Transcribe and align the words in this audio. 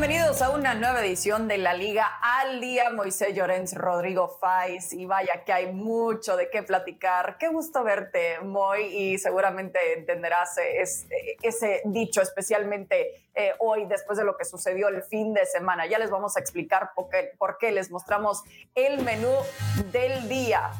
bienvenidos 0.00 0.40
a 0.40 0.48
una 0.48 0.72
nueva 0.72 1.04
edición 1.04 1.46
de 1.46 1.58
la 1.58 1.74
Liga 1.74 2.06
al 2.22 2.58
Día. 2.58 2.88
Moisés 2.88 3.34
Llorens, 3.34 3.74
Rodrigo 3.74 4.28
Faiz, 4.40 4.94
y 4.94 5.04
vaya 5.04 5.44
que 5.44 5.52
hay 5.52 5.74
mucho 5.74 6.38
de 6.38 6.48
qué 6.48 6.62
platicar. 6.62 7.36
Qué 7.36 7.48
gusto 7.48 7.84
verte, 7.84 8.40
Moy, 8.40 8.84
y 8.86 9.18
seguramente 9.18 9.78
entenderás 9.98 10.56
ese 11.42 11.82
dicho, 11.84 12.22
especialmente 12.22 13.26
eh, 13.34 13.52
hoy, 13.58 13.84
después 13.84 14.16
de 14.16 14.24
lo 14.24 14.38
que 14.38 14.46
sucedió 14.46 14.88
el 14.88 15.02
fin 15.02 15.34
de 15.34 15.44
semana. 15.44 15.84
Ya 15.84 15.98
les 15.98 16.08
vamos 16.08 16.34
a 16.38 16.40
explicar 16.40 16.92
por 17.36 17.58
qué 17.58 17.70
les 17.70 17.90
mostramos 17.90 18.42
el 18.74 19.04
menú 19.04 19.34
del 19.92 20.30
día 20.30 20.70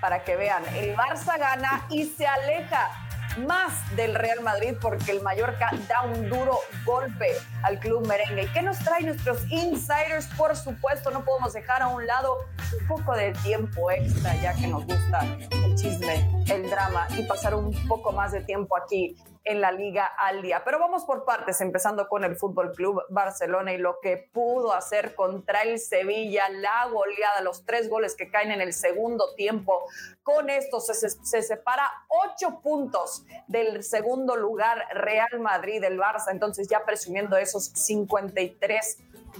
para 0.00 0.22
que 0.22 0.36
vean. 0.36 0.62
El 0.76 0.94
Barça 0.94 1.36
gana 1.36 1.84
y 1.90 2.04
se 2.04 2.28
aleja 2.28 3.07
más 3.36 3.94
del 3.96 4.14
Real 4.14 4.40
Madrid 4.42 4.74
porque 4.80 5.12
el 5.12 5.22
Mallorca 5.22 5.70
da 5.88 6.02
un 6.02 6.28
duro 6.28 6.58
golpe 6.84 7.32
al 7.62 7.78
club 7.78 8.06
merengue. 8.06 8.44
¿Y 8.44 8.48
qué 8.48 8.62
nos 8.62 8.78
trae 8.78 9.02
nuestros 9.02 9.42
insiders? 9.50 10.26
Por 10.36 10.56
supuesto, 10.56 11.10
no 11.10 11.24
podemos 11.24 11.52
dejar 11.52 11.82
a 11.82 11.88
un 11.88 12.06
lado 12.06 12.38
un 12.80 12.86
poco 12.86 13.14
de 13.14 13.32
tiempo 13.42 13.90
extra 13.90 14.34
ya 14.36 14.54
que 14.54 14.66
nos 14.66 14.84
gusta 14.84 15.20
el 15.50 15.74
chisme, 15.74 16.28
el 16.48 16.68
drama 16.70 17.06
y 17.16 17.22
pasar 17.24 17.54
un 17.54 17.72
poco 17.86 18.12
más 18.12 18.32
de 18.32 18.40
tiempo 18.40 18.76
aquí 18.76 19.16
en 19.48 19.60
la 19.60 19.72
liga 19.72 20.06
al 20.06 20.42
día. 20.42 20.62
Pero 20.64 20.78
vamos 20.78 21.04
por 21.04 21.24
partes, 21.24 21.60
empezando 21.60 22.06
con 22.06 22.22
el 22.22 22.36
Fútbol 22.36 22.72
Club 22.72 23.02
Barcelona 23.08 23.72
y 23.72 23.78
lo 23.78 23.98
que 24.00 24.28
pudo 24.32 24.72
hacer 24.72 25.14
contra 25.14 25.62
el 25.62 25.78
Sevilla, 25.78 26.48
la 26.50 26.86
goleada, 26.86 27.40
los 27.40 27.64
tres 27.64 27.88
goles 27.88 28.14
que 28.14 28.30
caen 28.30 28.52
en 28.52 28.60
el 28.60 28.74
segundo 28.74 29.34
tiempo. 29.34 29.86
Con 30.22 30.50
esto 30.50 30.80
se, 30.80 30.94
se 30.94 31.42
separa 31.42 31.90
ocho 32.08 32.60
puntos 32.60 33.24
del 33.46 33.82
segundo 33.82 34.36
lugar 34.36 34.84
Real 34.92 35.40
Madrid, 35.40 35.80
del 35.80 35.98
Barça, 35.98 36.30
entonces 36.30 36.68
ya 36.68 36.84
presumiendo 36.84 37.36
esos 37.36 37.64
53 37.64 38.98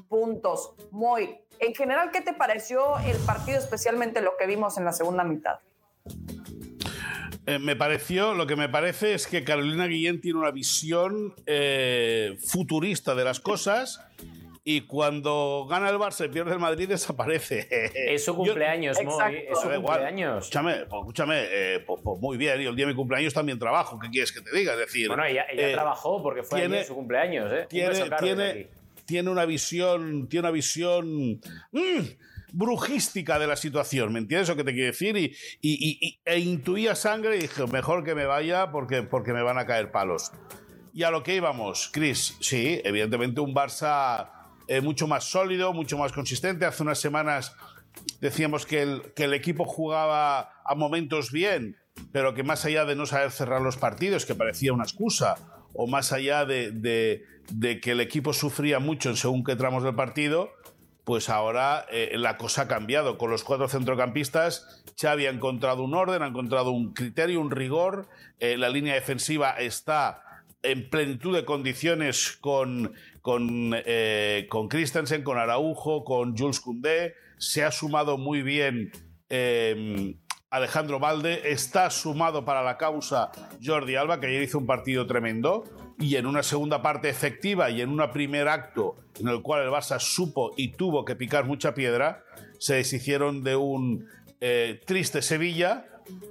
puntos. 0.08 0.72
Muy, 0.90 1.38
en 1.58 1.74
general, 1.74 2.10
¿qué 2.10 2.20
te 2.20 2.32
pareció 2.32 2.98
el 3.00 3.18
partido, 3.18 3.58
especialmente 3.58 4.22
lo 4.22 4.36
que 4.36 4.46
vimos 4.46 4.78
en 4.78 4.84
la 4.84 4.92
segunda 4.92 5.24
mitad? 5.24 5.58
Eh, 7.48 7.58
me 7.58 7.76
pareció, 7.76 8.34
lo 8.34 8.46
que 8.46 8.56
me 8.56 8.68
parece 8.68 9.14
es 9.14 9.26
que 9.26 9.42
Carolina 9.42 9.86
Guillén 9.86 10.20
tiene 10.20 10.38
una 10.38 10.50
visión 10.50 11.34
eh, 11.46 12.36
futurista 12.46 13.14
de 13.14 13.24
las 13.24 13.40
cosas 13.40 14.04
y 14.64 14.82
cuando 14.82 15.66
gana 15.66 15.88
el 15.88 15.96
Barça 15.96 16.26
y 16.26 16.28
pierde 16.28 16.52
el 16.52 16.58
Madrid 16.58 16.90
desaparece. 16.90 17.66
Es 17.94 18.26
su 18.26 18.36
cumpleaños, 18.36 19.02
Moy, 19.02 19.46
es 19.48 19.58
su 19.58 19.70
cumpleaños. 19.70 20.44
Escúchame, 20.44 20.74
pues, 20.90 21.00
escúchame 21.00 21.44
eh, 21.50 21.84
pues, 21.86 22.02
pues 22.04 22.20
muy 22.20 22.36
bien, 22.36 22.60
y 22.60 22.66
el 22.66 22.76
día 22.76 22.84
de 22.84 22.92
mi 22.92 22.96
cumpleaños 22.96 23.32
también 23.32 23.58
trabajo, 23.58 23.98
¿qué 23.98 24.10
quieres 24.10 24.30
que 24.30 24.42
te 24.42 24.54
diga? 24.54 24.74
Es 24.74 24.80
decir, 24.80 25.08
bueno, 25.08 25.24
ella, 25.24 25.46
trabajó 25.72 26.22
porque 26.22 26.42
fue 26.42 26.60
tiene, 26.60 26.84
su 26.84 26.94
cumpleaños, 26.94 27.50
¿eh? 27.50 27.66
Tiene, 27.70 28.10
tiene, 28.20 28.68
tiene, 29.06 29.30
una 29.30 29.46
visión, 29.46 30.28
tiene 30.28 30.48
una 30.48 30.52
visión... 30.52 31.40
Mm, 31.72 32.00
brujística 32.52 33.38
de 33.38 33.46
la 33.46 33.56
situación, 33.56 34.12
¿me 34.12 34.18
entiendes 34.18 34.48
lo 34.48 34.56
que 34.56 34.64
te 34.64 34.72
quiero 34.72 34.86
decir? 34.86 35.16
Y, 35.16 36.20
e 36.24 36.38
intuía 36.38 36.94
sangre 36.94 37.36
y 37.36 37.40
dije, 37.40 37.66
mejor 37.66 38.04
que 38.04 38.14
me 38.14 38.26
vaya 38.26 38.70
porque, 38.70 39.02
porque 39.02 39.32
me 39.32 39.42
van 39.42 39.58
a 39.58 39.66
caer 39.66 39.90
palos. 39.90 40.32
Y 40.92 41.02
a 41.02 41.10
lo 41.10 41.22
que 41.22 41.36
íbamos, 41.36 41.90
Chris, 41.92 42.36
sí, 42.40 42.80
evidentemente 42.84 43.40
un 43.40 43.54
Barça 43.54 44.30
eh, 44.66 44.80
mucho 44.80 45.06
más 45.06 45.24
sólido, 45.24 45.72
mucho 45.72 45.96
más 45.96 46.12
consistente. 46.12 46.64
Hace 46.64 46.82
unas 46.82 46.98
semanas 46.98 47.54
decíamos 48.20 48.66
que 48.66 48.82
el, 48.82 49.02
que 49.14 49.24
el 49.24 49.34
equipo 49.34 49.64
jugaba 49.64 50.50
a 50.64 50.74
momentos 50.74 51.30
bien, 51.30 51.76
pero 52.12 52.34
que 52.34 52.42
más 52.42 52.64
allá 52.64 52.84
de 52.84 52.96
no 52.96 53.06
saber 53.06 53.30
cerrar 53.30 53.60
los 53.62 53.76
partidos, 53.76 54.26
que 54.26 54.34
parecía 54.34 54.72
una 54.72 54.84
excusa, 54.84 55.36
o 55.72 55.86
más 55.86 56.12
allá 56.12 56.44
de, 56.44 56.70
de, 56.72 57.24
de 57.50 57.80
que 57.80 57.92
el 57.92 58.00
equipo 58.00 58.32
sufría 58.32 58.78
mucho 58.78 59.10
en 59.10 59.16
según 59.16 59.44
qué 59.44 59.56
tramos 59.56 59.84
del 59.84 59.94
partido, 59.94 60.50
pues 61.08 61.30
ahora 61.30 61.86
eh, 61.90 62.18
la 62.18 62.36
cosa 62.36 62.62
ha 62.62 62.68
cambiado. 62.68 63.16
Con 63.16 63.30
los 63.30 63.42
cuatro 63.42 63.66
centrocampistas, 63.66 64.84
Xavi 65.00 65.24
ha 65.24 65.30
encontrado 65.30 65.82
un 65.82 65.94
orden, 65.94 66.22
ha 66.22 66.26
encontrado 66.26 66.70
un 66.70 66.92
criterio, 66.92 67.40
un 67.40 67.50
rigor. 67.50 68.10
Eh, 68.40 68.58
la 68.58 68.68
línea 68.68 68.92
defensiva 68.92 69.52
está 69.52 70.22
en 70.62 70.90
plenitud 70.90 71.34
de 71.34 71.46
condiciones 71.46 72.36
con, 72.38 72.92
con, 73.22 73.72
eh, 73.86 74.48
con 74.50 74.68
Christensen, 74.68 75.22
con 75.22 75.38
Araujo, 75.38 76.04
con 76.04 76.36
Jules 76.36 76.60
Koundé. 76.60 77.14
Se 77.38 77.64
ha 77.64 77.70
sumado 77.70 78.18
muy 78.18 78.42
bien 78.42 78.92
Alejandro 80.50 80.98
Valde. 80.98 81.50
Está 81.50 81.88
sumado 81.88 82.44
para 82.44 82.62
la 82.62 82.76
causa 82.76 83.30
Jordi 83.64 83.96
Alba, 83.96 84.20
que 84.20 84.26
ayer 84.26 84.42
hizo 84.42 84.58
un 84.58 84.66
partido 84.66 85.06
tremendo 85.06 85.87
y 85.98 86.16
en 86.16 86.26
una 86.26 86.42
segunda 86.42 86.80
parte 86.80 87.08
efectiva 87.08 87.70
y 87.70 87.80
en 87.80 87.90
un 87.90 88.10
primer 88.12 88.48
acto 88.48 88.96
en 89.18 89.28
el 89.28 89.42
cual 89.42 89.64
el 89.64 89.70
Barça 89.70 89.98
supo 89.98 90.52
y 90.56 90.68
tuvo 90.72 91.04
que 91.04 91.16
picar 91.16 91.44
mucha 91.44 91.74
piedra, 91.74 92.24
se 92.58 92.74
deshicieron 92.74 93.42
de 93.42 93.56
un 93.56 94.08
eh, 94.40 94.80
triste 94.86 95.22
Sevilla 95.22 95.86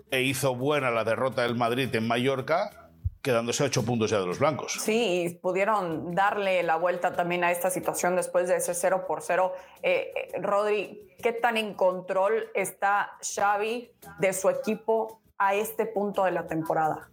e 0.09 0.22
hizo 0.22 0.55
buena 0.55 0.89
la 0.89 1.03
derrota 1.03 1.44
del 1.44 1.55
Madrid 1.55 1.94
en 1.94 2.07
Mallorca, 2.07 2.89
quedándose 3.22 3.63
ocho 3.63 3.83
puntos 3.83 4.09
ya 4.09 4.19
de 4.19 4.25
los 4.25 4.39
blancos. 4.39 4.78
Sí, 4.79 5.38
pudieron 5.41 6.16
darle 6.16 6.63
la 6.63 6.78
vuelta 6.78 7.13
también 7.13 7.44
a 7.44 7.51
esta 7.51 7.69
situación 7.69 8.16
después 8.16 8.47
de 8.47 8.55
ese 8.55 8.73
0 8.73 9.05
por 9.05 9.22
0. 9.22 9.51
Eh, 9.84 10.13
eh, 10.16 10.41
Rodri, 10.41 11.13
¿qué 11.22 11.34
tan 11.34 11.57
en 11.57 11.73
control 11.73 12.49
está 12.53 13.17
Xavi 13.22 13.91
de 14.19 14.34
su 14.34 14.49
equipo 14.49 15.19
a 15.38 15.55
este 15.55 15.85
punto 15.85 16.23
de 16.23 16.31
la 16.31 16.47
temporada? 16.47 17.09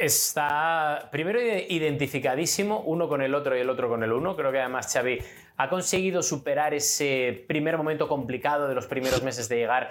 Está 0.00 1.08
primero 1.12 1.40
identificadísimo 1.40 2.80
uno 2.80 3.08
con 3.08 3.22
el 3.22 3.34
otro 3.34 3.56
y 3.56 3.60
el 3.60 3.70
otro 3.70 3.88
con 3.88 4.02
el 4.02 4.12
uno. 4.12 4.34
Creo 4.34 4.50
que 4.50 4.60
además 4.60 4.92
Xavi 4.92 5.18
ha 5.56 5.68
conseguido 5.68 6.22
superar 6.22 6.72
ese 6.72 7.44
primer 7.46 7.76
momento 7.76 8.08
complicado 8.08 8.66
de 8.66 8.74
los 8.74 8.86
primeros 8.86 9.22
meses 9.22 9.48
de 9.48 9.56
llegar 9.56 9.90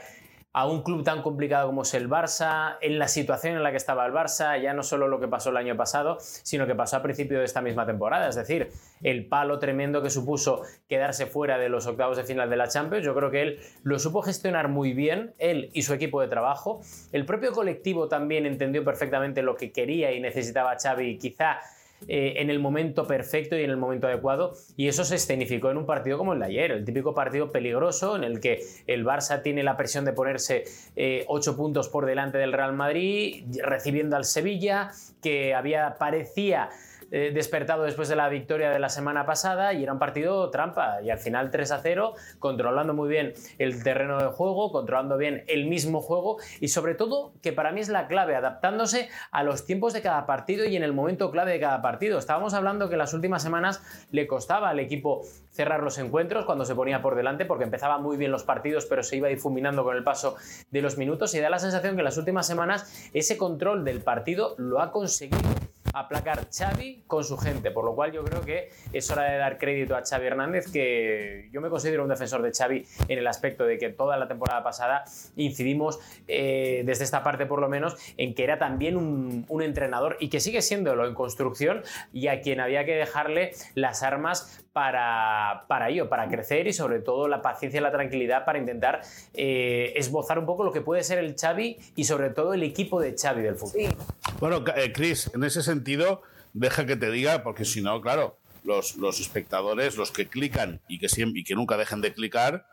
a 0.59 0.65
un 0.65 0.83
club 0.83 1.05
tan 1.05 1.21
complicado 1.21 1.67
como 1.67 1.83
es 1.83 1.93
el 1.93 2.09
Barça, 2.09 2.75
en 2.81 2.99
la 2.99 3.07
situación 3.07 3.55
en 3.55 3.63
la 3.63 3.71
que 3.71 3.77
estaba 3.77 4.05
el 4.05 4.11
Barça, 4.11 4.61
ya 4.61 4.73
no 4.73 4.83
solo 4.83 5.07
lo 5.07 5.17
que 5.17 5.29
pasó 5.29 5.51
el 5.51 5.57
año 5.57 5.77
pasado, 5.77 6.17
sino 6.19 6.67
que 6.67 6.75
pasó 6.75 6.97
a 6.97 7.01
principio 7.01 7.39
de 7.39 7.45
esta 7.45 7.61
misma 7.61 7.85
temporada, 7.85 8.27
es 8.27 8.35
decir, 8.35 8.69
el 9.01 9.25
palo 9.25 9.57
tremendo 9.57 10.01
que 10.01 10.09
supuso 10.09 10.63
quedarse 10.89 11.27
fuera 11.27 11.57
de 11.57 11.69
los 11.69 11.87
octavos 11.87 12.17
de 12.17 12.25
final 12.25 12.49
de 12.49 12.57
la 12.57 12.67
Champions, 12.67 13.05
yo 13.05 13.15
creo 13.15 13.31
que 13.31 13.41
él 13.41 13.59
lo 13.83 13.99
supo 13.99 14.21
gestionar 14.21 14.67
muy 14.67 14.91
bien, 14.91 15.33
él 15.37 15.69
y 15.71 15.83
su 15.83 15.93
equipo 15.93 16.19
de 16.19 16.27
trabajo, 16.27 16.81
el 17.13 17.25
propio 17.25 17.53
colectivo 17.53 18.09
también 18.09 18.45
entendió 18.45 18.83
perfectamente 18.83 19.41
lo 19.41 19.55
que 19.55 19.71
quería 19.71 20.11
y 20.11 20.19
necesitaba 20.19 20.75
Xavi, 20.77 21.19
quizá 21.19 21.59
eh, 22.07 22.35
en 22.37 22.49
el 22.49 22.59
momento 22.59 23.05
perfecto 23.05 23.57
y 23.57 23.63
en 23.63 23.69
el 23.69 23.77
momento 23.77 24.07
adecuado. 24.07 24.53
Y 24.77 24.87
eso 24.87 25.03
se 25.03 25.15
escenificó 25.15 25.69
en 25.69 25.77
un 25.77 25.85
partido 25.85 26.17
como 26.17 26.33
el 26.33 26.39
de 26.39 26.45
ayer, 26.45 26.71
el 26.71 26.85
típico 26.85 27.13
partido 27.13 27.51
peligroso 27.51 28.15
en 28.15 28.23
el 28.23 28.39
que 28.39 28.61
el 28.87 29.05
Barça 29.05 29.41
tiene 29.41 29.63
la 29.63 29.77
presión 29.77 30.05
de 30.05 30.13
ponerse 30.13 30.63
eh, 30.95 31.25
ocho 31.27 31.55
puntos 31.55 31.89
por 31.89 32.05
delante 32.05 32.37
del 32.37 32.53
Real 32.53 32.73
Madrid, 32.73 33.43
recibiendo 33.63 34.15
al 34.15 34.25
Sevilla, 34.25 34.91
que 35.21 35.53
había 35.53 35.95
parecía 35.99 36.69
eh, 37.11 37.31
despertado 37.33 37.83
después 37.83 38.07
de 38.09 38.15
la 38.15 38.29
victoria 38.29 38.69
de 38.69 38.79
la 38.79 38.89
semana 38.89 39.25
pasada 39.25 39.73
y 39.73 39.83
era 39.83 39.93
un 39.93 39.99
partido 39.99 40.49
trampa. 40.49 41.01
Y 41.01 41.09
al 41.09 41.19
final 41.19 41.51
3 41.51 41.71
a 41.71 41.79
0, 41.79 42.13
controlando 42.39 42.93
muy 42.93 43.09
bien 43.09 43.33
el 43.57 43.83
terreno 43.83 44.17
de 44.19 44.27
juego, 44.27 44.71
controlando 44.71 45.17
bien 45.17 45.43
el 45.47 45.67
mismo 45.67 46.01
juego 46.01 46.37
y 46.59 46.69
sobre 46.69 46.95
todo, 46.95 47.33
que 47.41 47.53
para 47.53 47.71
mí 47.71 47.81
es 47.81 47.89
la 47.89 48.07
clave, 48.07 48.35
adaptándose 48.35 49.09
a 49.31 49.43
los 49.43 49.65
tiempos 49.65 49.93
de 49.93 50.01
cada 50.01 50.25
partido 50.25 50.65
y 50.65 50.75
en 50.75 50.83
el 50.83 50.93
momento 50.93 51.31
clave 51.31 51.51
de 51.51 51.59
cada 51.59 51.81
partido. 51.81 52.19
Estábamos 52.19 52.53
hablando 52.53 52.89
que 52.89 52.97
las 52.97 53.13
últimas 53.13 53.41
semanas 53.41 53.81
le 54.11 54.27
costaba 54.27 54.69
al 54.69 54.79
equipo 54.79 55.21
cerrar 55.51 55.83
los 55.83 55.97
encuentros 55.97 56.45
cuando 56.45 56.65
se 56.65 56.75
ponía 56.75 57.01
por 57.01 57.15
delante 57.15 57.45
porque 57.45 57.63
empezaba 57.63 57.97
muy 57.97 58.17
bien 58.17 58.31
los 58.31 58.43
partidos 58.43 58.85
pero 58.85 59.03
se 59.03 59.17
iba 59.17 59.27
difuminando 59.27 59.83
con 59.83 59.97
el 59.97 60.03
paso 60.03 60.35
de 60.71 60.81
los 60.81 60.97
minutos 60.97 61.33
y 61.35 61.39
da 61.39 61.49
la 61.49 61.59
sensación 61.59 61.95
que 61.95 62.01
en 62.01 62.05
las 62.05 62.17
últimas 62.17 62.47
semanas 62.47 63.09
ese 63.13 63.37
control 63.37 63.83
del 63.83 64.01
partido 64.01 64.55
lo 64.57 64.81
ha 64.81 64.91
conseguido 64.91 65.58
aplacar 65.99 66.47
Xavi 66.49 67.03
con 67.07 67.23
su 67.23 67.37
gente, 67.37 67.71
por 67.71 67.85
lo 67.85 67.95
cual 67.95 68.11
yo 68.11 68.23
creo 68.23 68.41
que 68.41 68.69
es 68.93 69.09
hora 69.11 69.23
de 69.23 69.37
dar 69.37 69.57
crédito 69.57 69.95
a 69.95 70.01
Xavi 70.01 70.27
Hernández, 70.27 70.71
que 70.71 71.49
yo 71.51 71.61
me 71.61 71.69
considero 71.69 72.03
un 72.03 72.09
defensor 72.09 72.41
de 72.41 72.51
Xavi 72.51 72.85
en 73.07 73.19
el 73.19 73.27
aspecto 73.27 73.65
de 73.65 73.77
que 73.77 73.89
toda 73.89 74.17
la 74.17 74.27
temporada 74.27 74.63
pasada 74.63 75.03
incidimos, 75.35 75.99
eh, 76.27 76.83
desde 76.85 77.03
esta 77.03 77.23
parte 77.23 77.45
por 77.45 77.59
lo 77.59 77.69
menos, 77.69 77.95
en 78.17 78.33
que 78.33 78.43
era 78.43 78.57
también 78.57 78.97
un, 78.97 79.45
entrenador 79.59 80.15
y 80.21 80.29
que 80.29 80.39
sigue 80.39 80.61
siéndolo 80.61 81.05
en 81.05 81.13
construcción 81.13 81.83
y 82.13 82.27
a 82.27 82.39
quien 82.39 82.61
había 82.61 82.85
que 82.85 82.95
dejarle 82.95 83.51
las 83.75 84.03
armas 84.03 84.65
para, 84.71 85.65
para 85.67 85.89
ello, 85.89 86.07
para 86.07 86.29
crecer 86.29 86.67
y 86.67 86.73
sobre 86.73 87.01
todo 87.01 87.27
la 87.27 87.41
paciencia 87.41 87.79
y 87.79 87.83
la 87.83 87.91
tranquilidad 87.91 88.45
para 88.45 88.57
intentar 88.57 89.01
eh, 89.33 89.91
esbozar 89.97 90.39
un 90.39 90.45
poco 90.45 90.63
lo 90.63 90.71
que 90.71 90.79
puede 90.79 91.03
ser 91.03 91.17
el 91.17 91.35
Xavi 91.35 91.77
y 91.95 92.05
sobre 92.05 92.29
todo 92.29 92.53
el 92.53 92.63
equipo 92.63 93.01
de 93.01 93.15
Xavi 93.17 93.41
del 93.41 93.55
fútbol. 93.55 93.89
Bueno, 94.39 94.63
eh, 94.75 94.93
Chris, 94.93 95.29
en 95.33 95.43
ese 95.43 95.61
sentido, 95.61 96.21
deja 96.53 96.85
que 96.85 96.95
te 96.95 97.11
diga, 97.11 97.43
porque 97.43 97.65
si 97.65 97.81
no, 97.81 97.99
claro, 98.01 98.37
los, 98.63 98.95
los 98.95 99.19
espectadores, 99.19 99.97
los 99.97 100.11
que 100.11 100.27
clican 100.27 100.81
y 100.87 100.99
que, 100.99 101.09
siempre, 101.09 101.41
y 101.41 101.43
que 101.43 101.55
nunca 101.55 101.75
dejen 101.75 101.99
de 102.01 102.13
clicar, 102.13 102.65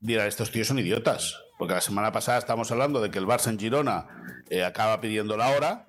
dirán, 0.00 0.26
estos 0.26 0.50
tíos 0.50 0.68
son 0.68 0.78
idiotas. 0.78 1.40
Porque 1.58 1.74
la 1.74 1.80
semana 1.80 2.12
pasada 2.12 2.38
estábamos 2.38 2.70
hablando 2.70 3.00
de 3.00 3.10
que 3.10 3.18
el 3.18 3.26
Barça 3.26 3.48
en 3.48 3.58
Girona 3.58 4.06
eh, 4.50 4.64
acaba 4.64 5.00
pidiendo 5.00 5.36
la 5.36 5.48
hora 5.48 5.86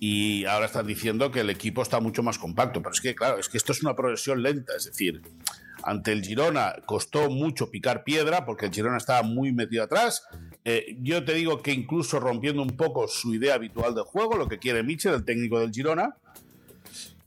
y 0.00 0.44
ahora 0.46 0.66
están 0.66 0.86
diciendo 0.86 1.30
que 1.30 1.40
el 1.40 1.50
equipo 1.50 1.80
está 1.80 2.00
mucho 2.00 2.22
más 2.22 2.38
compacto. 2.38 2.82
Pero 2.82 2.92
es 2.92 3.00
que, 3.00 3.14
claro, 3.14 3.38
es 3.38 3.48
que 3.48 3.56
esto 3.56 3.72
es 3.72 3.82
una 3.82 3.94
progresión 3.94 4.42
lenta. 4.42 4.74
Es 4.76 4.84
decir, 4.84 5.22
ante 5.84 6.12
el 6.12 6.24
Girona 6.24 6.74
costó 6.84 7.30
mucho 7.30 7.70
picar 7.70 8.04
piedra 8.04 8.44
porque 8.44 8.66
el 8.66 8.72
Girona 8.72 8.96
estaba 8.96 9.22
muy 9.22 9.52
metido 9.52 9.84
atrás. 9.84 10.26
Eh, 10.64 10.96
yo 11.00 11.24
te 11.24 11.34
digo 11.34 11.60
que 11.62 11.72
incluso 11.72 12.20
rompiendo 12.20 12.62
un 12.62 12.76
poco 12.76 13.08
su 13.08 13.34
idea 13.34 13.54
habitual 13.54 13.94
de 13.94 14.02
juego, 14.02 14.36
lo 14.36 14.48
que 14.48 14.58
quiere 14.58 14.82
Michel, 14.82 15.14
el 15.14 15.24
técnico 15.24 15.58
del 15.58 15.72
Girona. 15.72 16.16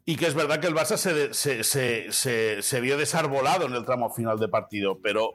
Y 0.05 0.17
que 0.17 0.27
es 0.27 0.35
verdad 0.35 0.59
que 0.59 0.67
el 0.67 0.75
Barça 0.75 0.97
se, 0.97 1.63
se, 1.63 2.61
se 2.61 2.81
vio 2.81 2.95
desarbolado 2.95 3.65
en 3.65 3.73
el 3.73 3.85
tramo 3.85 4.11
final 4.11 4.37
de 4.39 4.47
partido, 4.47 4.99
pero 5.01 5.33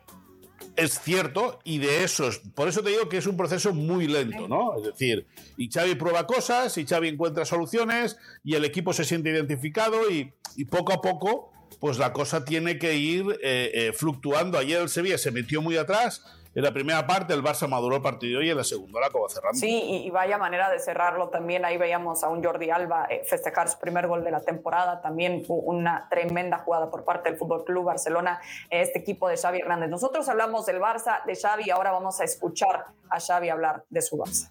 es 0.76 1.00
cierto 1.00 1.58
y 1.64 1.78
de 1.78 2.04
eso 2.04 2.28
es, 2.28 2.38
por 2.54 2.68
eso 2.68 2.82
te 2.82 2.90
digo 2.90 3.08
que 3.08 3.18
es 3.18 3.26
un 3.26 3.36
proceso 3.36 3.72
muy 3.72 4.06
lento, 4.06 4.48
¿no? 4.48 4.76
Es 4.76 4.84
decir, 4.84 5.26
y 5.56 5.70
Xavi 5.70 5.94
prueba 5.94 6.26
cosas, 6.26 6.76
y 6.78 6.86
Xavi 6.86 7.08
encuentra 7.08 7.44
soluciones, 7.44 8.16
y 8.44 8.54
el 8.54 8.64
equipo 8.64 8.92
se 8.92 9.04
siente 9.04 9.30
identificado 9.30 10.10
y, 10.10 10.32
poco 10.70 10.92
a 10.92 11.00
poco, 11.00 11.52
pues 11.80 11.98
la 11.98 12.12
cosa 12.12 12.44
tiene 12.44 12.78
que 12.78 12.96
ir 12.96 13.24
eh, 13.42 13.70
eh, 13.74 13.92
fluctuando. 13.94 14.58
Ayer 14.58 14.82
el 14.82 14.88
Sevilla 14.88 15.16
se 15.16 15.30
metió 15.30 15.62
muy 15.62 15.76
atrás, 15.76 16.22
en 16.52 16.64
la 16.64 16.72
primera 16.72 17.06
parte 17.06 17.32
el 17.32 17.42
Barça 17.42 17.68
maduró 17.68 17.96
el 17.96 18.02
partido 18.02 18.42
y 18.42 18.50
en 18.50 18.56
la 18.56 18.64
segunda 18.64 19.00
la 19.00 19.06
acabó 19.06 19.28
cerrando. 19.28 19.58
Sí, 19.58 20.04
y, 20.04 20.10
vaya 20.10 20.36
manera 20.36 20.68
de 20.68 20.80
cerrarlo 20.80 21.28
también. 21.28 21.64
Ahí 21.64 21.76
veíamos 21.76 22.24
a 22.24 22.28
un 22.28 22.42
Jordi 22.42 22.70
Alba 22.70 23.06
eh, 23.08 23.22
festejar 23.24 23.68
su 23.68 23.78
primer 23.78 24.08
gol 24.08 24.24
de 24.24 24.32
la 24.32 24.40
temporada. 24.40 25.00
También 25.00 25.44
una 25.48 26.08
tremenda 26.10 26.58
jugada 26.58 26.90
por 26.90 27.04
parte 27.04 27.30
del 27.30 27.38
Fútbol 27.38 27.64
Club 27.64 27.84
Barcelona, 27.84 28.40
este 28.68 28.98
equipo 28.98 29.28
de 29.28 29.36
Xavi 29.36 29.60
Hernández. 29.60 29.90
Nosotros 29.90 30.28
hablamos 30.28 30.66
del 30.66 30.80
Barça, 30.80 31.24
de 31.24 31.36
Xavi, 31.36 31.70
ahora 31.70 31.92
vamos 31.92 32.20
a 32.20 32.24
escuchar 32.24 32.86
a 33.08 33.20
Xavi 33.20 33.48
hablar 33.48 33.84
de 33.88 34.02
su 34.02 34.16
Barça. 34.16 34.50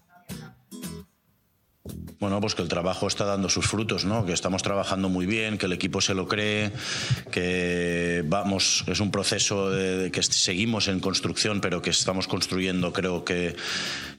Bueno, 2.18 2.40
pues 2.40 2.54
que 2.54 2.62
el 2.62 2.68
trabajo 2.68 3.06
está 3.06 3.24
dando 3.24 3.48
sus 3.48 3.66
frutos, 3.66 4.04
¿no? 4.04 4.26
Que 4.26 4.32
estamos 4.32 4.62
trabajando 4.62 5.08
muy 5.08 5.26
bien, 5.26 5.58
que 5.58 5.66
el 5.66 5.72
equipo 5.72 6.00
se 6.00 6.14
lo 6.14 6.28
cree, 6.28 6.72
que 7.30 8.22
vamos, 8.26 8.84
es 8.86 9.00
un 9.00 9.10
proceso 9.10 9.70
de, 9.70 10.10
que 10.10 10.22
seguimos 10.22 10.88
en 10.88 11.00
construcción, 11.00 11.60
pero 11.60 11.82
que 11.82 11.90
estamos 11.90 12.28
construyendo, 12.28 12.92
creo 12.92 13.24
que, 13.24 13.56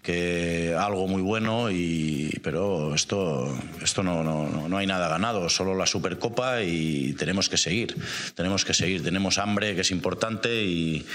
que 0.02 0.76
algo 0.78 1.08
muy 1.08 1.22
bueno. 1.22 1.72
Y, 1.72 2.40
pero 2.44 2.94
esto, 2.96 3.58
esto 3.82 4.04
no, 4.04 4.24
no, 4.24 4.68
no 4.68 4.78
hay 4.78 4.88
nada 4.88 5.08
ganado, 5.08 5.50
solo 5.50 5.76
la 5.76 5.86
Supercopa 5.86 6.64
y 6.64 7.14
tenemos 7.14 7.50
que 7.50 7.58
seguir, 7.58 7.96
tenemos 8.36 8.66
que 8.66 8.74
seguir, 8.74 9.04
tenemos 9.04 9.38
hambre 9.38 9.76
que 9.76 9.82
es 9.82 9.92
importante 9.92 10.64
y, 10.64 11.06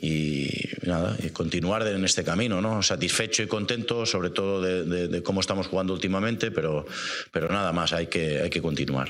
y 0.00 0.50
nada, 0.82 1.16
y 1.22 1.30
continuar 1.30 1.86
en 1.86 2.04
este 2.04 2.24
camino, 2.24 2.60
¿no? 2.60 2.82
Satisfecho 2.82 3.42
y 3.42 3.46
contento, 3.46 4.06
sobre 4.06 4.30
todo 4.30 4.60
de, 4.60 5.08
de 5.08 5.22
cómo 5.22 5.40
estamos 5.40 5.66
jugando 5.66 5.92
últimamente 5.92 6.50
pero, 6.50 6.86
pero 7.32 7.48
nada 7.48 7.72
más, 7.72 7.92
hay 7.92 8.06
que, 8.06 8.40
hay 8.40 8.50
que 8.50 8.62
continuar. 8.62 9.08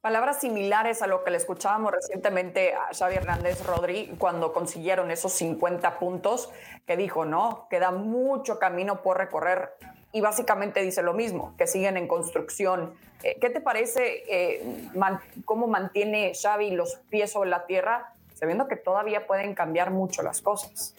Palabras 0.00 0.40
similares 0.40 1.02
a 1.02 1.06
lo 1.06 1.22
que 1.24 1.30
le 1.30 1.36
escuchábamos 1.36 1.92
recientemente 1.92 2.72
a 2.72 2.88
Xavi 2.94 3.16
Hernández 3.16 3.62
Rodri 3.66 4.14
cuando 4.16 4.54
consiguieron 4.54 5.10
esos 5.10 5.32
50 5.32 5.98
puntos, 5.98 6.48
que 6.86 6.96
dijo, 6.96 7.26
no, 7.26 7.66
queda 7.68 7.90
mucho 7.90 8.58
camino 8.58 9.02
por 9.02 9.18
recorrer 9.18 9.74
y 10.10 10.22
básicamente 10.22 10.80
dice 10.80 11.02
lo 11.02 11.12
mismo, 11.12 11.54
que 11.58 11.66
siguen 11.66 11.98
en 11.98 12.08
construcción. 12.08 12.94
Eh, 13.22 13.36
¿Qué 13.42 13.50
te 13.50 13.60
parece 13.60 14.24
eh, 14.26 14.88
cómo 15.44 15.66
mantiene 15.66 16.32
Xavi 16.34 16.70
los 16.70 16.96
pies 17.10 17.32
sobre 17.32 17.50
la 17.50 17.66
tierra, 17.66 18.14
sabiendo 18.32 18.68
que 18.68 18.76
todavía 18.76 19.26
pueden 19.26 19.54
cambiar 19.54 19.90
mucho 19.90 20.22
las 20.22 20.40
cosas? 20.40 20.94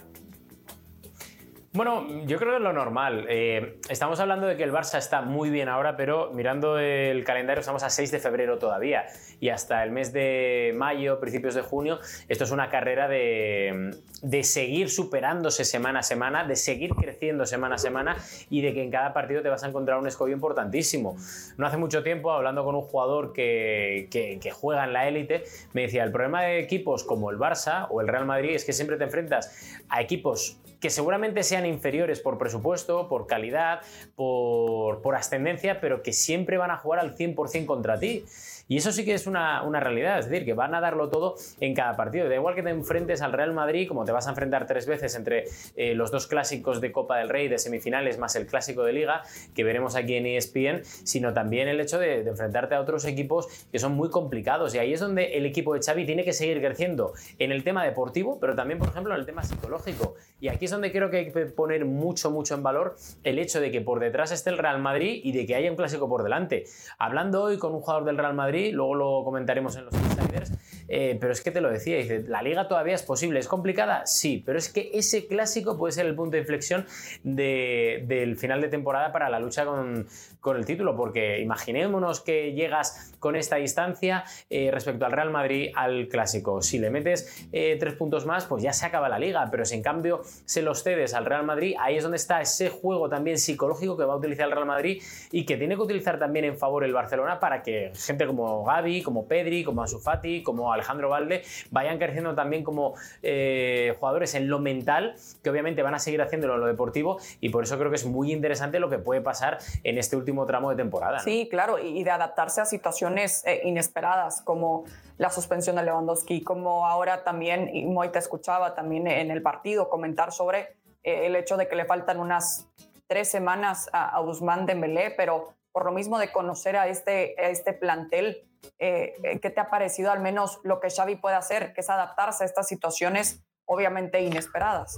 Bueno, 1.74 2.06
yo 2.26 2.38
creo 2.38 2.52
que 2.52 2.58
es 2.58 2.64
lo 2.64 2.74
normal. 2.74 3.28
Eh, 3.30 3.80
estamos 3.88 4.20
hablando 4.20 4.46
de 4.46 4.58
que 4.58 4.64
el 4.64 4.74
Barça 4.74 4.98
está 4.98 5.22
muy 5.22 5.50
bien 5.50 5.70
ahora, 5.70 5.96
pero 5.96 6.30
mirando 6.34 6.78
el 6.78 7.24
calendario 7.24 7.62
estamos 7.62 7.82
a 7.84 7.90
6 7.90 8.12
de 8.12 8.20
febrero 8.20 8.60
todavía 8.60 9.06
y 9.40 9.48
hasta 9.48 9.82
el 9.82 9.92
mes 9.92 10.12
de 10.12 10.74
mayo, 10.76 11.22
principios 11.22 11.56
de 11.56 11.62
junio, 11.62 12.00
esto 12.28 12.44
es 12.44 12.52
una 12.52 12.70
carrera 12.70 13.08
de, 13.08 13.92
de 14.22 14.44
seguir 14.44 14.90
superándose 14.90 15.64
semana 15.64 16.00
a 16.00 16.04
semana, 16.04 16.44
de 16.44 16.58
seguir 16.58 16.94
creciendo 16.94 17.46
semana 17.46 17.76
a 17.76 17.78
semana 17.78 18.18
y 18.50 18.60
de 18.60 18.74
que 18.74 18.84
en 18.84 18.92
cada 18.92 19.14
partido 19.14 19.42
te 19.42 19.48
vas 19.48 19.64
a 19.64 19.70
encontrar 19.70 19.98
un 19.98 20.08
escollo 20.08 20.34
importantísimo. 20.34 21.16
No 21.56 21.66
hace 21.66 21.78
mucho 21.78 22.04
tiempo, 22.04 22.34
hablando 22.34 22.66
con 22.66 22.76
un 22.76 22.82
jugador 22.82 23.32
que, 23.32 24.10
que, 24.12 24.40
que 24.42 24.52
juega 24.52 24.84
en 24.84 24.92
la 24.92 25.08
élite, 25.08 25.46
me 25.72 25.84
decía, 25.84 26.04
el 26.04 26.12
problema 26.12 26.44
de 26.44 26.60
equipos 26.60 27.06
como 27.06 27.32
el 27.32 27.38
Barça 27.38 27.88
o 27.92 28.02
el 28.02 28.10
Real 28.10 28.26
Madrid 28.26 28.56
es 28.56 28.66
que 28.66 28.74
siempre 28.74 28.98
te 28.98 29.06
enfrentas 29.06 29.80
a 29.88 30.02
equipos 30.02 30.61
que 30.82 30.90
seguramente 30.90 31.44
sean 31.44 31.66
inferiores 31.66 32.20
por 32.20 32.38
presupuesto, 32.38 33.08
por 33.08 33.28
calidad, 33.28 33.82
por, 34.16 35.02
por 35.02 35.16
ascendencia, 35.16 35.80
pero 35.80 36.02
que 36.02 36.12
siempre 36.12 36.58
van 36.58 36.72
a 36.72 36.78
jugar 36.78 37.00
al 37.00 37.16
100% 37.16 37.66
contra 37.66 38.00
ti. 38.00 38.26
Y 38.68 38.78
eso 38.78 38.92
sí 38.92 39.06
que 39.06 39.14
es 39.14 39.28
una, 39.28 39.62
realidad, 39.80 40.20
es 40.20 40.30
decir, 40.30 40.46
que 40.46 40.54
van 40.54 40.74
a 40.76 40.82
darlo 40.82 41.10
todo 41.10 41.36
en 41.60 41.74
cada 41.74 41.96
partido. 41.96 42.30
Da 42.30 42.36
igual 42.36 42.56
que 42.56 42.64
te 42.64 42.70
enfrentes 42.70 43.22
al 43.22 43.34
Real 43.34 43.54
Madrid, 43.54 43.88
como 43.88 44.06
te 44.06 44.12
vas 44.12 44.28
a 44.28 44.30
enfrentar 44.30 44.66
tres 44.66 44.86
veces 44.86 45.16
entre 45.16 45.46
eh, 45.76 45.94
los 45.96 46.12
dos 46.12 46.28
clásicos 46.28 46.82
de 46.82 46.92
Copa 46.92 47.18
del 47.18 47.30
Rey 47.30 47.48
de 47.48 47.58
semifinales 47.58 48.18
más 48.18 48.36
el 48.36 48.48
clásico 48.48 48.84
de 48.84 48.94
Liga, 48.94 49.24
que 49.56 49.64
veremos 49.64 49.96
aquí 49.96 50.16
en 50.16 50.26
ESPN, 50.26 50.84
sino 50.84 51.34
también 51.34 51.68
el 51.68 51.80
hecho 51.80 52.00
de, 52.00 52.22
enfrentarte 52.22 52.76
a 52.76 52.82
otros 52.82 53.06
equipos 53.06 53.48
que 53.72 53.80
son 53.80 53.94
muy 53.94 54.10
complicados. 54.10 54.74
Y 54.76 54.80
ahí 54.80 54.94
es 54.94 55.00
donde 55.00 55.38
el 55.38 55.46
equipo 55.46 55.74
de 55.74 55.82
Xavi 55.82 56.06
tiene 56.06 56.24
que 56.24 56.34
seguir 56.34 56.62
creciendo 56.62 57.14
en 57.40 57.52
el 57.52 57.64
tema 57.64 57.84
deportivo, 57.84 58.40
pero 58.40 58.56
también, 58.56 58.80
por 58.80 58.90
ejemplo, 58.90 59.14
en 59.14 59.20
el 59.20 59.26
tema 59.26 59.44
psicológico. 59.44 60.16
Y 60.40 60.48
aquí 60.48 60.66
es 60.66 60.72
donde 60.72 60.92
creo 60.92 61.10
que 61.10 61.18
hay 61.18 61.32
que 61.32 61.46
poner 61.48 61.86
mucho, 61.86 62.32
mucho 62.32 62.56
en 62.56 62.64
valor 62.64 62.96
el 63.24 63.40
hecho 63.40 63.60
de 63.60 63.72
que 63.72 63.82
por 63.82 64.00
detrás 64.00 64.32
esté 64.32 64.50
el 64.50 64.58
Real 64.58 64.80
Madrid 64.80 65.22
y 65.24 65.32
de 65.32 65.46
que 65.46 65.56
haya 65.56 65.70
un 65.70 65.76
clásico 65.76 66.08
por 66.08 66.24
delante. 66.24 66.66
Hablando 66.98 67.44
hoy 67.44 67.58
con 67.58 67.74
un 67.74 67.82
jugador 67.82 68.06
del 68.06 68.18
Real 68.18 68.34
Madrid, 68.34 68.51
luego 68.72 68.96
lo 68.96 69.24
comentaremos 69.24 69.76
en 69.76 69.86
los 69.86 69.94
insiders, 69.94 70.52
eh, 70.88 71.18
pero 71.20 71.32
es 71.32 71.42
que 71.42 71.52
te 71.52 71.62
lo 71.62 71.70
decía, 71.70 71.98
dice, 71.98 72.24
la 72.28 72.42
liga 72.42 72.68
todavía 72.68 72.96
es 72.96 73.04
posible, 73.04 73.40
¿es 73.40 73.48
complicada? 73.48 74.06
Sí, 74.06 74.44
pero 74.46 74.58
es 74.60 74.70
que 74.70 74.92
ese 74.94 75.28
clásico 75.28 75.78
puede 75.78 75.94
ser 75.94 76.06
el 76.06 76.16
punto 76.16 76.32
de 76.32 76.40
inflexión 76.40 76.86
del 77.24 78.36
final 78.38 78.62
de 78.62 78.68
temporada 78.68 79.12
para 79.12 79.30
la 79.30 79.40
lucha 79.40 79.66
con, 79.66 80.08
con 80.42 80.58
el 80.58 80.66
título, 80.66 80.96
porque 80.96 81.40
imaginémonos 81.40 82.20
que 82.20 82.54
llegas 82.54 83.14
con 83.20 83.36
esta 83.36 83.58
distancia 83.58 84.24
eh, 84.50 84.72
respecto 84.72 85.06
al 85.06 85.12
Real 85.12 85.30
Madrid 85.30 85.72
al 85.76 86.08
clásico. 86.08 86.64
Si 86.64 86.80
le 86.80 86.90
metes 86.90 87.48
eh, 87.52 87.78
tres 87.80 87.94
puntos 87.94 88.26
más, 88.26 88.46
pues 88.46 88.64
ya 88.64 88.74
se 88.74 88.88
acaba 88.88 89.08
la 89.08 89.20
liga, 89.20 89.48
pero 89.52 89.66
si 89.66 89.76
en 89.76 89.84
cambio 89.84 90.22
se 90.46 90.64
los 90.64 90.82
cedes 90.82 91.14
al 91.14 91.26
Real 91.26 91.46
Madrid, 91.46 91.76
ahí 91.80 91.96
es 91.96 92.04
donde 92.04 92.18
está 92.18 92.42
ese 92.42 92.70
juego 92.70 93.08
también 93.08 93.38
psicológico 93.38 93.96
que 93.96 94.04
va 94.04 94.14
a 94.14 94.18
utilizar 94.18 94.48
el 94.48 94.52
Real 94.52 94.66
Madrid 94.66 95.04
y 95.32 95.46
que 95.46 95.58
tiene 95.58 95.76
que 95.76 95.82
utilizar 95.82 96.18
también 96.18 96.46
en 96.46 96.58
favor 96.58 96.84
el 96.84 96.94
Barcelona 96.94 97.40
para 97.40 97.62
que 97.62 97.92
gente 97.96 98.26
como 98.26 98.64
Gaby, 98.64 99.04
como 99.04 99.28
Pedri, 99.28 99.64
como 99.64 99.84
Ansu 99.84 100.00
Fati, 100.00 100.42
como 100.42 100.74
Alejandro 100.74 101.10
Valde 101.10 101.44
vayan 101.70 102.00
creciendo 102.00 102.34
también 102.34 102.64
como 102.64 102.96
eh, 103.22 103.96
jugadores 104.00 104.34
en 104.34 104.50
lo 104.50 104.58
mental, 104.58 105.16
que 105.44 105.52
obviamente 105.52 105.84
van 105.84 105.94
a 105.94 106.00
seguir 106.00 106.24
haciéndolo 106.24 106.56
en 106.56 106.62
lo 106.62 106.68
deportivo 106.68 107.20
y 107.40 107.50
por 107.50 107.64
eso 107.64 107.78
creo 107.78 107.92
que 107.92 107.98
es 107.98 108.08
muy 108.08 108.32
interesante 108.32 108.80
lo 108.80 108.90
que 108.90 108.98
puede 108.98 109.22
pasar 109.22 109.60
en 109.84 110.00
este 110.00 110.16
último 110.16 110.31
tramo 110.46 110.70
de 110.70 110.76
temporada. 110.76 111.20
Sí, 111.20 111.48
claro, 111.50 111.80
y 111.80 112.04
de 112.04 112.12
adaptarse 112.12 112.62
a 112.62 112.66
situaciones 112.66 113.44
eh, 113.46 113.62
inesperadas 113.66 114.42
como 114.42 114.86
la 115.18 115.30
suspensión 115.30 115.76
de 115.76 115.84
Lewandowski, 115.84 116.44
como 116.44 116.88
ahora 116.88 117.24
también, 117.24 117.70
y 117.74 117.86
Moy 117.86 118.10
te 118.10 118.20
escuchaba 118.20 118.74
también 118.76 119.08
en 119.08 119.32
el 119.32 119.42
partido 119.42 119.90
comentar 119.90 120.32
sobre 120.32 120.78
eh, 121.04 121.28
el 121.28 121.36
hecho 121.36 121.58
de 121.58 121.68
que 121.68 121.76
le 121.76 121.86
faltan 121.86 122.20
unas 122.20 122.68
tres 123.08 123.30
semanas 123.30 123.90
a, 123.94 124.16
a 124.16 124.20
Guzmán 124.22 124.66
Dembélé, 124.66 125.12
pero 125.12 125.54
por 125.72 125.86
lo 125.86 125.92
mismo 125.92 126.20
de 126.20 126.32
conocer 126.32 126.76
a 126.76 126.88
este, 126.88 127.36
a 127.38 127.50
este 127.50 127.74
plantel, 127.74 128.48
eh, 128.80 129.40
¿qué 129.42 129.50
te 129.50 129.60
ha 129.60 129.70
parecido 129.70 130.12
al 130.12 130.20
menos 130.20 130.60
lo 130.64 130.80
que 130.80 130.90
Xavi 130.90 131.16
puede 131.16 131.36
hacer, 131.36 131.74
que 131.74 131.82
es 131.82 131.90
adaptarse 131.90 132.44
a 132.44 132.48
estas 132.48 132.68
situaciones 132.68 133.42
obviamente 133.66 134.22
inesperadas? 134.22 134.98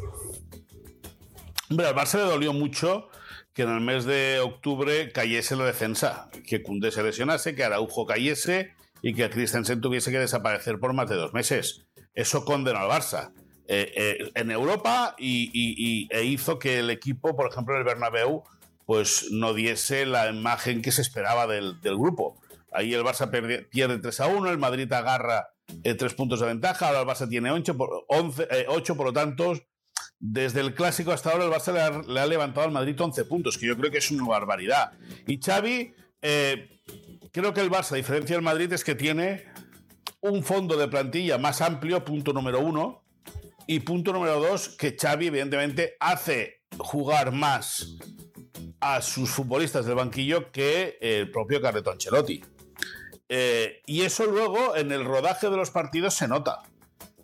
Hombre, 1.70 1.88
al 1.88 1.96
Barça 1.96 2.18
le 2.18 2.24
dolió 2.24 2.54
mucho 2.54 3.10
que 3.54 3.64
en 3.64 3.70
el 3.70 3.82
mes 3.82 4.06
de 4.06 4.40
octubre 4.40 5.12
cayese 5.12 5.56
la 5.56 5.66
defensa, 5.66 6.30
que 6.48 6.64
Cundé 6.64 6.92
se 6.92 7.04
lesionase, 7.04 7.56
que 7.56 7.64
Araujo 7.64 8.06
cayese 8.06 8.72
y 9.02 9.14
que 9.14 9.30
Christensen 9.30 9.82
tuviese 9.82 10.12
que 10.12 10.20
desaparecer 10.20 10.80
por 10.80 10.94
más 10.94 11.10
de 11.10 11.16
dos 11.16 11.34
meses. 11.34 11.86
Eso 12.16 12.46
condenó 12.46 12.80
al 12.80 12.90
Barça 12.90 13.32
eh, 13.68 13.92
eh, 13.96 14.32
en 14.36 14.52
Europa 14.52 15.16
y, 15.18 16.08
e 16.10 16.24
hizo 16.26 16.58
que 16.58 16.80
el 16.80 16.90
equipo, 16.90 17.36
por 17.36 17.50
ejemplo, 17.52 17.78
el 17.78 17.84
Bernabéu, 17.84 18.44
pues 18.86 19.28
no 19.32 19.54
diese 19.54 20.06
la 20.06 20.30
imagen 20.30 20.82
que 20.82 20.92
se 20.92 21.02
esperaba 21.02 21.48
del, 21.48 21.80
grupo. 21.82 22.42
Ahí 22.72 22.94
el 22.94 23.04
Barça 23.04 23.30
pierde, 23.70 24.00
3 24.00 24.20
a 24.20 24.28
1, 24.28 24.50
el 24.50 24.58
Madrid 24.58 24.92
agarra 24.92 25.50
eh, 25.84 25.94
tres 25.94 26.16
puntos 26.16 26.40
de 26.40 26.48
ventaja, 26.48 26.88
ahora 26.88 27.02
el 27.02 27.08
Barça 27.08 27.30
tiene 27.30 27.52
8, 27.52 27.78
por, 27.78 28.06
8 28.08 28.98
por 28.98 29.06
lo 29.06 29.14
tanto 29.14 29.54
desde 30.26 30.62
el 30.62 30.74
clásico 30.74 31.12
hasta 31.12 31.32
ahora 31.32 31.44
el 31.44 31.52
Barça 31.52 32.06
le 32.08 32.20
ha, 32.22 32.26
levantado 32.26 32.66
al 32.66 32.72
Madrid 32.72 32.96
11 32.98 33.26
puntos, 33.26 33.58
que 33.58 33.68
yo 33.68 33.76
creo 33.76 33.92
que 33.92 33.98
es 33.98 34.10
una 34.10 34.26
barbaridad. 34.26 34.94
Y 35.28 35.38
Xavi, 35.38 35.94
eh, 36.22 36.80
creo 37.34 37.54
que 37.54 37.60
el 37.60 37.70
Barça, 37.70 37.92
a 37.92 37.96
diferencia 37.98 38.38
del 38.38 38.42
Madrid, 38.42 38.72
es 38.72 38.86
que 38.86 38.96
tiene 38.96 39.44
un 40.22 40.42
fondo 40.42 40.78
de 40.78 40.88
plantilla 40.88 41.38
más 41.38 41.60
amplio, 41.60 42.06
punto 42.06 42.32
número 42.32 42.62
uno. 42.62 43.04
Y 43.68 43.82
punto 43.82 44.14
número 44.14 44.40
dos, 44.40 44.70
que 44.70 44.96
Xavi, 44.98 45.28
evidentemente, 45.28 45.98
hace 46.00 46.62
jugar 46.78 47.34
más 47.34 47.98
a 48.80 49.02
sus 49.02 49.30
futbolistas 49.30 49.86
del 49.86 49.96
banquillo 49.96 50.54
que 50.54 50.98
el 51.02 51.32
propio 51.32 51.62
Carleto 51.62 51.92
Ancelotti. 51.92 52.42
Eh, 53.28 53.82
y 53.88 54.02
eso 54.04 54.26
luego 54.26 54.78
en 54.78 54.94
el 54.94 55.04
rodaje 55.04 55.50
de 55.50 55.58
los 55.58 55.70
partidos 55.70 56.14
se 56.14 56.30
nota. 56.30 56.64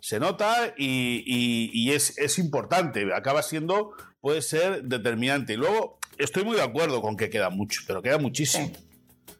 Se 0.00 0.18
nota 0.18 0.74
y, 0.76 1.90
es, 1.92 2.38
importante. 2.38 3.12
Acaba 3.14 3.42
siendo, 3.42 3.92
puede 4.20 4.42
ser 4.42 4.82
determinante. 4.84 5.54
Y 5.54 5.56
luego 5.56 5.98
estoy 6.18 6.44
muy 6.44 6.56
de 6.56 6.62
acuerdo 6.62 7.02
con 7.02 7.16
que 7.16 7.30
queda 7.30 7.50
mucho, 7.50 7.82
pero 7.86 8.02
queda 8.02 8.18
muchísimo. 8.18 8.72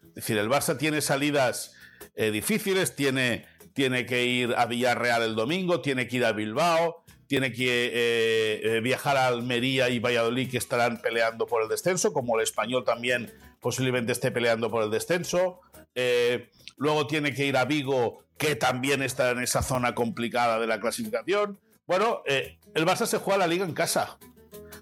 Es 0.09 0.15
decir, 0.15 0.39
el 0.39 0.49
Barça 0.49 0.77
tiene 0.77 1.01
salidas 1.01 1.73
eh, 2.15 2.31
difíciles, 2.31 2.97
tiene, 2.97 3.47
tiene 3.73 4.07
que 4.07 4.27
ir 4.27 4.55
a 4.57 4.67
Villarreal 4.67 5.23
el 5.23 5.35
domingo, 5.35 5.81
tiene 5.81 6.09
que 6.09 6.17
ir 6.17 6.25
a 6.25 6.33
Bilbao, 6.33 7.05
tiene 7.27 7.53
que 7.53 7.87
eh, 7.87 8.61
eh, 8.65 8.81
viajar 8.81 9.17
a 9.17 9.29
Almería 9.29 9.89
y 9.89 10.01
Valladolid 10.01 10.51
que 10.51 10.59
estarán 10.59 11.01
peleando 11.01 11.47
por 11.47 11.63
el 11.63 11.69
descenso, 11.69 12.13
como 12.13 12.37
el 12.37 12.43
español 12.43 12.85
también 12.85 13.33
posiblemente 13.61 14.11
esté 14.13 14.33
peleando 14.33 14.71
por 14.71 14.83
el 14.83 14.91
descenso. 14.91 15.61
Eh, 15.95 16.51
luego 16.77 17.07
tiene 17.07 17.35
que 17.35 17.47
ir 17.47 17.57
a 17.57 17.65
Vigo, 17.65 18.25
que 18.39 18.57
también 18.57 19.03
está 19.03 19.31
en 19.31 19.41
esa 19.41 19.63
zona 19.63 19.95
complicada 19.95 20.59
de 20.59 20.67
la 20.67 20.81
clasificación. 20.81 21.61
Bueno, 21.87 22.23
el 22.27 22.87
Barça 22.87 23.07
se 23.07 23.19
juega 23.19 23.39
la 23.39 23.47
liga 23.47 23.65
en 23.65 23.75
casa. 23.75 24.19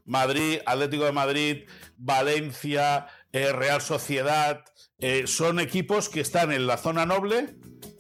Madrid, 0.05 0.61
Atlético 0.67 1.05
de 1.05 1.13
Madrid, 1.13 1.65
Valencia, 1.97 3.07
Real 3.33 3.81
Sociedad, 3.81 4.65
son 5.25 5.59
equipos 5.59 6.09
que 6.09 6.21
están 6.21 6.53
en 6.53 6.67
la 6.67 6.77
zona 6.77 7.07
noble 7.07 7.57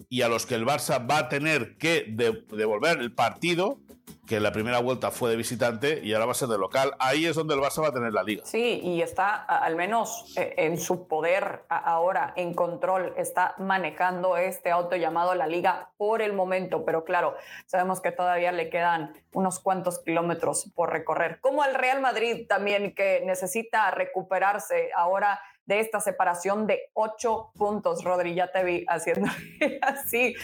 y 0.08 0.22
a 0.22 0.28
los 0.28 0.46
que 0.46 0.54
el 0.54 0.64
Barça 0.64 1.10
va 1.10 1.18
a 1.18 1.28
tener 1.28 1.76
que 1.76 2.04
devolver 2.08 2.98
el 2.98 3.12
partido 3.12 3.80
que 4.26 4.40
la 4.40 4.52
primera 4.52 4.78
vuelta 4.80 5.10
fue 5.10 5.30
de 5.30 5.36
visitante 5.36 6.00
y 6.02 6.12
ahora 6.12 6.26
va 6.26 6.32
a 6.32 6.34
ser 6.34 6.48
de 6.48 6.58
local. 6.58 6.92
Ahí 6.98 7.26
es 7.26 7.36
donde 7.36 7.54
el 7.54 7.60
Barça 7.60 7.82
va 7.82 7.88
a 7.88 7.92
tener 7.92 8.12
la 8.12 8.22
liga. 8.22 8.44
Sí, 8.44 8.80
y 8.82 9.02
está 9.02 9.34
al 9.34 9.76
menos 9.76 10.32
eh, 10.36 10.54
en 10.58 10.78
su 10.78 11.08
poder 11.08 11.64
ahora, 11.68 12.32
en 12.36 12.54
control, 12.54 13.14
está 13.16 13.54
manejando 13.58 14.36
este 14.36 14.70
auto 14.70 14.96
llamado 14.96 15.34
la 15.34 15.46
liga 15.46 15.90
por 15.96 16.22
el 16.22 16.32
momento, 16.32 16.84
pero 16.84 17.04
claro, 17.04 17.36
sabemos 17.66 18.00
que 18.00 18.12
todavía 18.12 18.52
le 18.52 18.70
quedan 18.70 19.14
unos 19.32 19.60
cuantos 19.60 20.00
kilómetros 20.00 20.70
por 20.74 20.90
recorrer. 20.90 21.40
Como 21.40 21.64
el 21.64 21.74
Real 21.74 22.00
Madrid 22.00 22.46
también, 22.48 22.94
que 22.94 23.22
necesita 23.24 23.90
recuperarse 23.90 24.90
ahora 24.96 25.40
de 25.68 25.80
esta 25.80 26.00
separación 26.00 26.66
de 26.66 26.90
ocho 26.94 27.50
puntos. 27.56 28.02
Rodri, 28.02 28.34
ya 28.34 28.50
te 28.50 28.64
vi 28.64 28.86
haciendo 28.88 29.28
así. 29.82 30.34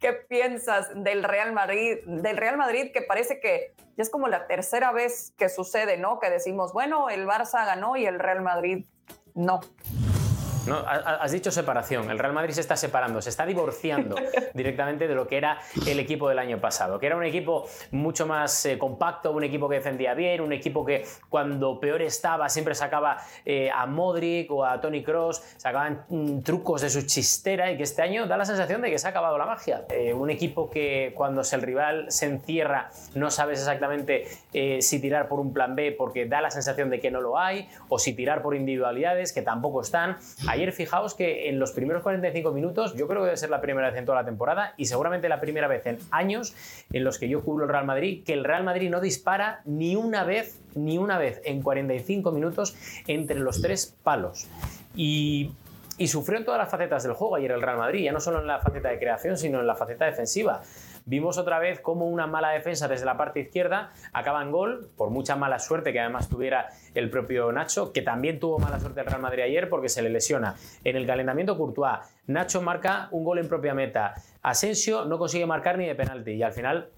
¿Qué 0.00 0.12
piensas 0.12 0.90
del 0.94 1.22
Real 1.22 1.52
Madrid? 1.52 1.98
Del 2.04 2.36
Real 2.36 2.56
Madrid 2.56 2.90
que 2.92 3.00
parece 3.00 3.38
que 3.38 3.74
ya 3.96 4.02
es 4.02 4.10
como 4.10 4.26
la 4.26 4.48
tercera 4.48 4.90
vez 4.90 5.32
que 5.38 5.48
sucede, 5.48 5.98
¿no? 5.98 6.18
Que 6.18 6.30
decimos, 6.30 6.72
bueno, 6.72 7.10
el 7.10 7.26
Barça 7.26 7.64
ganó 7.64 7.96
y 7.96 8.06
el 8.06 8.18
Real 8.18 8.42
Madrid 8.42 8.84
no. 9.34 9.60
No, 10.66 10.84
has 10.86 11.32
dicho 11.32 11.50
separación. 11.50 12.10
El 12.10 12.18
Real 12.18 12.32
Madrid 12.32 12.52
se 12.54 12.60
está 12.60 12.76
separando, 12.76 13.20
se 13.20 13.30
está 13.30 13.44
divorciando 13.44 14.14
directamente 14.54 15.08
de 15.08 15.14
lo 15.14 15.26
que 15.26 15.36
era 15.36 15.58
el 15.86 15.98
equipo 15.98 16.28
del 16.28 16.38
año 16.38 16.58
pasado, 16.58 16.98
que 16.98 17.06
era 17.06 17.16
un 17.16 17.24
equipo 17.24 17.66
mucho 17.90 18.26
más 18.26 18.64
eh, 18.66 18.78
compacto, 18.78 19.32
un 19.32 19.42
equipo 19.42 19.68
que 19.68 19.76
defendía 19.76 20.14
bien, 20.14 20.40
un 20.40 20.52
equipo 20.52 20.84
que 20.84 21.04
cuando 21.28 21.80
peor 21.80 22.02
estaba 22.02 22.48
siempre 22.48 22.74
sacaba 22.74 23.18
eh, 23.44 23.70
a 23.74 23.86
Modric 23.86 24.50
o 24.52 24.64
a 24.64 24.80
Tony 24.80 25.02
Cross, 25.02 25.42
sacaban 25.56 26.04
mm, 26.08 26.40
trucos 26.40 26.82
de 26.82 26.90
su 26.90 27.02
chistera 27.02 27.70
y 27.72 27.76
que 27.76 27.82
este 27.82 28.02
año 28.02 28.26
da 28.26 28.36
la 28.36 28.44
sensación 28.44 28.82
de 28.82 28.90
que 28.90 28.98
se 28.98 29.06
ha 29.08 29.10
acabado 29.10 29.38
la 29.38 29.46
magia. 29.46 29.84
Eh, 29.90 30.14
un 30.14 30.30
equipo 30.30 30.70
que 30.70 31.12
cuando 31.16 31.42
el 31.42 31.62
rival 31.62 32.06
se 32.08 32.26
encierra 32.26 32.90
no 33.14 33.30
sabes 33.30 33.58
exactamente 33.58 34.26
si 34.80 35.00
tirar 35.00 35.28
por 35.28 35.40
un 35.40 35.52
plan 35.52 35.74
B 35.74 35.92
porque 35.92 36.26
da 36.26 36.40
la 36.40 36.50
sensación 36.50 36.88
de 36.88 37.00
que 37.00 37.10
no 37.10 37.20
lo 37.20 37.38
hay 37.38 37.68
o 37.88 37.98
si 37.98 38.14
tirar 38.14 38.42
por 38.42 38.54
individualidades 38.54 39.32
que 39.32 39.42
tampoco 39.42 39.80
están. 39.80 40.16
Ayer 40.52 40.70
fijaos 40.72 41.14
que 41.14 41.48
en 41.48 41.58
los 41.58 41.72
primeros 41.72 42.02
45 42.02 42.52
minutos, 42.52 42.94
yo 42.94 43.08
creo 43.08 43.20
que 43.20 43.24
debe 43.24 43.36
ser 43.38 43.48
la 43.48 43.62
primera 43.62 43.88
vez 43.88 43.98
en 43.98 44.04
toda 44.04 44.18
la 44.18 44.26
temporada 44.26 44.74
y 44.76 44.84
seguramente 44.84 45.30
la 45.30 45.40
primera 45.40 45.66
vez 45.66 45.86
en 45.86 45.98
años 46.10 46.54
en 46.92 47.04
los 47.04 47.18
que 47.18 47.26
yo 47.26 47.40
cubro 47.40 47.64
el 47.64 47.70
Real 47.70 47.86
Madrid, 47.86 48.22
que 48.22 48.34
el 48.34 48.44
Real 48.44 48.62
Madrid 48.62 48.90
no 48.90 49.00
dispara 49.00 49.62
ni 49.64 49.96
una 49.96 50.24
vez, 50.24 50.60
ni 50.74 50.98
una 50.98 51.16
vez 51.16 51.40
en 51.46 51.62
45 51.62 52.32
minutos 52.32 52.76
entre 53.06 53.38
los 53.38 53.62
tres 53.62 53.96
palos. 54.02 54.46
Y 54.94 55.52
y 55.98 56.08
sufrió 56.08 56.38
en 56.38 56.44
todas 56.44 56.58
las 56.58 56.70
facetas 56.70 57.02
del 57.02 57.12
juego 57.12 57.36
ayer 57.36 57.52
el 57.52 57.62
Real 57.62 57.76
Madrid, 57.76 58.04
ya 58.04 58.12
no 58.12 58.20
solo 58.20 58.40
en 58.40 58.46
la 58.46 58.58
faceta 58.58 58.88
de 58.88 58.98
creación, 58.98 59.36
sino 59.36 59.60
en 59.60 59.66
la 59.66 59.74
faceta 59.74 60.06
defensiva. 60.06 60.62
Vimos 61.04 61.38
otra 61.38 61.58
vez 61.58 61.80
cómo 61.80 62.06
una 62.06 62.26
mala 62.26 62.50
defensa 62.50 62.88
desde 62.88 63.04
la 63.04 63.16
parte 63.16 63.40
izquierda 63.40 63.90
acaba 64.12 64.42
en 64.42 64.50
gol, 64.50 64.90
por 64.96 65.10
mucha 65.10 65.36
mala 65.36 65.58
suerte 65.58 65.92
que 65.92 66.00
además 66.00 66.28
tuviera 66.28 66.68
el 66.94 67.10
propio 67.10 67.50
Nacho, 67.52 67.92
que 67.92 68.02
también 68.02 68.38
tuvo 68.38 68.58
mala 68.58 68.78
suerte 68.78 69.00
el 69.00 69.06
Real 69.06 69.20
Madrid 69.20 69.42
ayer 69.42 69.68
porque 69.68 69.88
se 69.88 70.02
le 70.02 70.10
lesiona. 70.10 70.54
En 70.84 70.96
el 70.96 71.06
calentamiento 71.06 71.56
Courtois, 71.56 71.98
Nacho 72.26 72.62
marca 72.62 73.08
un 73.10 73.24
gol 73.24 73.38
en 73.38 73.48
propia 73.48 73.74
meta. 73.74 74.14
Asensio 74.42 75.04
no 75.04 75.18
consigue 75.18 75.46
marcar 75.46 75.78
ni 75.78 75.86
de 75.86 75.94
penalti 75.94 76.32
y 76.32 76.42
al 76.42 76.52
final 76.52 76.90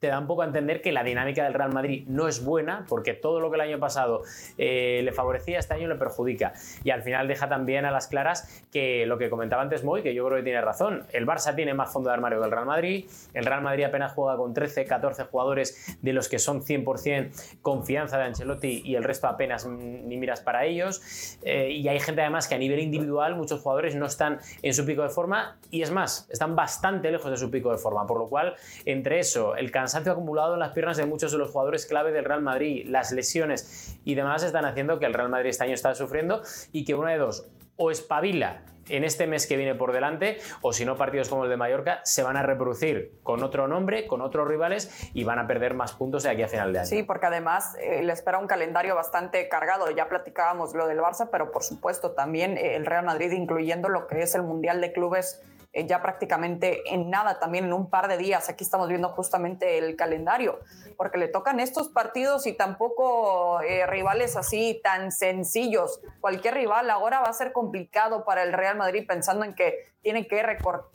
te 0.00 0.06
da 0.06 0.18
un 0.18 0.26
poco 0.26 0.40
a 0.40 0.46
entender 0.46 0.80
que 0.80 0.92
la 0.92 1.04
dinámica 1.04 1.44
del 1.44 1.52
Real 1.52 1.74
Madrid 1.74 2.04
no 2.08 2.26
es 2.26 2.42
buena, 2.42 2.86
porque 2.88 3.12
todo 3.12 3.38
lo 3.38 3.50
que 3.50 3.56
el 3.56 3.60
año 3.60 3.78
pasado 3.78 4.22
eh, 4.56 5.02
le 5.04 5.12
favorecía, 5.12 5.58
este 5.58 5.74
año 5.74 5.88
le 5.88 5.96
perjudica. 5.96 6.54
Y 6.82 6.90
al 6.90 7.02
final 7.02 7.28
deja 7.28 7.50
también 7.50 7.84
a 7.84 7.90
las 7.90 8.06
claras 8.08 8.64
que 8.72 9.04
lo 9.04 9.18
que 9.18 9.28
comentaba 9.28 9.60
antes 9.60 9.84
Moy, 9.84 10.02
que 10.02 10.14
yo 10.14 10.24
creo 10.24 10.38
que 10.38 10.42
tiene 10.42 10.62
razón, 10.62 11.04
el 11.12 11.26
Barça 11.26 11.54
tiene 11.54 11.74
más 11.74 11.92
fondo 11.92 12.08
de 12.08 12.14
armario 12.14 12.38
que 12.40 12.46
el 12.46 12.50
Real 12.50 12.64
Madrid, 12.64 13.10
el 13.34 13.44
Real 13.44 13.60
Madrid 13.60 13.84
apenas 13.84 14.12
juega 14.12 14.38
con 14.38 14.54
13, 14.54 14.86
14 14.86 15.24
jugadores 15.24 15.98
de 16.00 16.14
los 16.14 16.30
que 16.30 16.38
son 16.38 16.62
100% 16.62 17.60
confianza 17.60 18.16
de 18.16 18.24
Ancelotti 18.24 18.80
y 18.82 18.94
el 18.94 19.04
resto 19.04 19.26
apenas 19.26 19.66
ni 19.66 20.16
miras 20.16 20.40
para 20.40 20.64
ellos. 20.64 21.38
Eh, 21.42 21.72
y 21.72 21.86
hay 21.88 22.00
gente 22.00 22.22
además 22.22 22.48
que 22.48 22.54
a 22.54 22.58
nivel 22.58 22.80
individual 22.80 23.36
muchos 23.36 23.60
jugadores 23.60 23.94
no 23.96 24.06
están 24.06 24.38
en 24.62 24.72
su 24.72 24.86
pico 24.86 25.02
de 25.02 25.10
forma 25.10 25.58
y 25.70 25.82
es 25.82 25.90
más, 25.90 26.26
están 26.30 26.56
bastante 26.56 27.10
lejos 27.10 27.30
de 27.30 27.36
su 27.36 27.50
pico 27.50 27.70
de 27.70 27.76
forma, 27.76 28.06
por 28.06 28.18
lo 28.18 28.28
cual 28.28 28.54
entre 28.86 29.18
eso, 29.18 29.56
el 29.56 29.70
cansancio 29.70 29.89
cansancio 29.90 30.12
acumulado 30.12 30.54
en 30.54 30.60
las 30.60 30.70
piernas 30.70 30.96
de 30.98 31.04
muchos 31.04 31.32
de 31.32 31.38
los 31.38 31.50
jugadores 31.50 31.84
clave 31.84 32.12
del 32.12 32.24
Real 32.24 32.42
Madrid, 32.42 32.86
las 32.86 33.10
lesiones 33.10 33.98
y 34.04 34.14
demás 34.14 34.44
están 34.44 34.64
haciendo 34.64 35.00
que 35.00 35.06
el 35.06 35.14
Real 35.14 35.28
Madrid 35.28 35.50
este 35.50 35.64
año 35.64 35.74
está 35.74 35.96
sufriendo 35.96 36.42
y 36.70 36.84
que 36.84 36.94
una 36.94 37.10
de 37.10 37.18
dos, 37.18 37.48
o 37.74 37.90
espabila 37.90 38.62
en 38.88 39.02
este 39.02 39.26
mes 39.26 39.48
que 39.48 39.56
viene 39.56 39.74
por 39.74 39.92
delante, 39.92 40.38
o 40.62 40.72
si 40.72 40.84
no, 40.84 40.96
partidos 40.96 41.28
como 41.28 41.42
el 41.42 41.50
de 41.50 41.56
Mallorca 41.56 42.00
se 42.04 42.22
van 42.22 42.36
a 42.36 42.44
reproducir 42.44 43.18
con 43.24 43.42
otro 43.42 43.66
nombre, 43.66 44.06
con 44.06 44.20
otros 44.20 44.46
rivales 44.46 45.10
y 45.12 45.24
van 45.24 45.40
a 45.40 45.48
perder 45.48 45.74
más 45.74 45.92
puntos 45.92 46.22
de 46.22 46.30
aquí 46.30 46.44
a 46.44 46.48
final 46.48 46.72
de 46.72 46.78
año. 46.78 46.88
Sí, 46.88 47.02
porque 47.02 47.26
además 47.26 47.76
eh, 47.80 48.04
le 48.04 48.12
espera 48.12 48.38
un 48.38 48.46
calendario 48.46 48.94
bastante 48.94 49.48
cargado. 49.48 49.90
Ya 49.90 50.08
platicábamos 50.08 50.72
lo 50.74 50.86
del 50.86 50.98
Barça, 50.98 51.30
pero 51.32 51.50
por 51.50 51.64
supuesto 51.64 52.12
también 52.12 52.56
eh, 52.56 52.76
el 52.76 52.86
Real 52.86 53.04
Madrid, 53.04 53.32
incluyendo 53.32 53.88
lo 53.88 54.06
que 54.06 54.22
es 54.22 54.36
el 54.36 54.42
Mundial 54.42 54.80
de 54.80 54.92
Clubes 54.92 55.42
eh, 55.72 55.86
ya 55.86 56.02
prácticamente 56.02 56.82
en 56.92 57.10
nada, 57.10 57.38
también 57.38 57.66
en 57.66 57.72
un 57.72 57.88
par 57.88 58.08
de 58.08 58.16
días. 58.16 58.48
Aquí 58.48 58.64
estamos 58.64 58.88
viendo 58.88 59.08
justamente 59.10 59.78
el 59.78 59.94
calendario, 59.96 60.58
porque 60.96 61.18
le 61.18 61.28
tocan 61.28 61.60
estos 61.60 61.88
partidos 61.88 62.46
y 62.46 62.52
tampoco 62.52 63.60
eh, 63.60 63.86
rivales 63.86 64.36
así 64.36 64.80
tan 64.82 65.12
sencillos. 65.12 66.00
Cualquier 66.20 66.54
rival 66.54 66.90
ahora 66.90 67.20
va 67.20 67.28
a 67.28 67.32
ser 67.32 67.52
complicado 67.52 68.24
para 68.24 68.42
el 68.42 68.52
Real 68.52 68.76
Madrid 68.76 69.04
pensando 69.06 69.44
en 69.44 69.54
que 69.54 69.92
tiene 70.02 70.26
que 70.26 70.42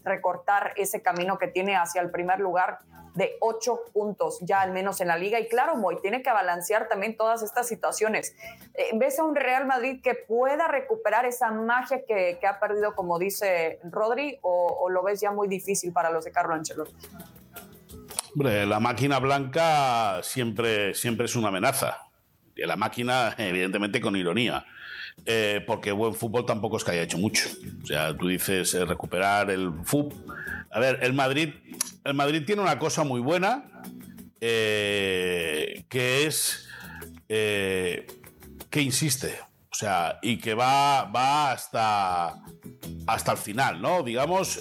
recortar 0.03 0.73
ese 0.75 1.01
camino 1.01 1.37
que 1.37 1.47
tiene 1.47 1.75
hacia 1.75 2.01
el 2.01 2.11
primer 2.11 2.39
lugar 2.39 2.79
de 3.15 3.37
ocho 3.39 3.81
puntos 3.93 4.39
ya 4.41 4.61
al 4.61 4.71
menos 4.71 5.01
en 5.01 5.07
la 5.07 5.17
liga. 5.17 5.39
Y 5.39 5.47
claro, 5.47 5.75
Moy, 5.75 5.97
tiene 6.01 6.21
que 6.21 6.31
balancear 6.31 6.87
también 6.87 7.17
todas 7.17 7.41
estas 7.41 7.67
situaciones. 7.67 8.35
Eh, 8.73 8.91
¿Ves 8.95 9.19
a 9.19 9.23
un 9.23 9.35
Real 9.35 9.65
Madrid 9.65 10.01
que 10.03 10.13
pueda 10.13 10.67
recuperar 10.67 11.25
esa 11.25 11.51
magia 11.51 12.03
que, 12.05 12.37
ha 12.45 12.59
perdido, 12.59 12.93
como 12.93 13.17
dice 13.17 13.79
Rodri, 13.83 14.37
o, 14.41 14.89
lo 14.89 15.03
ves 15.03 15.21
ya 15.21 15.31
muy 15.31 15.47
difícil 15.47 15.91
para 15.91 16.11
los 16.11 16.25
de 16.25 16.31
Carlo 16.31 16.53
Ancelotti? 16.53 16.93
Hombre, 18.33 18.65
la 18.65 18.79
máquina 18.79 19.19
blanca 19.19 20.21
siempre, 20.21 20.93
siempre 20.93 21.25
es 21.25 21.35
una 21.35 21.47
amenaza. 21.47 22.09
Y 22.55 22.65
la 22.65 22.75
máquina, 22.75 23.33
evidentemente, 23.37 23.99
con 23.99 24.15
ironía. 24.15 24.65
Eh, 25.25 25.63
porque 25.65 25.91
buen 25.91 26.13
fútbol 26.13 26.45
tampoco 26.45 26.77
es 26.77 26.83
que 26.83 26.91
haya 26.91 27.03
hecho 27.03 27.17
mucho. 27.17 27.47
O 27.83 27.85
sea, 27.85 28.15
tú 28.15 28.27
dices 28.27 28.73
eh, 28.73 28.85
recuperar 28.85 29.49
el 29.49 29.71
fútbol. 29.83 30.35
A 30.75 30.79
ver, 30.79 30.99
el 31.03 31.13
Madrid, 31.13 31.53
el 32.03 32.13
Madrid 32.15 32.43
tiene 32.45 32.61
una 32.61 32.77
cosa 32.77 33.05
muy 33.05 33.21
buena, 33.21 33.63
eh, 34.41 35.85
que 35.87 36.27
es 36.27 36.67
que 37.29 38.81
insiste. 38.81 39.39
O 39.71 39.73
sea, 39.73 40.19
y 40.21 40.37
que 40.37 40.53
va, 40.53 41.05
va 41.05 41.53
hasta, 41.53 42.35
hasta 43.07 43.31
el 43.31 43.37
final, 43.37 43.81
¿no? 43.81 44.03
Digamos, 44.03 44.59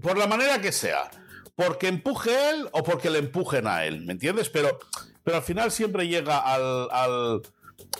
por 0.00 0.16
la 0.16 0.26
manera 0.26 0.62
que 0.62 0.72
sea. 0.72 1.10
Porque 1.54 1.88
empuje 1.88 2.30
él 2.48 2.66
o 2.72 2.82
porque 2.82 3.10
le 3.10 3.18
empujen 3.18 3.66
a 3.66 3.84
él, 3.84 4.06
¿me 4.06 4.14
entiendes? 4.14 4.48
Pero, 4.48 4.78
pero 5.22 5.36
al 5.36 5.42
final 5.42 5.70
siempre 5.70 6.08
llega 6.08 6.38
al 6.38 7.42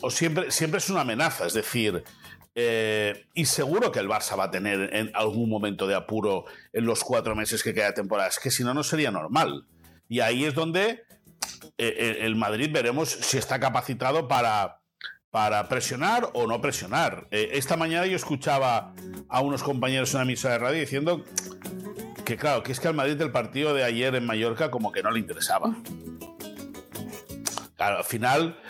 o 0.01 0.11
siempre, 0.11 0.51
siempre 0.51 0.79
es 0.79 0.89
una 0.89 1.03
amenaza, 1.03 1.47
es 1.47 1.53
decir, 1.53 2.03
eh, 2.63 3.27
y 3.33 3.47
seguro 3.47 3.91
que 3.91 4.01
el 4.01 4.09
Barça 4.09 4.39
va 4.39 4.45
a 4.45 4.51
tener 4.51 4.95
en 4.95 5.11
algún 5.15 5.49
momento 5.49 5.87
de 5.87 5.95
apuro 5.95 6.45
en 6.75 6.85
los 6.85 7.03
cuatro 7.03 7.35
meses 7.35 7.63
que 7.63 7.73
queda 7.73 7.87
de 7.87 7.93
temporada, 7.95 8.29
es 8.29 8.39
que 8.39 8.51
si 8.51 8.65
no, 8.65 8.75
no 8.75 8.83
sería 8.83 9.11
normal. 9.11 9.65
Y 10.11 10.21
ahí 10.21 10.45
es 10.45 10.55
donde 10.55 11.05
eh, 11.79 12.19
el 12.21 12.37
Madrid 12.37 12.71
veremos 12.71 13.09
si 13.09 13.39
está 13.39 13.59
capacitado 13.59 14.29
para, 14.29 14.81
para 15.31 15.69
presionar 15.69 16.29
o 16.35 16.47
no 16.47 16.61
presionar. 16.61 17.29
Eh, 17.31 17.51
esta 17.53 17.79
mañana 17.79 18.05
yo 18.05 18.17
escuchaba 18.17 18.93
a 19.29 19.41
unos 19.41 19.63
compañeros 19.63 20.13
en 20.13 20.19
una 20.19 20.27
misa 20.27 20.51
de 20.51 20.59
radio 20.59 20.81
diciendo 20.81 21.25
que 22.27 22.37
claro, 22.37 22.63
que 22.63 22.73
es 22.73 22.81
que 22.81 22.89
al 22.89 22.95
Madrid 22.95 23.17
del 23.17 23.33
partido 23.33 23.73
de 23.73 23.85
ayer 23.85 24.15
en 24.15 24.27
Mallorca 24.27 24.71
como 24.71 24.93
que 24.93 25.03
no 25.03 25.11
le 25.11 25.21
interesaba. 25.21 25.75
Claro, 27.77 27.97
al 27.97 28.05
final 28.05 28.61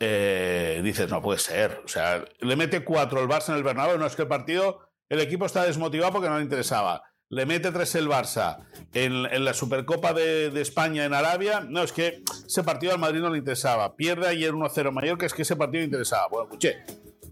eh, 0.00 0.80
dices, 0.82 1.10
no 1.10 1.20
puede 1.20 1.38
ser. 1.38 1.82
O 1.84 1.88
sea, 1.88 2.24
le 2.40 2.56
mete 2.56 2.82
cuatro 2.82 3.20
el 3.20 3.28
Barça 3.28 3.50
en 3.50 3.56
el 3.56 3.62
Bernabéu, 3.62 3.98
no 3.98 4.06
es 4.06 4.16
que 4.16 4.22
el 4.22 4.28
partido, 4.28 4.80
el 5.10 5.20
equipo 5.20 5.44
está 5.44 5.64
desmotivado 5.64 6.12
porque 6.12 6.28
no 6.28 6.38
le 6.38 6.42
interesaba. 6.42 7.02
Le 7.28 7.46
mete 7.46 7.70
tres 7.70 7.94
el 7.94 8.08
Barça 8.08 8.66
en, 8.92 9.44
la 9.44 9.54
Supercopa 9.54 10.12
de, 10.12 10.50
España 10.60 11.04
en 11.04 11.14
Arabia. 11.14 11.60
No, 11.60 11.82
es 11.82 11.92
que 11.92 12.24
ese 12.46 12.64
partido 12.64 12.92
al 12.92 12.98
Madrid 12.98 13.20
no 13.20 13.30
le 13.30 13.38
interesaba. 13.38 13.94
Pierde 13.94 14.26
ayer 14.26 14.52
1-0 14.52 14.90
Mallorca, 14.90 15.26
es 15.26 15.34
que 15.34 15.42
ese 15.42 15.54
partido 15.54 15.80
le 15.80 15.84
interesaba. 15.84 16.26
Bueno, 16.28 16.46
escuché. 16.46 16.82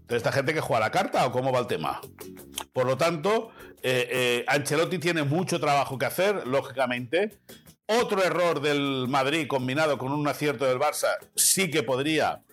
¿Esta 0.07 0.31
gente 0.31 0.53
que 0.53 0.61
juega 0.61 0.79
la 0.79 0.91
carta 0.91 1.25
o 1.25 1.31
cómo 1.31 1.51
va 1.51 1.59
el 1.59 1.67
tema? 1.67 1.99
Por 2.71 2.85
lo 2.85 2.97
tanto, 2.97 3.49
eh, 3.83 4.07
eh, 4.09 4.45
Ancelotti 4.47 4.99
tiene 4.99 5.23
mucho 5.23 5.59
trabajo 5.59 5.97
que 5.97 6.05
hacer, 6.05 6.47
lógicamente. 6.47 7.41
Otro 7.91 8.23
error 8.23 8.61
del 8.61 9.07
Madrid 9.07 9.47
combinado 9.47 9.97
con 9.97 10.11
un 10.11 10.27
acierto 10.27 10.65
del 10.65 10.77
Barça 10.77 11.07
sí 11.35 11.71
que 11.71 11.81
podría 11.81 12.43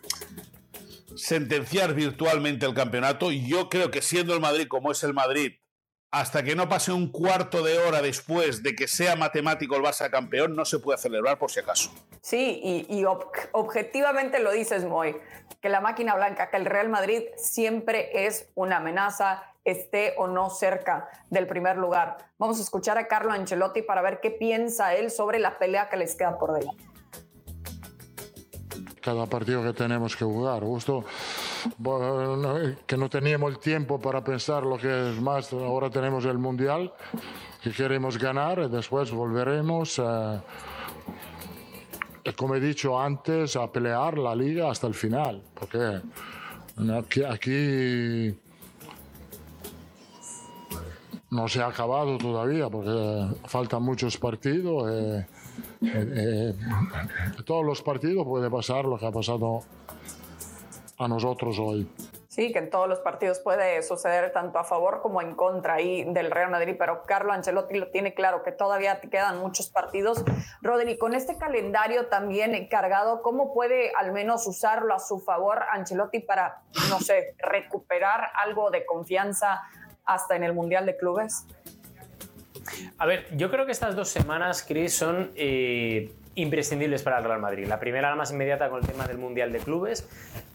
sentenciar 1.14 1.92
virtualmente 1.92 2.64
el 2.64 2.72
campeonato. 2.72 3.30
Y 3.30 3.46
yo 3.46 3.68
creo 3.68 3.90
que 3.90 4.00
siendo 4.00 4.32
el 4.32 4.40
Madrid 4.40 4.66
como 4.66 4.92
es 4.92 5.02
el 5.02 5.12
Madrid, 5.12 5.52
hasta 6.10 6.42
que 6.42 6.56
no 6.56 6.70
pase 6.70 6.90
un 6.90 7.12
cuarto 7.12 7.62
de 7.62 7.76
hora 7.76 8.00
después 8.00 8.62
de 8.62 8.74
que 8.74 8.88
sea 8.88 9.14
matemático 9.14 9.76
el 9.76 9.82
Barça 9.82 10.08
campeón, 10.10 10.56
no 10.56 10.64
se 10.64 10.78
puede 10.78 10.96
celebrar 10.96 11.38
por 11.38 11.50
si 11.50 11.60
acaso. 11.60 11.90
Sí, 12.22 12.86
y, 12.88 13.04
objetivamente 13.52 14.38
lo 14.38 14.52
dices, 14.52 14.86
Moy, 14.86 15.18
que 15.60 15.68
la 15.68 15.82
máquina 15.82 16.14
blanca, 16.14 16.48
que 16.48 16.56
el 16.56 16.64
Real 16.64 16.88
Madrid 16.88 17.24
siempre 17.36 18.26
es 18.26 18.48
una 18.54 18.78
amenaza, 18.78 19.42
esté 19.66 20.14
o 20.16 20.26
no 20.26 20.48
cerca 20.48 21.08
del 21.28 21.46
primer 21.46 21.76
lugar. 21.76 22.16
Vamos 22.38 22.58
a 22.58 22.62
escuchar 22.62 22.96
a 22.98 23.06
Carlo 23.06 23.32
Ancelotti 23.32 23.82
para 23.82 24.00
ver 24.00 24.20
qué 24.20 24.30
piensa 24.30 24.94
él 24.94 25.10
sobre 25.10 25.38
la 25.38 25.58
pelea 25.58 25.88
que 25.88 25.96
les 25.96 26.14
queda 26.14 26.38
por 26.38 26.52
delante 26.52 26.84
cada 29.06 29.26
partido 29.26 29.62
que 29.62 29.72
tenemos 29.72 30.16
que 30.16 30.24
jugar. 30.24 30.64
Justo 30.64 31.04
que 32.86 32.96
no 32.96 33.08
teníamos 33.08 33.52
el 33.52 33.58
tiempo 33.60 34.00
para 34.00 34.24
pensar 34.24 34.64
lo 34.64 34.76
que 34.76 35.10
es 35.10 35.20
más. 35.20 35.52
Ahora 35.52 35.88
tenemos 35.88 36.24
el 36.24 36.38
Mundial 36.38 36.92
que 37.62 37.70
queremos 37.70 38.18
ganar 38.18 38.58
y 38.58 38.68
después 38.68 39.12
volveremos, 39.12 40.00
eh, 40.00 40.40
como 42.34 42.56
he 42.56 42.60
dicho 42.60 43.00
antes, 43.00 43.54
a 43.54 43.70
pelear 43.70 44.18
la 44.18 44.34
liga 44.34 44.72
hasta 44.72 44.88
el 44.88 44.94
final. 44.94 45.40
Porque 45.54 46.00
aquí, 46.98 47.22
aquí 47.22 48.36
no 51.30 51.48
se 51.48 51.60
ha 51.60 51.66
acabado 51.66 52.18
todavía 52.18 52.68
porque 52.68 53.34
faltan 53.46 53.82
muchos 53.82 54.16
partidos. 54.16 54.90
Eh, 54.90 55.26
eh, 55.82 56.54
todos 57.44 57.64
los 57.64 57.82
partidos 57.82 58.24
puede 58.26 58.50
pasar 58.50 58.84
lo 58.84 58.98
que 58.98 59.06
ha 59.06 59.12
pasado 59.12 59.62
a 60.98 61.08
nosotros 61.08 61.58
hoy. 61.58 61.88
Sí, 62.36 62.52
que 62.52 62.58
en 62.58 62.68
todos 62.68 62.86
los 62.86 62.98
partidos 62.98 63.38
puede 63.38 63.82
suceder 63.82 64.30
tanto 64.30 64.58
a 64.58 64.64
favor 64.64 65.00
como 65.00 65.22
en 65.22 65.34
contra 65.34 65.76
ahí 65.76 66.04
del 66.04 66.30
Real 66.30 66.50
Madrid, 66.50 66.76
pero 66.78 67.04
Carlo 67.06 67.32
Ancelotti 67.32 67.78
lo 67.78 67.88
tiene 67.88 68.12
claro 68.12 68.42
que 68.42 68.52
todavía 68.52 69.00
quedan 69.00 69.38
muchos 69.40 69.70
partidos. 69.70 70.22
Rodri, 70.60 70.98
con 70.98 71.14
este 71.14 71.38
calendario 71.38 72.08
también 72.08 72.54
encargado, 72.54 73.22
¿cómo 73.22 73.54
puede 73.54 73.90
al 73.96 74.12
menos 74.12 74.46
usarlo 74.46 74.94
a 74.94 74.98
su 74.98 75.18
favor 75.18 75.62
Ancelotti 75.72 76.20
para, 76.20 76.60
no 76.90 77.00
sé, 77.00 77.36
recuperar 77.38 78.28
algo 78.44 78.70
de 78.70 78.84
confianza 78.84 79.62
hasta 80.06 80.36
en 80.36 80.44
el 80.44 80.52
Mundial 80.52 80.86
de 80.86 80.96
Clubes? 80.96 81.46
A 82.98 83.06
ver, 83.06 83.26
yo 83.36 83.50
creo 83.50 83.66
que 83.66 83.72
estas 83.72 83.94
dos 83.94 84.08
semanas, 84.08 84.64
Chris, 84.66 84.94
son 84.94 85.30
eh, 85.36 86.12
imprescindibles 86.34 87.02
para 87.02 87.18
el 87.18 87.24
Real 87.24 87.40
Madrid. 87.40 87.66
La 87.66 87.78
primera, 87.78 88.10
la 88.10 88.16
más 88.16 88.32
inmediata, 88.32 88.68
con 88.68 88.80
el 88.80 88.86
tema 88.86 89.06
del 89.06 89.18
Mundial 89.18 89.52
de 89.52 89.58
Clubes, 89.58 90.08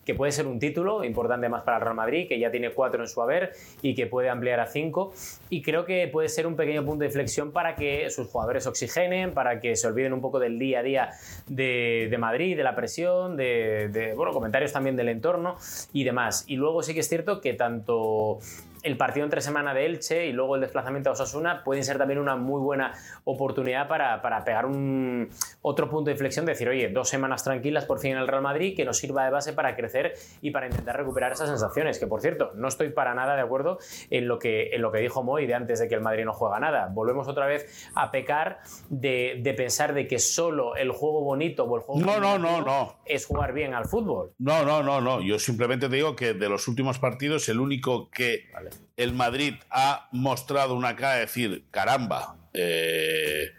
que 0.06 0.16
puede 0.16 0.32
ser 0.32 0.48
un 0.48 0.60
título 0.60 1.04
importante 1.04 1.48
más 1.48 1.64
para 1.64 1.78
el 1.78 1.84
Real 1.84 1.96
Madrid, 1.96 2.28
que 2.28 2.40
ya 2.40 2.50
tiene 2.50 2.72
cuatro 2.72 3.02
en 3.02 3.08
su 3.08 3.22
haber 3.22 3.54
y 3.82 3.94
que 3.94 4.08
puede 4.08 4.30
ampliar 4.30 4.60
a 4.60 4.66
cinco. 4.66 5.14
Y 5.50 5.62
creo 5.62 5.86
que 5.86 6.08
puede 6.08 6.28
ser 6.30 6.48
un 6.48 6.56
pequeño 6.56 6.84
punto 6.84 7.02
de 7.02 7.08
inflexión 7.08 7.52
para 7.52 7.76
que 7.76 8.10
sus 8.10 8.28
jugadores 8.28 8.66
oxigenen, 8.68 9.34
para 9.34 9.60
que 9.60 9.76
se 9.76 9.88
olviden 9.88 10.14
un 10.14 10.22
poco 10.22 10.40
del 10.40 10.58
día 10.58 10.80
a 10.80 10.84
día 10.84 11.12
de, 11.48 12.16
Madrid, 12.20 12.58
de 12.58 12.64
la 12.64 12.76
presión, 12.76 13.38
de, 13.38 13.90
de, 13.90 14.14
bueno, 14.14 14.34
comentarios 14.34 14.72
también 14.74 14.96
del 14.96 15.10
entorno 15.10 15.58
y 15.94 16.04
demás. 16.04 16.46
Y 16.48 16.56
luego 16.56 16.82
sí 16.84 16.94
que 16.94 17.02
es 17.02 17.10
cierto 17.10 17.40
que 17.40 17.54
tanto 17.54 18.40
el 18.84 18.98
partido 18.98 19.24
entre 19.24 19.42
semana 19.42 19.74
de 19.74 19.86
Elche 19.86 20.28
y 20.28 20.34
luego 20.34 20.56
el 20.56 20.62
desplazamiento 20.62 21.10
a 21.10 21.14
Osasuna 21.14 21.64
pueden 21.64 21.84
ser 21.84 21.98
también 21.98 22.20
una 22.20 22.36
muy 22.36 22.62
buena 22.62 22.94
oportunidad 23.24 23.88
para, 23.88 24.22
pegar 24.44 24.66
un 24.66 25.30
otro 25.62 25.90
punto 25.90 26.06
de 26.06 26.14
inflexión, 26.14 26.46
decir, 26.46 26.68
oye, 26.70 26.90
dos 26.90 27.10
semanas 27.10 27.44
tranquilas 27.44 27.86
por 27.86 28.00
fin 28.00 28.12
en 28.12 28.18
el 28.18 28.28
Real 28.28 28.42
Madrid 28.42 28.76
que 28.76 28.86
nos 28.86 28.98
sirva 28.98 29.26
de 29.26 29.32
base 29.32 29.54
para 29.54 29.76
crecer 29.76 30.14
y 30.42 30.52
para 30.52 30.68
intentar 30.68 30.98
recuperar 30.98 31.32
esas 31.32 31.50
sensaciones, 31.50 32.00
que 32.00 32.08
por 32.08 32.22
cierto, 32.22 32.52
no 32.56 32.68
estoy 32.68 32.90
para 32.90 33.14
nada 33.14 33.36
de 33.36 33.42
acuerdo 33.42 33.80
en 34.10 34.28
lo 34.28 34.40
que, 34.40 34.70
en 34.74 34.82
lo 34.82 34.92
que 34.92 35.00
dijo 35.00 35.24
Moy 35.24 35.46
de 35.46 35.54
antes 35.54 35.80
de 35.80 35.88
que 35.88 35.96
el 35.96 36.02
Madrid 36.02 36.26
no 36.26 36.34
juega 36.34 36.60
nada. 36.60 36.90
Volvemos 36.92 37.28
otra 37.28 37.46
vez 37.46 37.90
a 37.96 38.12
pecar 38.12 38.60
de, 38.90 39.54
pensar 39.56 39.94
de 39.94 40.08
que 40.08 40.20
solo 40.20 40.76
el 40.76 40.92
juego 40.92 41.24
bonito 41.24 41.66
o 41.66 41.76
el 41.76 41.82
juego 41.82 42.02
no, 42.02 42.20
no, 42.20 42.38
no, 42.40 42.62
no. 42.62 42.96
es 43.06 43.26
jugar 43.26 43.54
bien 43.54 43.74
al 43.74 43.86
fútbol. 43.86 44.34
No, 44.40 44.64
no, 44.64 44.82
no, 44.82 45.02
no. 45.02 45.22
Yo 45.22 45.38
simplemente 45.40 45.90
te 45.90 45.96
digo 45.96 46.16
que 46.16 46.34
de 46.34 46.50
los 46.50 46.68
últimos 46.68 47.00
partidos 47.00 47.48
el 47.50 47.60
único 47.60 48.10
que 48.10 48.50
el 48.98 49.14
Madrid 49.14 49.56
ha 49.70 50.08
mostrado 50.12 50.76
una 50.76 50.96
cara 50.96 51.16
de 51.16 51.20
decir, 51.22 51.66
caramba, 51.72 52.36
eh, 52.54 53.52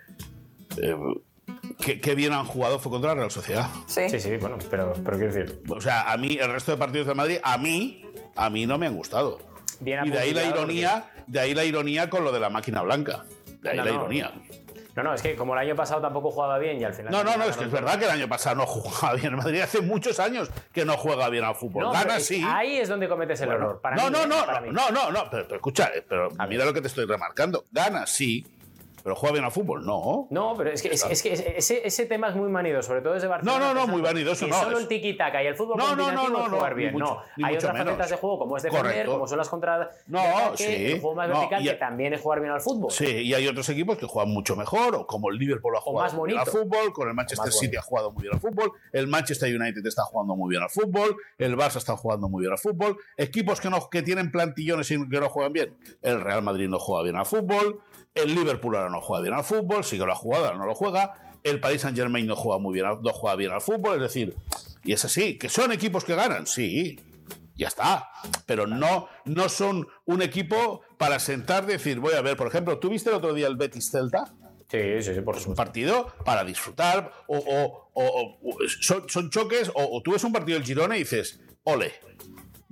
eh, 0.78 0.96
qué, 2.00 2.14
bien 2.14 2.32
han 2.32 2.44
jugado 2.44 2.78
fue 2.78 2.92
contra 2.92 3.10
la 3.10 3.16
Real 3.16 3.30
Sociedad. 3.30 3.68
Sí, 3.86 4.08
sí, 4.08 4.20
sí 4.20 4.36
bueno, 4.36 4.58
pero, 4.70 4.92
pero 5.04 5.16
quiero 5.18 5.32
decir. 5.32 5.62
O 5.68 5.80
sea, 5.80 6.12
a 6.12 6.16
mí, 6.16 6.38
el 6.40 6.50
resto 6.50 6.72
de 6.72 6.78
partidos 6.78 7.06
del 7.06 7.16
Madrid, 7.16 7.38
a 7.42 7.58
mí, 7.58 8.04
a 8.36 8.50
mí 8.50 8.66
no 8.66 8.78
me 8.78 8.86
han 8.86 8.96
gustado. 8.96 9.40
y 9.80 10.10
de 10.10 10.18
ahí 10.18 10.32
la 10.32 10.44
ironía, 10.44 11.10
de 11.26 11.40
ahí 11.40 11.54
la 11.54 11.64
ironía 11.64 12.08
con 12.08 12.24
lo 12.24 12.32
de 12.32 12.40
la 12.40 12.50
máquina 12.50 12.82
blanca. 12.82 13.24
De 13.60 13.70
ahí 13.70 13.76
la 13.78 13.90
ironía. 13.90 14.32
No, 14.34 14.61
no, 14.96 15.14
es 15.14 15.22
que 15.22 15.34
como 15.36 15.54
el 15.54 15.60
año 15.60 15.74
pasado 15.74 16.00
tampoco 16.00 16.30
jugaba 16.30 16.58
bien 16.58 16.80
y 16.80 16.84
al 16.84 16.92
final. 16.92 17.12
No, 17.12 17.24
no, 17.24 17.36
no, 17.36 17.44
es 17.44 17.56
que 17.56 17.64
es 17.64 17.70
verdad 17.70 17.98
que 17.98 18.04
el 18.04 18.10
año 18.10 18.28
pasado 18.28 18.56
no 18.56 18.66
jugaba 18.66 19.14
bien. 19.14 19.36
Madrid 19.36 19.60
hace 19.60 19.80
muchos 19.80 20.20
años 20.20 20.50
que 20.72 20.84
no 20.84 20.96
juega 20.96 21.28
bien 21.28 21.44
al 21.44 21.54
fútbol. 21.54 21.92
Gana 21.92 22.20
sí. 22.20 22.44
Ahí 22.46 22.78
es 22.78 22.88
donde 22.88 23.08
cometes 23.08 23.40
el 23.40 23.50
error. 23.50 23.80
no, 23.96 24.10
no, 24.10 24.26
no, 24.26 24.44
no, 24.70 24.90
no, 24.90 25.10
no, 25.10 25.30
pero, 25.30 25.54
escucha, 25.54 25.90
eh, 25.94 26.04
pero 26.06 26.28
mira 26.48 26.64
lo 26.64 26.74
que 26.74 26.80
te 26.80 26.88
estoy 26.88 27.06
remarcando. 27.06 27.64
Gana 27.70 28.06
sí, 28.06 28.46
pero 29.02 29.16
juega 29.16 29.32
bien 29.34 29.44
al 29.44 29.52
fútbol, 29.52 29.84
no. 29.84 30.28
No, 30.30 30.54
pero 30.56 30.70
es 30.70 30.82
que, 30.82 30.88
es, 30.88 31.22
que 31.22 31.32
ese, 31.32 31.86
ese, 31.86 32.06
tema 32.06 32.28
es 32.28 32.36
muy 32.36 32.48
manido, 32.48 32.82
sobre 32.82 33.00
todo 33.00 33.14
desde 33.14 33.26
Barcelona. 33.26 33.58
No, 33.58 33.74
no, 33.74 33.86
no, 33.86 33.92
muy 33.92 34.00
vanidoso, 34.00 34.46
no. 34.46 34.60
Solo 34.60 34.78
el 34.78 34.88
tiki-taka 34.88 35.42
y 35.42 35.46
el 35.46 35.56
fútbol 35.56 35.78
no, 35.78 35.96
no, 35.96 36.12
no, 36.12 36.28
no, 36.28 36.44
jugar 36.48 36.74
bien. 36.74 36.96
no, 36.96 37.22
hay 37.42 37.56
otras 37.56 37.76
facetas 37.76 38.10
de 38.10 38.16
juego, 38.16 38.38
como 38.38 38.56
es 38.56 38.62
defender, 38.62 39.06
como 39.06 39.26
son 39.26 39.38
las 39.38 39.48
contra. 39.48 39.90
No, 40.06 40.20
sí. 40.54 40.64
El 40.64 41.00
juego 41.00 41.16
más 41.16 41.28
vertical, 41.28 41.62
que 41.62 41.74
también 41.74 42.14
es 42.14 42.20
jugar 42.20 42.40
bien 42.40 42.52
al 42.52 42.60
fútbol. 42.60 42.90
Sí, 42.90 43.06
y 43.06 43.34
hay 43.34 43.46
otros 43.46 43.68
equipos 43.68 43.98
que 43.98 44.06
juegan 44.06 44.32
mucho 44.32 44.56
mejor, 44.56 44.94
o 44.94 45.06
como 45.06 45.30
el 45.30 45.38
Liverpool 45.38 45.76
ha 45.76 45.80
jugado 45.80 46.16
muy 46.16 46.28
bien 46.28 46.40
al 46.40 46.46
fútbol, 46.46 46.92
con 46.92 47.08
el 47.08 47.14
Manchester 47.14 47.52
City 47.52 47.76
ha 47.76 47.82
jugado 47.82 48.12
muy 48.12 48.22
bien 48.22 48.34
al 48.34 48.40
fútbol, 48.40 48.72
el 48.92 49.06
Manchester 49.06 49.54
United 49.54 49.84
está 49.86 50.02
jugando 50.04 50.36
muy 50.36 50.50
bien 50.50 50.62
al 50.62 50.70
fútbol, 50.70 51.16
el 51.38 51.56
Barça 51.56 51.76
está 51.76 51.96
jugando 51.96 52.28
muy 52.28 52.42
bien 52.42 52.52
al 52.52 52.58
fútbol, 52.58 52.96
equipos 53.16 53.60
que, 53.60 53.70
no, 53.70 53.88
que 53.90 54.02
tienen 54.02 54.30
plantillones 54.30 54.90
y 54.90 55.08
que 55.08 55.20
no 55.20 55.28
juegan 55.28 55.52
bien, 55.52 55.76
el 56.02 56.20
Real 56.20 56.42
Madrid 56.42 56.68
no 56.68 56.78
juega 56.78 57.02
bien 57.04 57.16
al 57.16 57.26
fútbol, 57.26 57.80
el 58.14 58.34
Liverpool 58.34 58.76
ahora 58.76 58.90
no 58.92 59.00
juega 59.00 59.22
bien 59.22 59.34
al 59.34 59.44
fútbol, 59.44 59.82
sí 59.84 59.98
que 59.98 60.06
lo 60.06 60.12
ha 60.12 60.16
jugado, 60.16 60.46
ahora 60.46 60.58
no 60.58 60.66
lo 60.66 60.74
juega. 60.74 61.32
El 61.42 61.58
Paris 61.58 61.80
Saint 61.80 61.96
Germain 61.96 62.26
no 62.26 62.36
juega 62.36 62.58
muy 62.58 62.72
bien, 62.72 62.86
no 62.86 63.12
juega 63.12 63.34
bien 63.34 63.50
al 63.50 63.60
fútbol, 63.60 63.96
es 63.96 64.02
decir, 64.02 64.36
y 64.84 64.92
es 64.92 65.04
así, 65.04 65.38
que 65.38 65.48
son 65.48 65.72
equipos 65.72 66.04
que 66.04 66.14
ganan, 66.14 66.46
sí, 66.46 67.00
ya 67.56 67.68
está. 67.68 68.08
Pero 68.46 68.66
no, 68.66 69.08
no 69.24 69.48
son 69.48 69.86
un 70.04 70.22
equipo 70.22 70.82
para 70.98 71.18
sentar 71.18 71.64
y 71.64 71.68
decir, 71.68 72.00
voy 72.00 72.14
a 72.14 72.22
ver, 72.22 72.36
por 72.36 72.46
ejemplo, 72.46 72.78
¿tú 72.78 72.90
viste 72.90 73.10
el 73.10 73.16
otro 73.16 73.34
día 73.34 73.46
el 73.46 73.56
Betis 73.56 73.90
Celta? 73.90 74.32
Sí, 74.68 75.02
sí, 75.02 75.14
sí, 75.14 75.20
por 75.20 75.34
supuesto. 75.34 75.50
Un 75.50 75.56
partido 75.56 76.14
para 76.24 76.44
disfrutar, 76.44 77.12
o, 77.26 77.90
son, 78.80 79.08
son, 79.08 79.30
choques, 79.30 79.70
o, 79.74 80.00
tú 80.02 80.12
ves 80.12 80.24
un 80.24 80.32
partido 80.32 80.58
del 80.58 80.66
Girona 80.66 80.96
y 80.96 81.00
dices, 81.00 81.40
ole, 81.64 81.92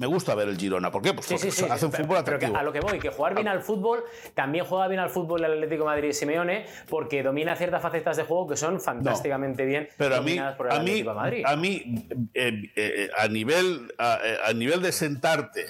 me 0.01 0.07
gusta 0.07 0.35
ver 0.35 0.49
el 0.49 0.57
Girona. 0.57 0.91
¿Por 0.91 1.03
qué? 1.03 1.13
Pues 1.13 1.27
porque 1.27 1.49
hace 1.49 1.85
un 1.85 1.93
fútbol 1.93 2.17
atractivo. 2.17 2.57
a 2.57 2.63
lo 2.63 2.73
que 2.73 2.81
voy, 2.81 2.99
que 2.99 3.11
jugar 3.11 3.35
bien 3.35 3.49
al 3.49 3.61
fútbol, 3.61 4.03
también 4.33 4.65
juega 4.65 4.89
bien 4.89 4.99
al 4.99 5.11
fútbol 5.11 5.45
el 5.45 5.53
Atlético 5.53 5.85
de 5.85 5.91
Madrid 5.91 6.09
y 6.09 6.13
Simeone, 6.15 6.65
porque 6.89 7.23
domina 7.23 7.55
ciertas 7.55 7.83
facetas 7.83 8.17
de 8.17 8.23
juego 8.23 8.49
que 8.49 8.57
son 8.57 8.81
fantásticamente 8.81 9.67
bien 9.67 9.91
pero 9.99 10.17
a 10.17 10.23
mí, 10.23 10.41
por 10.57 10.73
a 10.73 10.81
mí, 10.81 11.05
A 11.45 11.55
mí, 11.55 12.07
eh, 12.33 12.73
eh, 12.77 13.11
a, 13.15 13.29
nivel, 13.29 13.93
eh, 13.99 14.39
a, 14.43 14.53
nivel 14.55 14.81
de 14.81 14.91
sentarte 14.91 15.67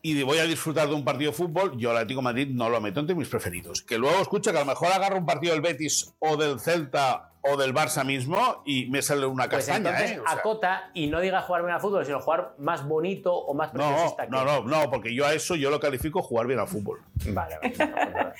y 0.00 0.22
voy 0.22 0.38
a 0.38 0.44
disfrutar 0.44 0.88
de 0.88 0.94
un 0.94 1.04
partido 1.04 1.32
de 1.32 1.36
fútbol, 1.36 1.76
yo 1.76 1.90
el 1.90 1.98
Atlético 1.98 2.20
de 2.20 2.24
Madrid 2.24 2.48
no 2.50 2.70
lo 2.70 2.80
meto 2.80 3.00
entre 3.00 3.14
mis 3.14 3.28
preferidos. 3.28 3.82
Que 3.82 3.98
luego 3.98 4.22
escucha 4.22 4.52
que 4.52 4.56
a 4.56 4.60
lo 4.60 4.66
mejor 4.66 4.90
agarro 4.90 5.18
un 5.18 5.26
partido 5.26 5.52
del 5.52 5.60
Betis 5.60 6.14
o 6.18 6.38
del 6.38 6.58
Celta 6.60 7.27
o 7.50 7.56
del 7.56 7.74
Barça 7.74 8.04
mismo 8.04 8.62
y 8.64 8.86
me 8.90 9.02
sale 9.02 9.26
una 9.26 9.48
Pues 9.48 9.66
castaña. 9.66 9.90
entonces 9.90 10.10
¿eh? 10.16 10.20
O 10.20 10.24
sea, 10.28 10.38
acota 10.38 10.90
y 10.94 11.06
no 11.08 11.20
diga 11.20 11.42
jugar 11.42 11.62
bien 11.62 11.74
al 11.74 11.80
fútbol, 11.80 12.04
sino 12.06 12.20
jugar 12.20 12.54
más 12.58 12.86
bonito 12.86 13.34
o 13.34 13.54
más 13.54 13.72
no, 13.74 13.88
preciosista. 13.88 14.24
que- 14.24 14.30
no, 14.30 14.44
no, 14.44 14.62
no, 14.62 14.90
porque 14.90 15.14
yo 15.14 15.26
a 15.26 15.32
eso 15.34 15.54
yo 15.56 15.70
lo 15.70 15.80
califico 15.80 16.22
jugar 16.22 16.46
bien 16.46 16.58
al 16.60 16.68
fútbol. 16.68 17.00
Vale, 17.32 17.56
vale. 17.60 17.74
no, 17.78 17.94
pues 17.94 18.12
nada. 18.12 18.34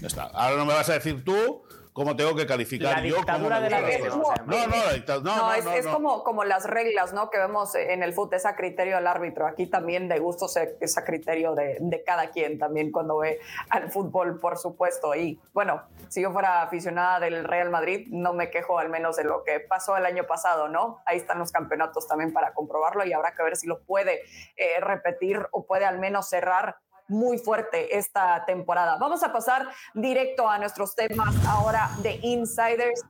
Ya 0.00 0.06
está. 0.06 0.22
Ahora 0.24 0.56
no 0.56 0.66
me 0.66 0.74
vas 0.74 0.88
a 0.88 0.94
decir 0.94 1.24
tú 1.24 1.62
cómo 1.94 2.16
tengo 2.16 2.34
que 2.34 2.44
calificar 2.46 2.96
La 3.00 3.06
yo 3.06 3.16
dictadura 3.16 3.60
de 3.60 3.70
la 3.70 3.80
No, 3.80 3.86
no, 3.86 4.18
no, 4.44 5.20
No, 5.22 5.36
no, 5.36 5.54
es, 5.54 5.64
no, 5.64 5.72
es 5.72 5.84
no. 5.86 5.92
Como, 5.92 6.24
como 6.24 6.44
las 6.44 6.64
reglas 6.64 7.12
¿no? 7.14 7.30
que 7.30 7.38
vemos 7.38 7.74
en 7.76 8.02
el 8.02 8.12
fútbol, 8.12 8.34
es 8.34 8.44
a 8.44 8.56
criterio 8.56 8.96
del 8.96 9.06
árbitro. 9.06 9.46
Aquí 9.46 9.66
también 9.68 10.08
de 10.08 10.18
gusto 10.18 10.48
se- 10.48 10.76
es 10.80 10.98
a 10.98 11.04
criterio 11.04 11.54
de, 11.54 11.78
de 11.80 12.02
cada 12.02 12.30
quien 12.30 12.58
también 12.58 12.90
cuando 12.90 13.18
ve 13.18 13.38
al 13.70 13.90
fútbol, 13.90 14.40
por 14.40 14.58
supuesto. 14.58 15.14
Y 15.14 15.40
bueno, 15.52 15.82
si 16.08 16.20
yo 16.20 16.32
fuera 16.32 16.62
aficionada 16.62 17.20
del 17.20 17.44
Real 17.44 17.70
Madrid, 17.70 18.08
no 18.10 18.32
me 18.34 18.50
quejo 18.50 18.78
al 18.78 18.88
menos 18.90 19.16
de 19.16 19.24
lo 19.24 19.44
que 19.44 19.60
pasó 19.60 19.96
el 19.96 20.04
año 20.04 20.24
pasado, 20.26 20.66
¿no? 20.68 21.00
Ahí 21.06 21.18
están 21.18 21.38
los 21.38 21.52
campeonatos 21.52 22.08
también 22.08 22.32
para 22.32 22.52
comprobarlo 22.52 23.04
y 23.06 23.12
habrá 23.12 23.32
que 23.34 23.42
ver 23.44 23.56
si 23.56 23.68
lo 23.68 23.80
puede 23.84 24.22
eh, 24.56 24.80
repetir 24.80 25.46
o 25.52 25.64
puede 25.64 25.84
al 25.84 26.00
menos 26.00 26.28
cerrar 26.28 26.76
muy 27.08 27.38
fuerte 27.38 27.96
esta 27.96 28.44
temporada. 28.46 28.96
Vamos 28.98 29.22
a 29.22 29.32
pasar 29.32 29.68
directo 29.94 30.48
a 30.48 30.58
nuestros 30.58 30.94
temas 30.94 31.34
ahora 31.46 31.90
de 32.02 32.18
Insiders. 32.22 33.02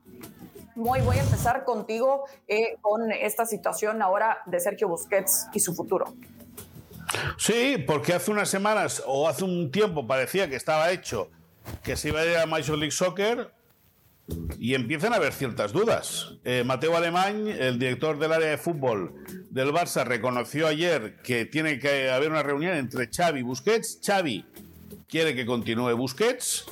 Muy, 0.75 0.99
voy 1.01 1.17
a 1.17 1.23
empezar 1.23 1.63
contigo 1.63 2.25
eh, 2.47 2.77
con 2.81 3.11
esta 3.11 3.45
situación 3.45 4.01
ahora 4.01 4.39
de 4.45 4.59
Sergio 4.59 4.89
Busquets 4.89 5.47
y 5.53 5.59
su 5.59 5.73
futuro. 5.73 6.13
Sí, 7.37 7.83
porque 7.85 8.13
hace 8.13 8.31
unas 8.31 8.49
semanas 8.49 9.01
o 9.05 9.27
hace 9.27 9.43
un 9.43 9.71
tiempo 9.71 10.05
parecía 10.05 10.49
que 10.49 10.55
estaba 10.55 10.91
hecho 10.91 11.29
que 11.83 11.95
se 11.95 12.09
iba 12.09 12.19
a 12.19 12.25
ir 12.25 12.37
a 12.37 12.45
Major 12.45 12.77
League 12.77 12.91
Soccer 12.91 13.51
y 14.59 14.73
empiezan 14.73 15.13
a 15.13 15.17
haber 15.17 15.33
ciertas 15.33 15.71
dudas. 15.71 16.33
Eh, 16.43 16.63
Mateo 16.65 16.95
Alemán, 16.97 17.47
el 17.47 17.79
director 17.79 18.17
del 18.17 18.33
área 18.33 18.49
de 18.49 18.57
fútbol 18.57 19.13
del 19.55 19.71
Barça, 19.71 20.03
reconoció 20.03 20.67
ayer 20.67 21.15
que 21.23 21.45
tiene 21.45 21.79
que 21.79 22.11
haber 22.11 22.29
una 22.29 22.43
reunión 22.43 22.75
entre 22.75 23.07
Xavi 23.07 23.39
y 23.39 23.43
Busquets. 23.43 24.01
Xavi 24.05 24.45
quiere 25.07 25.33
que 25.33 25.45
continúe 25.45 25.95
Busquets 25.95 26.65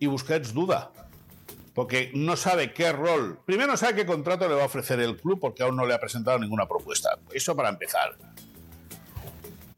y 0.00 0.06
Busquets 0.06 0.52
duda. 0.52 0.90
Porque 1.72 2.10
no 2.14 2.34
sabe 2.36 2.72
qué 2.72 2.90
rol. 2.90 3.38
Primero 3.46 3.76
sabe 3.76 3.94
qué 3.94 4.06
contrato 4.06 4.48
le 4.48 4.56
va 4.56 4.62
a 4.62 4.66
ofrecer 4.66 4.98
el 4.98 5.16
club 5.16 5.38
porque 5.38 5.62
aún 5.62 5.76
no 5.76 5.86
le 5.86 5.94
ha 5.94 6.00
presentado 6.00 6.36
ninguna 6.40 6.66
propuesta. 6.66 7.16
Eso 7.32 7.54
para 7.54 7.68
empezar 7.68 8.16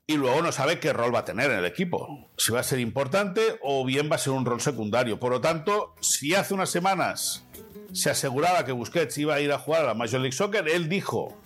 y 0.06 0.16
luego 0.16 0.40
no 0.40 0.50
sabe 0.52 0.80
qué 0.80 0.94
rol 0.94 1.14
va 1.14 1.18
a 1.18 1.24
tener 1.26 1.50
en 1.50 1.58
el 1.58 1.66
equipo. 1.66 2.30
Si 2.38 2.50
va 2.50 2.60
a 2.60 2.62
ser 2.62 2.78
importante 2.78 3.58
o 3.60 3.84
bien 3.84 4.10
va 4.10 4.16
a 4.16 4.18
ser 4.18 4.32
un 4.32 4.46
rol 4.46 4.62
secundario. 4.62 5.20
Por 5.20 5.32
lo 5.32 5.42
tanto, 5.42 5.94
si 6.00 6.34
hace 6.34 6.54
unas 6.54 6.70
semanas 6.70 7.44
se 7.92 8.08
aseguraba 8.08 8.64
que 8.64 8.72
Busquets 8.72 9.18
iba 9.18 9.34
a 9.34 9.40
ir 9.40 9.52
a 9.52 9.58
jugar 9.58 9.82
a 9.82 9.88
la 9.88 9.94
Major 9.94 10.20
League 10.20 10.32
Soccer, 10.32 10.66
él 10.66 10.88
dijo, 10.88 11.36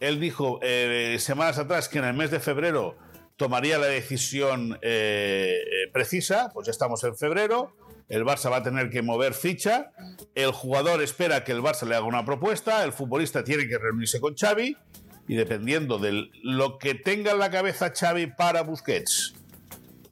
él 0.00 0.18
dijo 0.18 0.58
eh, 0.62 1.16
semanas 1.20 1.58
atrás 1.58 1.88
que 1.88 1.98
en 1.98 2.04
el 2.04 2.14
mes 2.14 2.30
de 2.30 2.40
febrero 2.40 2.96
tomaría 3.36 3.78
la 3.78 3.86
decisión 3.86 4.78
eh, 4.82 5.58
eh, 5.62 5.90
precisa, 5.92 6.50
pues 6.52 6.66
ya 6.66 6.72
estamos 6.72 7.04
en 7.04 7.16
febrero, 7.16 7.76
el 8.08 8.24
Barça 8.24 8.50
va 8.50 8.56
a 8.56 8.62
tener 8.62 8.90
que 8.90 9.02
mover 9.02 9.34
ficha, 9.34 9.92
el 10.34 10.50
jugador 10.50 11.02
espera 11.02 11.44
que 11.44 11.52
el 11.52 11.62
Barça 11.62 11.86
le 11.86 11.94
haga 11.94 12.06
una 12.06 12.24
propuesta, 12.24 12.82
el 12.84 12.92
futbolista 12.92 13.44
tiene 13.44 13.68
que 13.68 13.78
reunirse 13.78 14.20
con 14.20 14.34
Xavi 14.34 14.76
y 15.28 15.34
dependiendo 15.36 15.98
de 15.98 16.28
lo 16.42 16.78
que 16.78 16.94
tenga 16.94 17.32
en 17.32 17.38
la 17.38 17.50
cabeza 17.50 17.92
Xavi 17.94 18.26
para 18.26 18.62
Busquets 18.62 19.34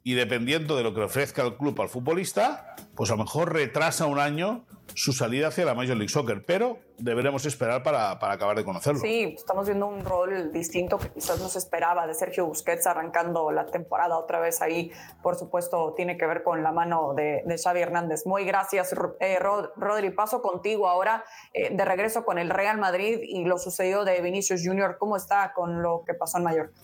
y 0.03 0.13
dependiendo 0.13 0.77
de 0.77 0.83
lo 0.83 0.93
que 0.93 1.01
ofrezca 1.01 1.43
el 1.43 1.57
club 1.57 1.79
al 1.81 1.89
futbolista, 1.89 2.75
pues 2.95 3.11
a 3.11 3.15
lo 3.15 3.23
mejor 3.25 3.53
retrasa 3.53 4.05
un 4.05 4.19
año 4.19 4.65
su 4.99 5.13
salida 5.13 5.47
hacia 5.47 5.63
la 5.63 5.73
Major 5.73 5.95
League 5.95 6.09
Soccer, 6.09 6.43
pero 6.45 6.79
deberemos 6.97 7.45
esperar 7.45 7.83
para, 7.83 8.19
para 8.19 8.33
acabar 8.33 8.57
de 8.57 8.65
conocerlo. 8.65 8.99
Sí, 8.99 9.33
estamos 9.37 9.65
viendo 9.65 9.87
un 9.87 10.03
rol 10.03 10.51
distinto 10.51 10.97
que 10.97 11.07
quizás 11.09 11.39
no 11.39 11.47
se 11.47 11.57
esperaba 11.57 12.05
de 12.05 12.13
Sergio 12.13 12.45
Busquets 12.45 12.85
arrancando 12.85 13.49
la 13.51 13.65
temporada 13.65 14.17
otra 14.17 14.41
vez 14.41 14.61
ahí. 14.61 14.91
Por 15.23 15.37
supuesto, 15.37 15.93
tiene 15.95 16.17
que 16.17 16.25
ver 16.25 16.43
con 16.43 16.63
la 16.63 16.73
mano 16.73 17.13
de, 17.13 17.43
de 17.45 17.57
Xavi 17.57 17.79
Hernández. 17.79 18.25
Muy 18.25 18.43
gracias, 18.43 18.93
eh, 19.21 19.39
Rod, 19.39 19.69
Rodri. 19.77 20.09
Paso 20.09 20.41
contigo 20.41 20.89
ahora 20.89 21.23
eh, 21.53 21.73
de 21.73 21.85
regreso 21.85 22.25
con 22.25 22.37
el 22.37 22.49
Real 22.49 22.77
Madrid 22.77 23.19
y 23.23 23.45
lo 23.45 23.57
sucedido 23.57 24.03
de 24.03 24.19
Vinicius 24.19 24.61
Junior. 24.65 24.97
¿Cómo 24.99 25.15
está 25.15 25.53
con 25.53 25.81
lo 25.81 26.03
que 26.05 26.13
pasó 26.13 26.39
en 26.39 26.43
Mallorca? 26.43 26.77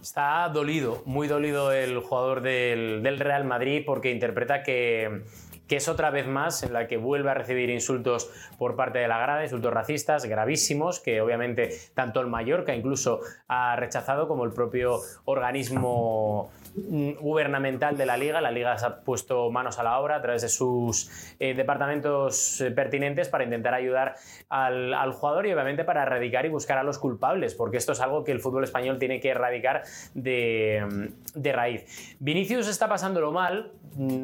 Está 0.00 0.48
dolido, 0.48 1.02
muy 1.06 1.28
dolido 1.28 1.72
el 1.72 1.98
jugador 1.98 2.40
del, 2.40 3.02
del 3.02 3.18
Real 3.18 3.44
Madrid 3.44 3.82
porque 3.84 4.10
interpreta 4.10 4.62
que, 4.62 5.24
que 5.68 5.76
es 5.76 5.88
otra 5.88 6.10
vez 6.10 6.26
más 6.26 6.62
en 6.62 6.72
la 6.72 6.86
que 6.86 6.96
vuelve 6.96 7.30
a 7.30 7.34
recibir 7.34 7.70
insultos 7.70 8.30
por 8.58 8.76
parte 8.76 8.98
de 8.98 9.08
la 9.08 9.18
grada, 9.18 9.42
insultos 9.42 9.72
racistas 9.72 10.24
gravísimos, 10.26 11.00
que 11.00 11.20
obviamente 11.20 11.70
tanto 11.94 12.20
el 12.20 12.26
Mallorca 12.26 12.74
incluso 12.74 13.20
ha 13.48 13.76
rechazado 13.76 14.28
como 14.28 14.44
el 14.44 14.52
propio 14.52 15.00
organismo 15.24 16.50
gubernamental 16.74 17.96
de 17.96 18.06
la 18.06 18.16
liga. 18.16 18.40
La 18.40 18.50
liga 18.50 18.76
se 18.78 18.86
ha 18.86 19.00
puesto 19.00 19.50
manos 19.50 19.78
a 19.78 19.82
la 19.82 19.98
obra 19.98 20.16
a 20.16 20.22
través 20.22 20.42
de 20.42 20.48
sus 20.48 21.34
eh, 21.38 21.54
departamentos 21.54 22.60
eh, 22.60 22.70
pertinentes 22.70 23.28
para 23.28 23.44
intentar 23.44 23.74
ayudar 23.74 24.16
al, 24.48 25.12
jugador 25.12 25.46
y 25.46 25.52
obviamente 25.52 25.84
para 25.84 26.02
erradicar 26.02 26.46
y 26.46 26.48
buscar 26.48 26.78
a 26.78 26.82
los 26.82 26.98
culpables, 26.98 27.54
porque 27.54 27.76
esto 27.76 27.92
es 27.92 28.00
algo 28.00 28.24
que 28.24 28.32
el 28.32 28.40
fútbol 28.40 28.64
español 28.64 28.98
tiene 28.98 29.20
que 29.20 29.30
erradicar 29.30 29.84
de, 30.14 31.10
de 31.34 31.52
raíz. 31.52 32.16
Vinicius 32.18 32.68
está 32.68 32.88
pasándolo 32.88 33.32
mal. 33.32 33.72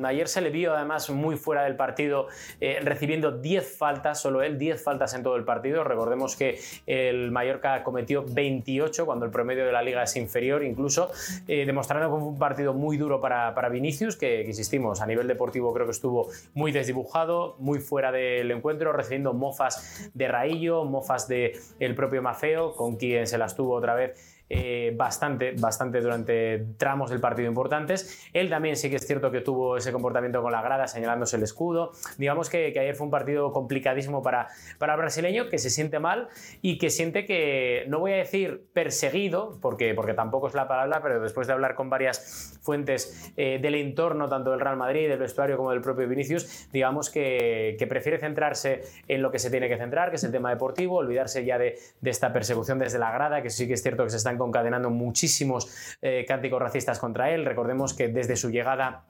Ayer 0.05 0.27
se 0.27 0.41
le 0.41 0.51
vio 0.51 0.75
además 0.75 1.09
muy 1.11 1.37
fuera 1.37 1.63
del 1.63 1.77
partido, 1.77 2.27
eh, 2.61 2.81
recibiendo 2.83 3.31
10 3.31 3.79
faltas, 3.79 4.21
solo 4.21 4.43
él, 4.43 4.59
10 4.59 4.83
faltas 4.83 5.15
en 5.15 5.23
todo 5.23 5.37
el 5.37 5.45
partido. 5.45 5.85
Recordemos 5.85 6.35
que 6.35 6.59
el 6.87 7.31
Mallorca 7.31 7.85
cometió 7.85 8.25
28 8.29 9.07
cuando 9.07 9.27
el 9.27 9.31
promedio 9.31 9.65
de 9.65 9.71
la 9.71 9.83
liga 9.83 10.03
es 10.03 10.17
inferior, 10.17 10.65
incluso, 10.65 11.13
demostrando 11.47 12.13
un 12.13 12.40
partido 12.41 12.75
muy 12.75 12.97
duro 12.97 13.21
para, 13.21 13.55
para 13.55 13.69
Vinicius, 13.69 14.17
que, 14.17 14.43
que, 14.43 14.49
insistimos, 14.49 15.01
a 15.01 15.07
nivel 15.07 15.29
deportivo 15.29 15.73
creo 15.73 15.87
que 15.87 15.93
estuvo 15.93 16.27
muy 16.55 16.73
desdibujado, 16.73 17.55
muy 17.61 17.79
fuera 17.79 18.11
del 18.11 18.51
encuentro, 18.51 18.93
recibiendo 18.93 19.33
mofas 19.33 20.11
de 20.13 20.27
Raillo, 20.27 20.85
mofas 20.85 21.29
del 21.29 21.53
el 21.79 21.95
propio 21.95 22.21
Mafeo, 22.21 22.75
con 22.75 22.97
quien 22.97 23.29
se 23.29 23.39
las 23.39 23.55
tuvo 23.55 23.77
otra 23.77 23.95
vez 23.95 24.40
eh, 24.53 24.93
bastante, 24.97 25.53
bastante 25.53 26.01
durante 26.01 26.67
tramos 26.77 27.11
del 27.11 27.21
partido 27.21 27.49
importantes. 27.49 28.29
Él 28.33 28.51
también 28.51 28.75
sí 28.75 28.91
que 28.91 28.97
es 28.97 29.07
cierto 29.07 29.31
que 29.31 29.43
tuvo 29.43 29.77
ese 29.77 29.93
comportamiento 29.93 30.43
con 30.43 30.51
la 30.51 30.61
grada, 30.61 30.89
señalándose 30.89 31.37
el 31.37 31.45
escudo. 31.45 31.93
Digamos 32.19 32.51
que, 32.51 32.67
ayer 32.67 32.97
fue 32.97 33.05
un 33.05 33.13
partido 33.13 33.53
complicadísimo 33.53 34.23
para, 34.23 34.49
para 34.79 34.95
el 34.95 34.99
brasileño, 34.99 35.49
que 35.49 35.59
se 35.59 35.71
siente 35.71 36.01
mal 36.01 36.29
y 36.63 36.79
que 36.79 36.91
siente 36.91 37.27
que, 37.27 37.85
no 37.87 38.01
voy 38.01 38.13
a 38.15 38.17
decir 38.17 38.67
perseguido, 38.73 39.57
porque, 39.63 39.95
porque 39.95 40.15
tampoco 40.15 40.49
es 40.49 40.55
la 40.55 40.67
palabra, 40.67 41.01
pero 41.01 41.21
después 41.21 41.47
de 41.47 41.53
hablar 41.53 41.77
con 41.77 41.89
varias 41.89 42.59
fuentes 42.61 43.33
eh, 43.37 43.61
del 43.63 43.77
entorno, 43.77 44.29
tanto 44.29 44.51
del 44.51 44.59
Real 44.59 44.77
Madrid, 44.77 45.09
del 45.09 45.21
vestuario 45.21 45.57
como 45.57 45.71
del 45.71 45.81
propio 45.81 46.09
Vinicius, 46.09 46.69
digamos 46.73 47.09
que, 47.09 47.77
que, 47.79 47.87
prefiere 47.87 48.19
centrarse 48.19 48.83
en 49.07 49.23
lo 49.23 49.31
que 49.31 49.39
se 49.39 49.49
tiene 49.49 49.69
que 49.69 49.77
centrar, 49.77 50.11
que 50.11 50.17
es 50.17 50.25
el 50.25 50.33
tema 50.33 50.51
deportivo, 50.51 50.97
olvidarse 50.97 51.45
ya 51.45 51.57
de, 51.57 51.79
de 52.01 52.11
esta 52.11 52.33
persecución 52.33 52.81
desde 52.81 52.99
la 52.99 53.13
grada, 53.13 53.43
que 53.43 53.51
sí 53.51 53.69
que 53.69 53.75
es 53.75 53.83
cierto 53.83 54.03
que 54.03 54.11
se 54.11 54.17
están 54.17 54.40
concadenando 54.41 54.91
muchísimos 54.91 55.97
eh, 56.03 56.25
cánticos 56.27 56.61
racistas 56.61 56.99
contra 56.99 57.31
él. 57.31 57.45
Recordemos 57.45 57.95
que 57.95 58.09
desde 58.09 58.37
su 58.37 58.51
llegada 58.51 59.05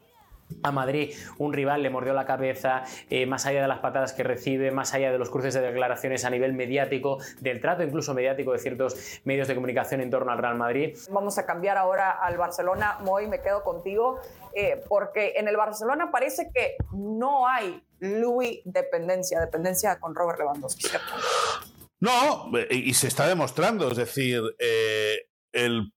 a 0.62 0.72
Madrid 0.72 1.14
un 1.38 1.52
rival 1.52 1.82
le 1.82 1.90
mordió 1.90 2.12
la 2.12 2.26
cabeza, 2.26 2.84
eh, 3.08 3.26
más 3.26 3.46
allá 3.46 3.62
de 3.62 3.68
las 3.68 3.78
patadas 3.78 4.12
que 4.12 4.22
recibe, 4.22 4.70
más 4.70 4.94
allá 4.94 5.12
de 5.12 5.18
los 5.18 5.30
cruces 5.30 5.54
de 5.54 5.60
declaraciones 5.60 6.24
a 6.24 6.30
nivel 6.30 6.52
mediático, 6.52 7.18
del 7.40 7.60
trato 7.60 7.82
incluso 7.82 8.14
mediático 8.14 8.52
de 8.52 8.58
ciertos 8.58 9.20
medios 9.24 9.48
de 9.48 9.54
comunicación 9.54 10.00
en 10.00 10.10
torno 10.10 10.32
al 10.32 10.38
Real 10.38 10.56
Madrid. 10.56 10.96
Vamos 11.10 11.38
a 11.38 11.46
cambiar 11.46 11.76
ahora 11.76 12.10
al 12.10 12.36
Barcelona. 12.36 12.98
Moy, 13.00 13.26
me 13.26 13.40
quedo 13.40 13.62
contigo, 13.62 14.18
eh, 14.54 14.82
porque 14.88 15.34
en 15.36 15.48
el 15.48 15.56
Barcelona 15.56 16.10
parece 16.10 16.50
que 16.52 16.76
no 16.92 17.46
hay 17.46 17.82
Louis 18.00 18.60
dependencia, 18.64 19.40
dependencia 19.40 19.98
con 20.00 20.14
Robert 20.14 20.38
Lewandowski. 20.38 20.88
¿cierto? 20.88 21.12
No, 22.00 22.50
y 22.70 22.94
se 22.94 23.08
está 23.08 23.28
demostrando, 23.28 23.90
es 23.90 23.98
decir, 23.98 24.40
eh, 24.58 24.89
el, 25.66 25.92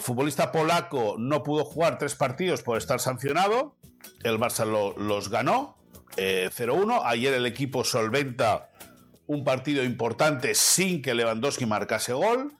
futbolista 0.00 0.52
polaco 0.52 1.16
no 1.18 1.42
pudo 1.42 1.64
jugar 1.64 1.98
tres 1.98 2.14
partidos 2.14 2.62
por 2.62 2.78
estar 2.78 3.00
sancionado, 3.00 3.76
el 4.22 4.38
Barça 4.38 4.64
lo, 4.64 4.96
los 4.98 5.28
ganó 5.28 5.76
eh, 6.16 6.50
0-1, 6.54 7.02
ayer 7.04 7.34
el 7.34 7.46
equipo 7.46 7.84
solventa 7.84 8.70
un 9.26 9.44
partido 9.44 9.84
importante 9.84 10.54
sin 10.54 11.02
que 11.02 11.14
Lewandowski 11.14 11.66
marcase 11.66 12.12
gol, 12.12 12.52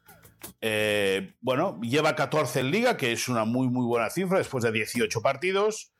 eh, 0.60 1.34
bueno, 1.40 1.80
lleva 1.82 2.14
14 2.14 2.60
en 2.60 2.70
liga, 2.70 2.96
que 2.96 3.12
es 3.12 3.28
una 3.28 3.44
muy 3.44 3.68
muy 3.68 3.84
buena 3.84 4.10
cifra 4.10 4.38
después 4.38 4.62
de 4.64 4.72
18 4.72 5.20
partidos 5.20 5.92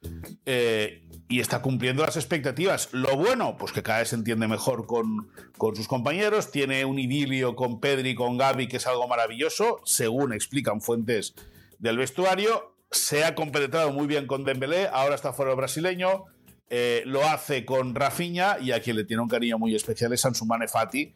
eh, 0.47 1.05
y 1.29 1.41
está 1.41 1.63
cumpliendo 1.63 2.05
las 2.05 2.17
expectativas. 2.17 2.89
Lo 2.93 3.17
bueno, 3.17 3.57
pues 3.59 3.73
que 3.73 3.83
cada 3.83 4.01
vez 4.01 4.09
se 4.09 4.17
entiende 4.17 4.49
mejor 4.49 4.87
con, 4.87 5.31
con 5.59 5.75
sus 5.77 5.89
compañeros, 5.89 6.51
tiene 6.51 6.85
un 6.85 6.99
idilio 6.99 7.57
con 7.57 7.81
Pedri 7.81 8.15
con 8.15 8.37
Gaby 8.37 8.69
que 8.69 8.77
es 8.77 8.87
algo 8.87 9.09
maravilloso, 9.09 9.81
según 9.85 10.33
explican 10.33 10.81
fuentes 10.81 11.35
del 11.79 11.99
vestuario. 11.99 12.77
Se 12.91 13.25
ha 13.25 13.35
compenetrado 13.35 13.93
muy 13.93 14.07
bien 14.07 14.27
con 14.27 14.45
Dembélé, 14.45 14.89
ahora 14.93 15.15
está 15.15 15.33
fuera 15.33 15.53
el 15.53 15.57
brasileño. 15.57 16.27
eh, 16.75 17.03
lo 17.05 17.23
hace 17.29 17.67
con 17.67 17.95
Rafinha 17.95 18.57
y 18.59 18.73
a 18.73 18.81
quien 18.81 18.97
le 18.97 19.05
tiene 19.05 19.23
un 19.23 19.29
cariño 19.29 19.59
muy 19.59 19.75
especial 19.75 20.13
es 20.15 20.25
Ansumane 20.25 20.69
Fati, 20.69 21.15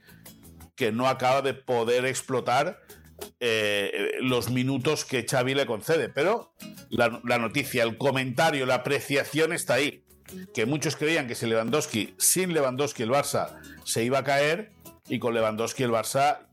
que 0.75 0.93
no 0.93 1.09
acaba 1.09 1.41
de 1.41 1.55
poder 1.55 2.05
explotar 2.05 2.79
eh, 3.41 4.13
los 4.21 4.51
minutos 4.51 5.05
que 5.05 5.27
Xavi 5.29 5.55
le 5.55 5.67
concede. 5.67 6.09
Pero 6.09 6.55
la, 6.91 7.21
la, 7.25 7.39
noticia, 7.39 7.83
el 7.83 7.99
comentario, 7.99 8.67
la 8.67 8.77
apreciación 8.77 9.53
está 9.53 9.75
ahí. 9.75 10.05
Que 10.55 10.67
muchos 10.67 10.97
creían 10.97 11.29
que 11.29 11.35
si 11.35 11.47
Lewandowski, 11.47 12.15
sin 12.19 12.53
Lewandowski 12.53 13.05
el 13.05 13.11
Barça 13.11 13.61
se 13.85 14.03
iba 14.03 14.19
a 14.19 14.25
caer 14.25 14.73
y 15.09 15.21
con 15.21 15.35
Lewandowski 15.35 15.85
el 15.85 15.91
Barça 15.91 16.47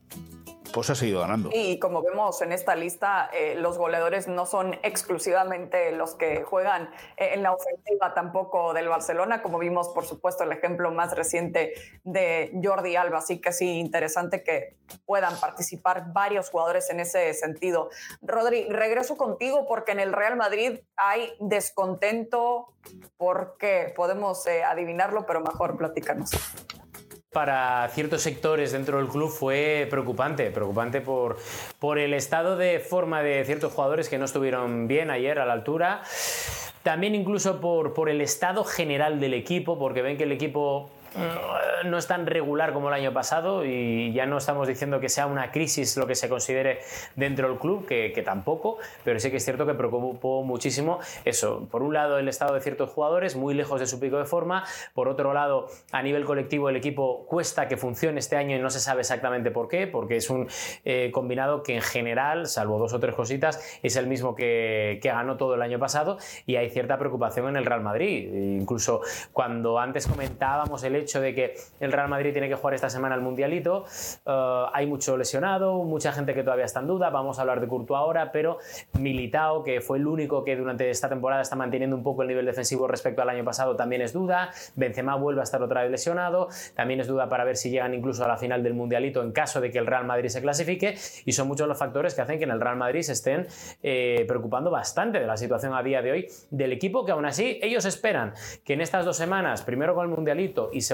pues 0.74 0.90
ha 0.90 0.96
seguido 0.96 1.20
ganando. 1.20 1.50
Y 1.52 1.78
como 1.78 2.02
vemos 2.02 2.42
en 2.42 2.50
esta 2.50 2.74
lista, 2.74 3.30
eh, 3.32 3.54
los 3.56 3.78
goleadores 3.78 4.26
no 4.26 4.44
son 4.44 4.74
exclusivamente 4.82 5.92
los 5.92 6.16
que 6.16 6.42
juegan 6.42 6.90
eh, 7.16 7.30
en 7.34 7.44
la 7.44 7.52
ofensiva 7.52 8.12
tampoco 8.12 8.74
del 8.74 8.88
Barcelona, 8.88 9.40
como 9.40 9.60
vimos, 9.60 9.90
por 9.90 10.04
supuesto, 10.04 10.42
el 10.42 10.50
ejemplo 10.50 10.90
más 10.90 11.14
reciente 11.14 11.74
de 12.02 12.52
Jordi 12.60 12.96
Alba. 12.96 13.18
Así 13.18 13.40
que 13.40 13.52
sí, 13.52 13.78
interesante 13.78 14.42
que 14.42 14.76
puedan 15.06 15.38
participar 15.38 16.12
varios 16.12 16.50
jugadores 16.50 16.90
en 16.90 16.98
ese 16.98 17.32
sentido. 17.34 17.90
Rodri, 18.20 18.68
regreso 18.68 19.16
contigo 19.16 19.66
porque 19.68 19.92
en 19.92 20.00
el 20.00 20.12
Real 20.12 20.36
Madrid 20.36 20.80
hay 20.96 21.32
descontento. 21.38 22.74
porque 23.16 23.92
Podemos 23.94 24.46
eh, 24.46 24.64
adivinarlo, 24.64 25.24
pero 25.24 25.40
mejor 25.40 25.76
platícanos 25.76 26.32
para 27.34 27.86
ciertos 27.88 28.22
sectores 28.22 28.72
dentro 28.72 28.96
del 28.96 29.08
club 29.08 29.28
fue 29.28 29.86
preocupante, 29.90 30.50
preocupante 30.50 31.02
por, 31.02 31.36
por 31.78 31.98
el 31.98 32.14
estado 32.14 32.56
de 32.56 32.80
forma 32.80 33.22
de 33.22 33.44
ciertos 33.44 33.74
jugadores 33.74 34.08
que 34.08 34.16
no 34.16 34.24
estuvieron 34.24 34.88
bien 34.88 35.10
ayer 35.10 35.38
a 35.38 35.44
la 35.44 35.52
altura. 35.52 36.00
También 36.82 37.14
incluso 37.14 37.60
por, 37.60 37.92
por 37.92 38.08
el 38.08 38.22
estado 38.22 38.64
general 38.64 39.20
del 39.20 39.34
equipo, 39.34 39.78
porque 39.78 40.00
ven 40.00 40.16
que 40.16 40.24
el 40.24 40.32
equipo 40.32 40.90
no 41.84 41.98
es 41.98 42.06
tan 42.06 42.26
regular 42.26 42.72
como 42.72 42.88
el 42.88 42.94
año 42.94 43.12
pasado 43.12 43.64
y 43.64 44.12
ya 44.12 44.26
no 44.26 44.38
estamos 44.38 44.66
diciendo 44.66 45.00
que 45.00 45.08
sea 45.08 45.26
una 45.26 45.50
crisis 45.50 45.96
lo 45.96 46.06
que 46.06 46.14
se 46.14 46.28
considere 46.28 46.80
dentro 47.14 47.48
del 47.48 47.58
club, 47.58 47.86
que, 47.86 48.22
tampoco, 48.24 48.78
pero 49.04 49.20
sí 49.20 49.30
que 49.30 49.36
es 49.36 49.44
cierto 49.44 49.66
que 49.66 49.74
preocupó 49.74 50.42
muchísimo 50.42 50.98
eso. 51.24 51.68
Por 51.70 51.82
un 51.82 51.94
lado, 51.94 52.18
el 52.18 52.28
estado 52.28 52.54
de 52.54 52.60
ciertos 52.60 52.90
jugadores 52.90 53.36
muy 53.36 53.54
lejos 53.54 53.80
de 53.80 53.86
su 53.86 54.00
pico 54.00 54.18
de 54.18 54.24
forma, 54.24 54.64
por 54.94 55.08
otro 55.08 55.32
lado, 55.34 55.68
a 55.92 56.02
nivel 56.02 56.24
colectivo 56.24 56.68
el 56.68 56.76
equipo 56.76 57.26
cuesta 57.26 57.68
que 57.68 57.76
funcione 57.76 58.18
este 58.18 58.36
año 58.36 58.56
y 58.56 58.60
no 58.60 58.70
se 58.70 58.80
sabe 58.80 59.00
exactamente 59.00 59.50
por 59.50 59.68
qué, 59.68 59.86
porque 59.86 60.16
es 60.16 60.30
un 60.30 60.48
eh, 60.84 61.10
combinado 61.12 61.62
que 61.62 61.74
en 61.76 61.82
general, 61.82 62.46
salvo 62.46 62.78
dos 62.78 62.92
o 62.92 63.00
tres 63.00 63.14
cositas, 63.14 63.78
es 63.82 63.96
el 63.96 64.06
mismo 64.06 64.34
que, 64.34 64.98
que 65.02 65.08
ganó 65.10 65.36
todo 65.36 65.54
el 65.54 65.62
año 65.62 65.78
pasado 65.78 66.18
y 66.46 66.56
hay 66.56 66.70
cierta 66.70 66.98
preocupación 66.98 67.48
en 67.48 67.56
el 67.56 67.66
Real 67.66 67.82
Madrid. 67.82 68.32
Incluso 68.60 69.02
cuando 69.32 69.78
antes 69.78 70.06
comentábamos 70.06 70.82
el 70.84 70.96
hecho 70.96 71.03
hecho 71.04 71.20
de 71.20 71.34
que 71.34 71.54
el 71.80 71.92
Real 71.92 72.08
Madrid 72.08 72.32
tiene 72.32 72.48
que 72.48 72.54
jugar 72.54 72.74
esta 72.74 72.90
semana 72.90 73.14
el 73.14 73.20
Mundialito. 73.20 73.84
Eh, 74.26 74.64
hay 74.72 74.86
mucho 74.86 75.16
lesionado, 75.16 75.82
mucha 75.84 76.12
gente 76.12 76.34
que 76.34 76.42
todavía 76.42 76.64
está 76.64 76.80
en 76.80 76.88
duda. 76.88 77.10
Vamos 77.10 77.38
a 77.38 77.42
hablar 77.42 77.60
de 77.60 77.68
Courtois 77.68 77.98
ahora, 77.98 78.32
pero 78.32 78.58
Militao, 78.98 79.62
que 79.62 79.80
fue 79.80 79.98
el 79.98 80.06
único 80.06 80.44
que 80.44 80.56
durante 80.56 80.90
esta 80.90 81.08
temporada 81.08 81.42
está 81.42 81.56
manteniendo 81.56 81.96
un 81.96 82.02
poco 82.02 82.22
el 82.22 82.28
nivel 82.28 82.46
defensivo 82.46 82.88
respecto 82.88 83.22
al 83.22 83.28
año 83.28 83.44
pasado, 83.44 83.76
también 83.76 84.02
es 84.02 84.12
duda. 84.12 84.50
Benzema 84.74 85.14
vuelve 85.16 85.40
a 85.40 85.44
estar 85.44 85.62
otra 85.62 85.82
vez 85.82 85.90
lesionado. 85.90 86.48
También 86.74 87.00
es 87.00 87.06
duda 87.06 87.28
para 87.28 87.44
ver 87.44 87.56
si 87.56 87.70
llegan 87.70 87.94
incluso 87.94 88.24
a 88.24 88.28
la 88.28 88.36
final 88.36 88.62
del 88.62 88.74
Mundialito 88.74 89.22
en 89.22 89.32
caso 89.32 89.60
de 89.60 89.70
que 89.70 89.78
el 89.78 89.86
Real 89.86 90.04
Madrid 90.04 90.28
se 90.28 90.40
clasifique. 90.40 90.96
Y 91.24 91.32
son 91.32 91.48
muchos 91.48 91.68
los 91.68 91.78
factores 91.78 92.14
que 92.14 92.22
hacen 92.22 92.38
que 92.38 92.44
en 92.44 92.50
el 92.50 92.60
Real 92.60 92.76
Madrid 92.76 93.02
se 93.02 93.12
estén 93.12 93.46
eh, 93.82 94.24
preocupando 94.26 94.70
bastante 94.70 95.20
de 95.20 95.26
la 95.26 95.36
situación 95.36 95.74
a 95.74 95.82
día 95.82 96.02
de 96.02 96.12
hoy 96.12 96.28
del 96.50 96.72
equipo, 96.72 97.04
que 97.04 97.12
aún 97.12 97.26
así 97.26 97.58
ellos 97.62 97.84
esperan 97.84 98.32
que 98.64 98.74
en 98.74 98.80
estas 98.80 99.04
dos 99.04 99.16
semanas, 99.16 99.62
primero 99.62 99.94
con 99.94 100.08
el 100.08 100.14
Mundialito 100.14 100.70
y 100.72 100.80
segundo 100.80 100.93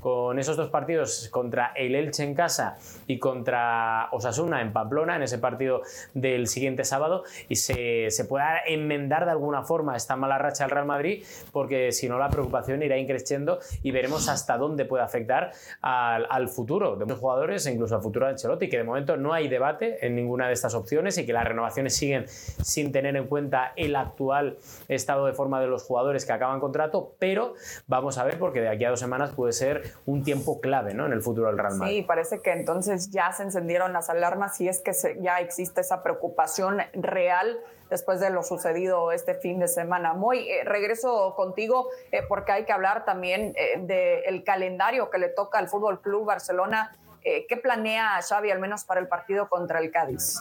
con 0.00 0.38
esos 0.38 0.56
dos 0.56 0.70
partidos 0.70 1.28
contra 1.30 1.72
el 1.74 1.94
Elche 1.94 2.24
en 2.24 2.34
casa 2.34 2.76
y 3.06 3.18
contra 3.18 4.08
Osasuna 4.12 4.60
en 4.60 4.72
Pamplona, 4.72 5.16
en 5.16 5.22
ese 5.22 5.38
partido 5.38 5.82
del 6.14 6.46
siguiente 6.46 6.84
sábado, 6.84 7.24
y 7.48 7.56
se, 7.56 8.10
se 8.10 8.24
pueda 8.24 8.58
enmendar 8.66 9.24
de 9.24 9.30
alguna 9.30 9.62
forma 9.62 9.96
esta 9.96 10.16
mala 10.16 10.38
racha 10.38 10.64
al 10.64 10.70
Real 10.70 10.86
Madrid, 10.86 11.24
porque 11.52 11.92
si 11.92 12.08
no 12.08 12.18
la 12.18 12.28
preocupación 12.28 12.82
irá 12.82 12.96
increciendo 12.96 13.58
y 13.82 13.90
veremos 13.90 14.28
hasta 14.28 14.56
dónde 14.58 14.84
puede 14.84 15.04
afectar 15.04 15.52
al, 15.80 16.26
al 16.28 16.48
futuro 16.48 16.96
de 16.96 17.06
los 17.06 17.18
jugadores 17.18 17.66
e 17.66 17.72
incluso 17.72 17.94
al 17.94 18.02
futuro 18.02 18.26
de 18.26 18.32
Ancelotti, 18.32 18.68
que 18.68 18.78
de 18.78 18.84
momento 18.84 19.16
no 19.16 19.32
hay 19.32 19.48
debate 19.48 20.04
en 20.04 20.16
ninguna 20.16 20.48
de 20.48 20.54
estas 20.54 20.74
opciones 20.74 21.18
y 21.18 21.26
que 21.26 21.32
las 21.32 21.44
renovaciones 21.44 21.94
siguen 21.94 22.26
sin 22.28 22.92
tener 22.92 23.16
en 23.16 23.26
cuenta 23.26 23.72
el 23.76 23.96
actual 23.96 24.58
estado 24.88 25.26
de 25.26 25.32
forma 25.32 25.60
de 25.60 25.66
los 25.66 25.82
jugadores 25.82 26.24
que 26.24 26.32
acaban 26.32 26.60
contrato, 26.60 27.14
pero 27.18 27.54
vamos 27.86 28.18
a 28.18 28.24
ver 28.24 28.38
porque 28.38 28.60
de 28.60 28.68
aquí 28.68 28.84
a 28.84 28.90
dos 28.90 29.00
semanas 29.00 29.21
puede 29.30 29.52
ser 29.52 29.94
un 30.06 30.24
tiempo 30.24 30.60
clave 30.60 30.94
¿no? 30.94 31.06
en 31.06 31.12
el 31.12 31.22
futuro 31.22 31.48
del 31.48 31.58
Real 31.58 31.76
Madrid. 31.76 31.96
Sí, 31.96 32.02
parece 32.02 32.40
que 32.40 32.52
entonces 32.52 33.10
ya 33.10 33.32
se 33.32 33.44
encendieron 33.44 33.92
las 33.92 34.10
alarmas 34.10 34.60
y 34.60 34.68
es 34.68 34.80
que 34.80 34.92
ya 35.20 35.40
existe 35.40 35.80
esa 35.80 36.02
preocupación 36.02 36.78
real 36.92 37.58
después 37.90 38.20
de 38.20 38.30
lo 38.30 38.42
sucedido 38.42 39.12
este 39.12 39.34
fin 39.34 39.58
de 39.58 39.68
semana. 39.68 40.14
Muy 40.14 40.48
eh, 40.48 40.64
regreso 40.64 41.34
contigo 41.36 41.88
eh, 42.10 42.22
porque 42.28 42.52
hay 42.52 42.64
que 42.64 42.72
hablar 42.72 43.04
también 43.04 43.54
eh, 43.56 44.24
del 44.24 44.44
calendario 44.44 45.10
que 45.10 45.18
le 45.18 45.28
toca 45.28 45.58
al 45.58 45.68
Fútbol 45.68 46.00
Club 46.00 46.24
Barcelona. 46.26 46.96
¿Qué 47.22 47.56
planea 47.56 48.20
Xavi 48.20 48.50
al 48.50 48.58
menos 48.58 48.82
para 48.82 48.98
el 48.98 49.06
partido 49.06 49.48
contra 49.48 49.78
el 49.78 49.92
Cádiz? 49.92 50.40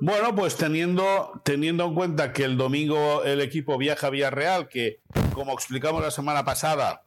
Bueno, 0.00 0.36
pues 0.36 0.56
teniendo, 0.56 1.40
teniendo 1.42 1.84
en 1.84 1.94
cuenta 1.96 2.32
que 2.32 2.44
el 2.44 2.56
domingo 2.56 3.24
el 3.24 3.40
equipo 3.40 3.76
viaja 3.76 4.06
a 4.06 4.10
Villarreal, 4.10 4.68
que 4.68 5.00
como 5.34 5.52
explicamos 5.52 6.00
la 6.00 6.12
semana 6.12 6.44
pasada, 6.44 7.02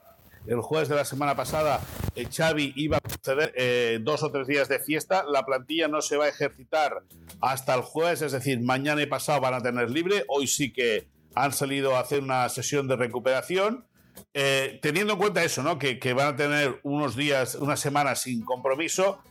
el 0.47 0.61
jueves 0.61 0.89
de 0.89 0.95
la 0.95 1.05
semana 1.05 1.35
pasada 1.35 1.81
eh, 2.15 2.27
Xavi 2.31 2.73
iba 2.75 2.97
a 2.97 2.99
conceder 2.99 3.53
eh, 3.55 3.99
dos 4.01 4.23
o 4.23 4.31
tres 4.31 4.47
días 4.47 4.69
de 4.69 4.79
fiesta. 4.79 5.23
La 5.27 5.45
plantilla 5.45 5.87
no 5.87 6.01
se 6.01 6.17
va 6.17 6.25
a 6.25 6.29
ejercitar 6.29 7.03
hasta 7.41 7.75
el 7.75 7.81
jueves, 7.81 8.21
es 8.21 8.31
decir, 8.31 8.61
mañana 8.61 9.01
y 9.01 9.05
pasado 9.05 9.41
van 9.41 9.53
a 9.53 9.61
tener 9.61 9.89
libre. 9.89 10.23
Hoy 10.27 10.47
sí 10.47 10.71
que 10.71 11.07
han 11.33 11.51
salido 11.51 11.95
a 11.95 11.99
hacer 11.99 12.21
una 12.21 12.47
sesión 12.49 12.87
de 12.87 12.95
recuperación. 12.95 13.85
Eh, 14.33 14.79
teniendo 14.81 15.13
en 15.13 15.19
cuenta 15.19 15.43
eso, 15.43 15.61
¿no? 15.61 15.77
Que, 15.77 15.99
van 16.13 16.27
a 16.27 16.35
tener 16.37 16.79
unos 16.83 17.17
días, 17.17 17.55
unas 17.55 17.79
semanas 17.79 18.21
sin 18.21 18.43
compromiso. 18.43 19.21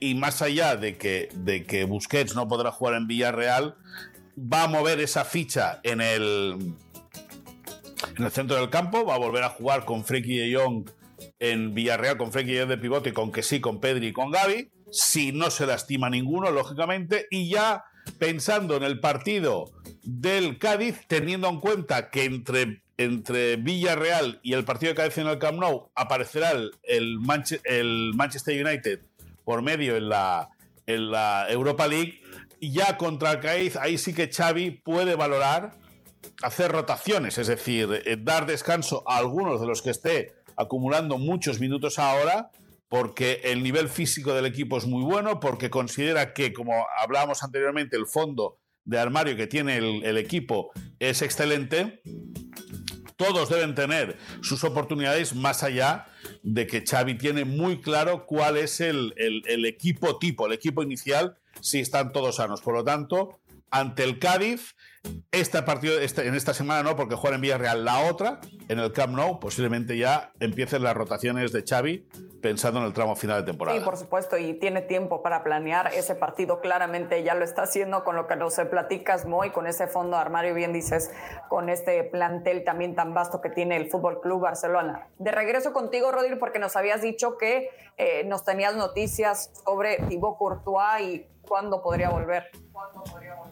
y 0.00 0.14
más 0.14 0.42
allá 0.42 0.76
de 0.76 0.98
que, 0.98 1.28
de 1.34 1.64
que 1.64 1.84
Busquets 1.84 2.34
no 2.34 2.46
podrá 2.46 2.72
jugar 2.72 2.94
en 2.94 3.06
Villarreal, 3.06 3.76
va 4.36 4.64
a 4.64 4.68
mover 4.68 5.00
esa 5.00 5.24
ficha 5.24 5.80
en 5.82 6.00
el, 6.00 6.74
en 8.16 8.24
el 8.24 8.30
centro 8.30 8.56
del 8.56 8.70
campo. 8.70 9.04
Va 9.04 9.14
a 9.14 9.18
volver 9.18 9.44
a 9.44 9.50
jugar 9.50 9.84
con 9.84 10.04
Frenkie 10.04 10.38
de 10.38 10.54
Jong 10.54 10.90
en 11.38 11.74
Villarreal, 11.74 12.16
con 12.16 12.32
Frenkie 12.32 12.54
de 12.54 12.60
Jong 12.60 12.70
de 12.70 12.78
pivote, 12.78 13.12
con 13.12 13.32
que 13.32 13.42
sí, 13.42 13.60
con 13.60 13.80
Pedri 13.80 14.08
y 14.08 14.12
con 14.12 14.30
Gaby. 14.30 14.70
Si 14.90 15.32
no 15.32 15.50
se 15.50 15.66
lastima 15.66 16.10
ninguno, 16.10 16.50
lógicamente. 16.50 17.26
Y 17.30 17.48
ya 17.48 17.84
pensando 18.18 18.76
en 18.76 18.82
el 18.82 19.00
partido 19.00 19.70
del 20.02 20.58
Cádiz, 20.58 21.00
teniendo 21.06 21.48
en 21.48 21.60
cuenta 21.60 22.10
que 22.10 22.24
entre, 22.24 22.82
entre 22.96 23.56
Villarreal 23.56 24.40
y 24.42 24.54
el 24.54 24.64
partido 24.64 24.90
de 24.90 24.96
Cádiz 24.96 25.18
en 25.18 25.28
el 25.28 25.38
Camp 25.38 25.60
Nou 25.60 25.90
aparecerá 25.94 26.52
el, 26.82 27.18
Manchester 27.20 28.66
United 28.66 29.00
por 29.44 29.62
medio 29.62 29.96
en 29.96 30.08
la, 30.08 30.50
en 30.86 31.10
la 31.10 31.46
Europa 31.48 31.86
League, 31.86 32.20
ya 32.60 32.96
contra 32.96 33.32
el 33.32 33.40
Cádiz, 33.40 33.76
ahí 33.76 33.98
sí 33.98 34.14
que 34.14 34.30
Xavi 34.30 34.70
puede 34.70 35.16
valorar 35.16 35.81
hacer 36.42 36.72
rotaciones, 36.72 37.38
es 37.38 37.46
decir, 37.46 38.02
eh, 38.04 38.16
dar 38.18 38.46
descanso 38.46 39.02
a 39.06 39.18
algunos 39.18 39.60
de 39.60 39.66
los 39.66 39.82
que 39.82 39.90
esté 39.90 40.34
acumulando 40.56 41.18
muchos 41.18 41.60
minutos 41.60 41.98
ahora, 41.98 42.50
porque 42.88 43.40
el 43.44 43.62
nivel 43.62 43.88
físico 43.88 44.34
del 44.34 44.46
equipo 44.46 44.76
es 44.76 44.86
muy 44.86 45.02
bueno, 45.02 45.40
porque 45.40 45.70
considera 45.70 46.34
que, 46.34 46.52
como 46.52 46.86
hablábamos 47.02 47.42
anteriormente, 47.42 47.96
el 47.96 48.06
fondo 48.06 48.58
de 48.84 48.98
armario 48.98 49.36
que 49.36 49.46
tiene 49.46 49.78
el, 49.78 50.16
equipo 50.18 50.72
es 50.98 51.22
excelente. 51.22 52.02
Todos 53.16 53.48
deben 53.48 53.74
tener 53.74 54.18
sus 54.42 54.64
oportunidades 54.64 55.34
más 55.34 55.62
allá 55.62 56.06
de 56.42 56.66
que 56.66 56.84
Xavi 56.84 57.16
tiene 57.16 57.44
muy 57.44 57.80
claro 57.80 58.26
cuál 58.26 58.56
es 58.56 58.80
el, 58.80 59.14
el 59.16 59.64
equipo 59.64 60.18
tipo, 60.18 60.46
el 60.46 60.52
equipo 60.52 60.82
inicial, 60.82 61.38
si 61.60 61.78
están 61.80 62.12
todos 62.12 62.36
sanos. 62.36 62.60
Por 62.60 62.74
lo 62.74 62.84
tanto, 62.84 63.40
ante 63.72 64.04
el 64.04 64.18
Cádiz, 64.18 64.76
este 65.32 65.62
partido 65.62 65.98
este, 65.98 66.28
en 66.28 66.34
esta 66.34 66.54
semana 66.54 66.82
no, 66.82 66.94
porque 66.94 67.16
juega 67.16 67.36
en 67.36 67.42
Villarreal. 67.42 67.84
La 67.84 68.00
otra, 68.00 68.38
en 68.68 68.78
el 68.78 68.92
Camp 68.92 69.14
Nou, 69.14 69.40
posiblemente 69.40 69.96
ya 69.96 70.32
empiecen 70.38 70.82
las 70.82 70.94
rotaciones 70.94 71.52
de 71.52 71.64
Xavi 71.66 72.06
pensando 72.42 72.80
en 72.80 72.86
el 72.86 72.92
tramo 72.92 73.16
final 73.16 73.40
de 73.40 73.50
temporada. 73.50 73.78
Sí, 73.78 73.84
por 73.84 73.96
supuesto, 73.96 74.36
y 74.36 74.54
tiene 74.54 74.82
tiempo 74.82 75.22
para 75.22 75.42
planear 75.42 75.92
ese 75.94 76.14
partido. 76.14 76.60
Claramente 76.60 77.22
ya 77.22 77.34
lo 77.34 77.44
está 77.44 77.62
haciendo 77.62 78.04
con 78.04 78.14
lo 78.14 78.26
que 78.26 78.36
nos 78.36 78.54
platicas, 78.70 79.26
Moy, 79.26 79.50
con 79.50 79.66
ese 79.66 79.86
fondo 79.86 80.16
armario, 80.18 80.54
bien 80.54 80.72
dices, 80.72 81.10
con 81.48 81.70
este 81.70 82.04
plantel 82.04 82.62
también 82.62 82.94
tan 82.94 83.14
vasto 83.14 83.40
que 83.40 83.48
tiene 83.48 83.76
el 83.76 83.90
Fútbol 83.90 84.20
Club 84.20 84.42
Barcelona. 84.42 85.08
De 85.18 85.32
regreso 85.32 85.72
contigo, 85.72 86.12
Rodri, 86.12 86.36
porque 86.36 86.58
nos 86.58 86.76
habías 86.76 87.00
dicho 87.00 87.38
que 87.38 87.70
eh, 87.96 88.24
nos 88.24 88.44
tenías 88.44 88.76
noticias 88.76 89.50
sobre 89.64 89.96
Thibaut 90.08 90.36
Courtois 90.36 91.00
y 91.00 91.26
cuándo 91.40 91.82
podría 91.82 92.10
volver. 92.10 92.50
¿Cuándo 92.72 93.02
podría 93.04 93.34
volver? 93.34 93.51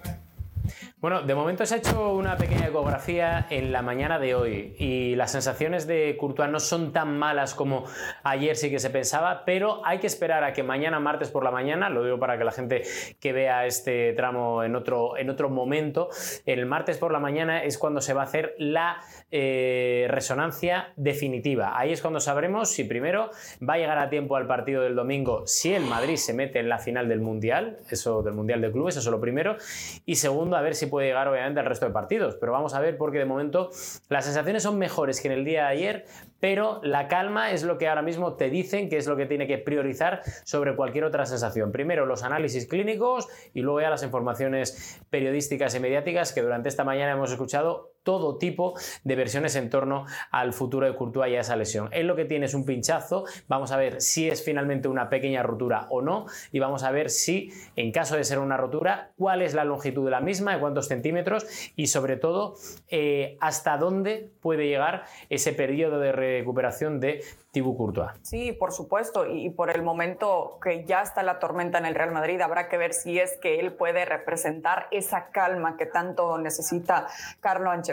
Bueno, 1.00 1.22
de 1.22 1.34
momento 1.34 1.64
se 1.64 1.76
ha 1.76 1.78
hecho 1.78 2.12
una 2.12 2.36
pequeña 2.36 2.66
ecografía 2.66 3.46
en 3.48 3.72
la 3.72 3.80
mañana 3.80 4.18
de 4.18 4.34
hoy 4.34 4.74
y 4.78 5.14
las 5.14 5.32
sensaciones 5.32 5.86
de 5.86 6.14
Courtois 6.18 6.50
no 6.50 6.60
son 6.60 6.92
tan 6.92 7.18
malas 7.18 7.54
como 7.54 7.84
ayer 8.22 8.54
sí 8.54 8.68
que 8.68 8.78
se 8.78 8.90
pensaba, 8.90 9.46
pero 9.46 9.80
hay 9.86 9.98
que 9.98 10.06
esperar 10.06 10.44
a 10.44 10.52
que 10.52 10.62
mañana 10.62 11.00
martes 11.00 11.30
por 11.30 11.42
la 11.42 11.50
mañana, 11.50 11.88
lo 11.88 12.04
digo 12.04 12.18
para 12.18 12.36
que 12.36 12.44
la 12.44 12.52
gente 12.52 12.82
que 13.18 13.32
vea 13.32 13.64
este 13.64 14.12
tramo 14.12 14.62
en 14.62 14.76
otro, 14.76 15.16
en 15.16 15.30
otro 15.30 15.48
momento, 15.48 16.10
el 16.44 16.66
martes 16.66 16.98
por 16.98 17.12
la 17.12 17.18
mañana 17.18 17.64
es 17.64 17.78
cuando 17.78 18.02
se 18.02 18.12
va 18.12 18.20
a 18.20 18.24
hacer 18.24 18.54
la 18.58 19.00
eh, 19.30 20.06
resonancia 20.10 20.92
definitiva. 20.96 21.78
Ahí 21.78 21.92
es 21.94 22.02
cuando 22.02 22.20
sabremos 22.20 22.72
si 22.72 22.84
primero 22.84 23.30
va 23.66 23.74
a 23.74 23.78
llegar 23.78 23.96
a 23.96 24.10
tiempo 24.10 24.36
al 24.36 24.46
partido 24.46 24.82
del 24.82 24.96
domingo, 24.96 25.46
si 25.46 25.72
el 25.72 25.86
Madrid 25.86 26.16
se 26.16 26.34
mete 26.34 26.58
en 26.58 26.68
la 26.68 26.78
final 26.78 27.08
del 27.08 27.22
Mundial, 27.22 27.78
eso 27.88 28.22
del 28.22 28.34
Mundial 28.34 28.60
de 28.60 28.70
Clubes, 28.70 28.98
eso 28.98 29.08
es 29.08 29.12
lo 29.12 29.20
primero, 29.22 29.56
y 30.04 30.16
segundo 30.16 30.58
a 30.58 30.60
ver 30.60 30.74
si 30.74 30.89
puede 30.90 31.06
llegar 31.06 31.28
obviamente 31.28 31.60
al 31.60 31.66
resto 31.66 31.86
de 31.86 31.92
partidos. 31.92 32.36
Pero 32.36 32.52
vamos 32.52 32.74
a 32.74 32.80
ver 32.80 32.98
porque 32.98 33.18
de 33.18 33.24
momento 33.24 33.70
las 34.08 34.26
sensaciones 34.26 34.62
son 34.62 34.78
mejores 34.78 35.20
que 35.20 35.28
en 35.28 35.34
el 35.34 35.44
día 35.44 35.62
de 35.62 35.68
ayer, 35.68 36.04
pero 36.40 36.80
la 36.82 37.08
calma 37.08 37.52
es 37.52 37.62
lo 37.62 37.78
que 37.78 37.88
ahora 37.88 38.02
mismo 38.02 38.34
te 38.34 38.50
dicen 38.50 38.88
que 38.88 38.96
es 38.98 39.06
lo 39.06 39.16
que 39.16 39.26
tiene 39.26 39.46
que 39.46 39.58
priorizar 39.58 40.22
sobre 40.44 40.76
cualquier 40.76 41.04
otra 41.04 41.24
sensación. 41.24 41.72
Primero 41.72 42.04
los 42.04 42.22
análisis 42.22 42.66
clínicos 42.66 43.28
y 43.54 43.62
luego 43.62 43.80
ya 43.80 43.90
las 43.90 44.02
informaciones 44.02 45.00
periodísticas 45.08 45.74
y 45.74 45.80
mediáticas 45.80 46.32
que 46.32 46.42
durante 46.42 46.68
esta 46.68 46.84
mañana 46.84 47.12
hemos 47.12 47.30
escuchado 47.30 47.92
todo 48.02 48.38
tipo 48.38 48.74
de 49.04 49.16
versiones 49.16 49.56
en 49.56 49.70
torno 49.70 50.06
al 50.30 50.52
futuro 50.52 50.86
de 50.86 50.94
Courtois 50.94 51.32
y 51.32 51.36
a 51.36 51.40
esa 51.40 51.56
lesión. 51.56 51.88
Es 51.92 52.04
lo 52.04 52.16
que 52.16 52.24
tiene 52.24 52.46
es 52.46 52.54
un 52.54 52.64
pinchazo, 52.64 53.24
vamos 53.48 53.72
a 53.72 53.76
ver 53.76 54.00
si 54.00 54.28
es 54.28 54.42
finalmente 54.42 54.88
una 54.88 55.08
pequeña 55.08 55.42
rotura 55.42 55.86
o 55.90 56.02
no 56.02 56.26
y 56.52 56.58
vamos 56.58 56.82
a 56.82 56.90
ver 56.90 57.10
si 57.10 57.52
en 57.76 57.92
caso 57.92 58.16
de 58.16 58.24
ser 58.24 58.38
una 58.38 58.56
rotura, 58.56 59.12
cuál 59.16 59.42
es 59.42 59.54
la 59.54 59.64
longitud 59.64 60.04
de 60.04 60.10
la 60.10 60.20
misma, 60.20 60.54
de 60.54 60.60
cuántos 60.60 60.88
centímetros 60.88 61.46
y 61.76 61.88
sobre 61.88 62.16
todo 62.16 62.56
eh, 62.88 63.36
hasta 63.40 63.76
dónde 63.76 64.30
puede 64.40 64.66
llegar 64.66 65.04
ese 65.28 65.52
periodo 65.52 65.98
de 65.98 66.12
recuperación 66.12 67.00
de 67.00 67.22
Thibaut 67.52 67.76
Courtois. 67.76 68.12
Sí, 68.22 68.52
por 68.52 68.72
supuesto, 68.72 69.26
y 69.26 69.50
por 69.50 69.70
el 69.70 69.82
momento 69.82 70.58
que 70.62 70.84
ya 70.84 71.02
está 71.02 71.24
la 71.24 71.40
tormenta 71.40 71.78
en 71.78 71.86
el 71.86 71.96
Real 71.96 72.12
Madrid, 72.12 72.40
habrá 72.40 72.68
que 72.68 72.76
ver 72.76 72.94
si 72.94 73.18
es 73.18 73.36
que 73.38 73.58
él 73.58 73.72
puede 73.72 74.04
representar 74.04 74.86
esa 74.92 75.30
calma 75.30 75.76
que 75.76 75.86
tanto 75.86 76.38
necesita 76.38 77.08
Carlo 77.40 77.70
Ancelotti 77.70 77.89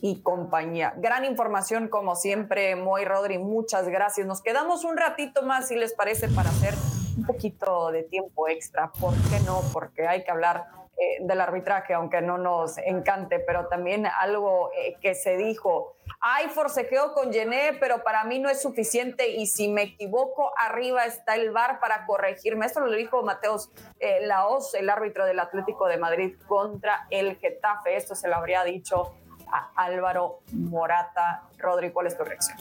y 0.00 0.20
compañía. 0.22 0.94
Gran 0.96 1.24
información 1.24 1.88
como 1.88 2.16
siempre, 2.16 2.76
Moy 2.76 3.04
Rodri, 3.04 3.38
muchas 3.38 3.88
gracias. 3.88 4.26
Nos 4.26 4.42
quedamos 4.42 4.84
un 4.84 4.96
ratito 4.96 5.42
más, 5.42 5.68
si 5.68 5.76
les 5.76 5.94
parece, 5.94 6.28
para 6.28 6.50
hacer 6.50 6.74
un 7.16 7.24
poquito 7.24 7.90
de 7.90 8.02
tiempo 8.02 8.48
extra. 8.48 8.90
¿Por 9.00 9.14
qué 9.14 9.40
no? 9.46 9.62
Porque 9.72 10.06
hay 10.06 10.24
que 10.24 10.30
hablar 10.30 10.66
eh, 10.96 11.18
del 11.22 11.40
arbitraje, 11.40 11.92
aunque 11.92 12.20
no 12.20 12.38
nos 12.38 12.78
encante, 12.78 13.40
pero 13.40 13.66
también 13.66 14.06
algo 14.06 14.70
eh, 14.72 14.96
que 15.00 15.16
se 15.16 15.36
dijo. 15.36 15.96
Hay 16.20 16.48
forcejeo 16.48 17.12
con 17.14 17.32
Gené, 17.32 17.76
pero 17.80 18.04
para 18.04 18.22
mí 18.24 18.38
no 18.38 18.48
es 18.48 18.62
suficiente 18.62 19.28
y 19.28 19.46
si 19.46 19.66
me 19.66 19.82
equivoco, 19.82 20.52
arriba 20.56 21.04
está 21.04 21.34
el 21.34 21.50
VAR 21.50 21.80
para 21.80 22.06
corregirme. 22.06 22.66
Esto 22.66 22.78
lo 22.78 22.92
dijo 22.92 23.22
Mateos 23.22 23.72
eh, 23.98 24.24
Laos, 24.24 24.72
el 24.74 24.88
árbitro 24.88 25.26
del 25.26 25.40
Atlético 25.40 25.86
de 25.86 25.98
Madrid 25.98 26.36
contra 26.46 27.08
el 27.10 27.38
Getafe. 27.38 27.96
Esto 27.96 28.14
se 28.14 28.28
lo 28.28 28.36
habría 28.36 28.62
dicho 28.62 29.16
a 29.50 29.70
Álvaro 29.76 30.40
Morata. 30.52 31.42
Rodri, 31.58 31.90
¿cuál 31.90 32.06
es 32.06 32.16
tu 32.16 32.24
reacción? 32.24 32.58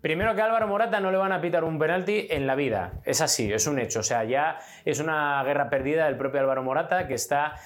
Primero 0.00 0.34
que 0.34 0.42
Álvaro 0.42 0.68
Morata 0.68 1.00
no 1.00 1.10
le 1.10 1.18
van 1.18 1.32
a 1.32 1.40
pitar 1.40 1.64
un 1.64 1.78
penalti 1.78 2.28
en 2.30 2.46
la 2.46 2.54
vida. 2.54 2.92
Es 3.04 3.20
así, 3.20 3.52
es 3.52 3.66
un 3.66 3.78
hecho. 3.78 4.00
O 4.00 4.02
sea, 4.04 4.24
ya 4.24 4.58
es 4.84 5.00
una 5.00 5.42
guerra 5.44 5.70
perdida 5.70 6.06
del 6.06 6.16
propio 6.16 6.40
Álvaro 6.40 6.62
Morata 6.62 7.08
que 7.08 7.14
está 7.14 7.56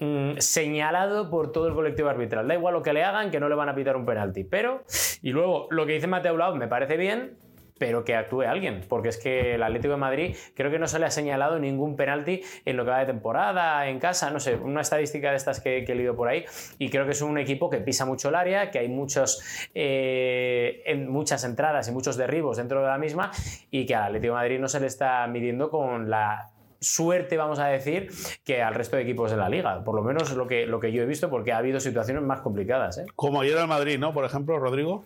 mm, 0.00 0.38
señalado 0.38 1.30
por 1.30 1.52
todo 1.52 1.68
el 1.68 1.74
colectivo 1.74 2.08
arbitral. 2.08 2.48
Da 2.48 2.54
igual 2.54 2.74
lo 2.74 2.82
que 2.82 2.92
le 2.92 3.04
hagan, 3.04 3.30
que 3.30 3.38
no 3.38 3.48
le 3.48 3.54
van 3.54 3.68
a 3.68 3.74
pitar 3.74 3.96
un 3.96 4.04
penalti. 4.04 4.42
Pero, 4.42 4.82
y 5.22 5.30
luego 5.30 5.68
lo 5.70 5.86
que 5.86 5.92
dice 5.92 6.08
Mateo 6.08 6.34
Blau 6.34 6.56
me 6.56 6.66
parece 6.66 6.96
bien, 6.96 7.38
pero 7.78 8.04
que 8.04 8.14
actúe 8.14 8.42
alguien, 8.42 8.84
porque 8.88 9.08
es 9.08 9.16
que 9.16 9.54
el 9.54 9.62
Atlético 9.62 9.94
de 9.94 10.00
Madrid 10.00 10.36
creo 10.54 10.70
que 10.70 10.78
no 10.78 10.86
se 10.86 10.98
le 10.98 11.06
ha 11.06 11.10
señalado 11.10 11.58
ningún 11.58 11.96
penalti 11.96 12.42
en 12.64 12.76
lo 12.76 12.84
que 12.84 12.90
va 12.90 12.98
de 13.00 13.06
temporada, 13.06 13.88
en 13.88 13.98
casa, 13.98 14.30
no 14.30 14.40
sé, 14.40 14.56
una 14.56 14.80
estadística 14.80 15.30
de 15.30 15.36
estas 15.36 15.60
que, 15.60 15.84
he 15.88 15.94
leído 15.94 16.16
por 16.16 16.28
ahí, 16.28 16.44
y 16.78 16.90
creo 16.90 17.04
que 17.04 17.12
es 17.12 17.22
un 17.22 17.38
equipo 17.38 17.70
que 17.70 17.78
pisa 17.78 18.04
mucho 18.04 18.28
el 18.28 18.34
área, 18.34 18.70
que 18.70 18.78
hay 18.78 18.88
muchos, 18.88 19.42
eh, 19.74 20.82
en 20.86 21.08
muchas 21.08 21.44
entradas 21.44 21.88
y 21.88 21.92
muchos 21.92 22.16
derribos 22.16 22.56
dentro 22.56 22.80
de 22.82 22.88
la 22.88 22.98
misma, 22.98 23.30
y 23.70 23.86
que 23.86 23.94
al 23.94 24.04
Atlético 24.04 24.34
de 24.34 24.40
Madrid 24.40 24.58
no 24.58 24.68
se 24.68 24.80
le 24.80 24.86
está 24.86 25.26
midiendo 25.26 25.70
con 25.70 26.10
la 26.10 26.50
suerte, 26.80 27.36
vamos 27.36 27.58
a 27.58 27.66
decir, 27.66 28.10
que 28.44 28.62
al 28.62 28.74
resto 28.74 28.96
de 28.96 29.02
equipos 29.02 29.30
de 29.30 29.36
la 29.36 29.48
liga. 29.48 29.82
Por 29.84 29.94
lo 29.94 30.02
menos 30.02 30.32
lo 30.32 30.46
que, 30.46 30.66
lo 30.66 30.80
que 30.80 30.92
yo 30.92 31.02
he 31.02 31.06
visto, 31.06 31.28
porque 31.30 31.52
ha 31.52 31.58
habido 31.58 31.80
situaciones 31.80 32.22
más 32.22 32.40
complicadas. 32.40 32.98
¿eh? 32.98 33.06
Como 33.14 33.40
ayer 33.40 33.58
al 33.58 33.68
Madrid, 33.68 33.98
¿no? 33.98 34.12
Por 34.12 34.24
ejemplo, 34.24 34.58
Rodrigo. 34.58 35.04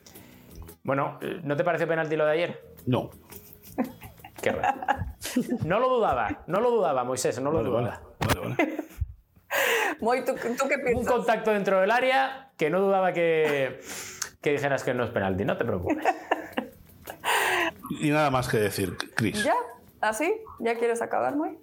Bueno, 0.82 1.18
¿no 1.42 1.56
te 1.56 1.64
pareció 1.64 1.86
penalti 1.86 2.16
lo 2.16 2.26
de 2.26 2.32
ayer? 2.32 2.74
No. 2.86 3.10
Qué 4.42 4.50
raro. 4.50 4.80
No 5.64 5.78
lo 5.78 5.88
dudaba, 5.88 6.42
no 6.46 6.60
lo 6.60 6.70
dudaba, 6.70 7.04
Moisés, 7.04 7.40
no 7.40 7.52
lo 7.52 7.62
dudaba. 7.62 8.02
Vale, 8.20 8.40
vale. 8.40 10.24
¿tú, 10.26 10.34
qué 10.68 10.78
piensas? 10.78 10.96
Un 10.96 11.04
contacto 11.04 11.52
dentro 11.52 11.80
del 11.80 11.90
área 11.90 12.50
que 12.56 12.68
no 12.68 12.80
dudaba 12.80 13.12
que, 13.12 13.80
que 14.40 14.50
dijeras 14.50 14.82
que 14.82 14.94
no 14.94 15.04
es 15.04 15.10
penalti, 15.10 15.44
no 15.44 15.56
te 15.56 15.64
preocupes. 15.64 16.04
Y 18.00 18.10
nada 18.10 18.30
más 18.30 18.48
que 18.48 18.56
decir, 18.56 18.96
Cris. 19.14 19.44
¿Ya? 19.44 19.54
¿Así? 20.00 20.32
¿Ya 20.58 20.76
quieres 20.76 21.02
acabar, 21.02 21.36
Muy? 21.36 21.58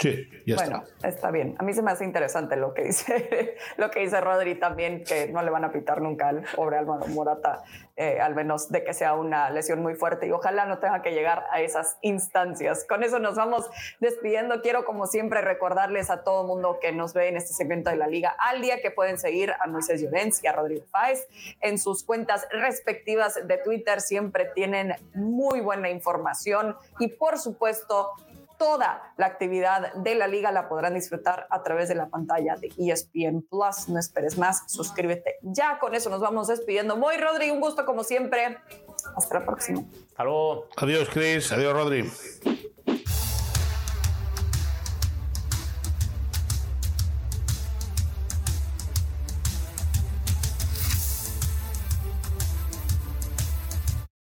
Sí, 0.00 0.28
ya 0.46 0.54
bueno, 0.54 0.84
está. 1.02 1.32
bien. 1.32 1.56
A 1.58 1.64
mí 1.64 1.72
se 1.72 1.82
me 1.82 1.90
hace 1.90 2.04
interesante 2.04 2.54
lo 2.54 2.72
que 2.72 2.84
dice, 2.84 3.56
lo 3.76 3.90
que 3.90 4.00
dice 4.00 4.20
Rodri 4.20 4.54
también, 4.54 5.02
que 5.02 5.26
no 5.26 5.42
le 5.42 5.50
van 5.50 5.64
a 5.64 5.72
pitar 5.72 6.00
nunca 6.00 6.28
al 6.28 6.44
pobre 6.54 6.78
Álvaro 6.78 7.06
Morata, 7.08 7.64
eh, 7.96 8.20
al 8.20 8.36
menos 8.36 8.70
de 8.70 8.84
que 8.84 8.94
sea 8.94 9.14
una 9.14 9.50
lesión 9.50 9.82
muy 9.82 9.96
fuerte 9.96 10.28
y 10.28 10.30
ojalá 10.30 10.66
no 10.66 10.78
tenga 10.78 11.02
que 11.02 11.10
llegar 11.10 11.46
a 11.50 11.60
esas 11.60 11.98
instancias. 12.02 12.86
Con 12.88 13.02
eso 13.02 13.18
nos 13.18 13.34
vamos 13.34 13.68
despidiendo. 13.98 14.62
Quiero, 14.62 14.84
como 14.84 15.08
siempre, 15.08 15.40
recordarles 15.40 16.10
a 16.10 16.22
todo 16.22 16.44
mundo 16.44 16.78
que 16.80 16.92
nos 16.92 17.12
ve 17.12 17.26
en 17.26 17.36
este 17.36 17.52
segmento 17.52 17.90
de 17.90 17.96
la 17.96 18.06
Liga 18.06 18.36
al 18.38 18.60
día 18.60 18.80
que 18.80 18.92
pueden 18.92 19.18
seguir 19.18 19.52
a 19.58 19.66
Moisés 19.66 20.00
Llorens 20.00 20.44
y 20.44 20.46
a 20.46 20.52
Rodrigo 20.52 20.84
Fáez 20.92 21.26
en 21.60 21.76
sus 21.76 22.04
cuentas 22.04 22.46
respectivas 22.52 23.48
de 23.48 23.58
Twitter. 23.58 24.00
Siempre 24.00 24.44
tienen 24.54 24.94
muy 25.14 25.60
buena 25.60 25.90
información 25.90 26.76
y, 27.00 27.08
por 27.08 27.36
supuesto, 27.36 28.12
toda 28.58 29.14
la 29.16 29.26
actividad 29.26 29.94
de 29.94 30.14
la 30.14 30.26
liga 30.26 30.52
la 30.52 30.68
podrán 30.68 30.94
disfrutar 30.94 31.46
a 31.50 31.62
través 31.62 31.88
de 31.88 31.94
la 31.94 32.08
pantalla 32.08 32.56
de 32.56 32.72
ESPN 32.76 33.42
Plus. 33.48 33.88
No 33.88 33.98
esperes 33.98 34.36
más, 34.36 34.64
suscríbete. 34.66 35.36
Ya 35.42 35.78
con 35.78 35.94
eso 35.94 36.10
nos 36.10 36.20
vamos 36.20 36.48
despidiendo. 36.48 36.96
Muy 36.96 37.16
Rodri, 37.16 37.50
un 37.50 37.60
gusto 37.60 37.86
como 37.86 38.04
siempre. 38.04 38.58
Hasta 39.16 39.38
la 39.38 39.46
próxima. 39.46 39.82
Hasta 40.08 40.24
luego. 40.24 40.68
Adiós, 40.76 41.08
Chris. 41.10 41.52
Adiós, 41.52 41.72
Rodri. 41.72 42.57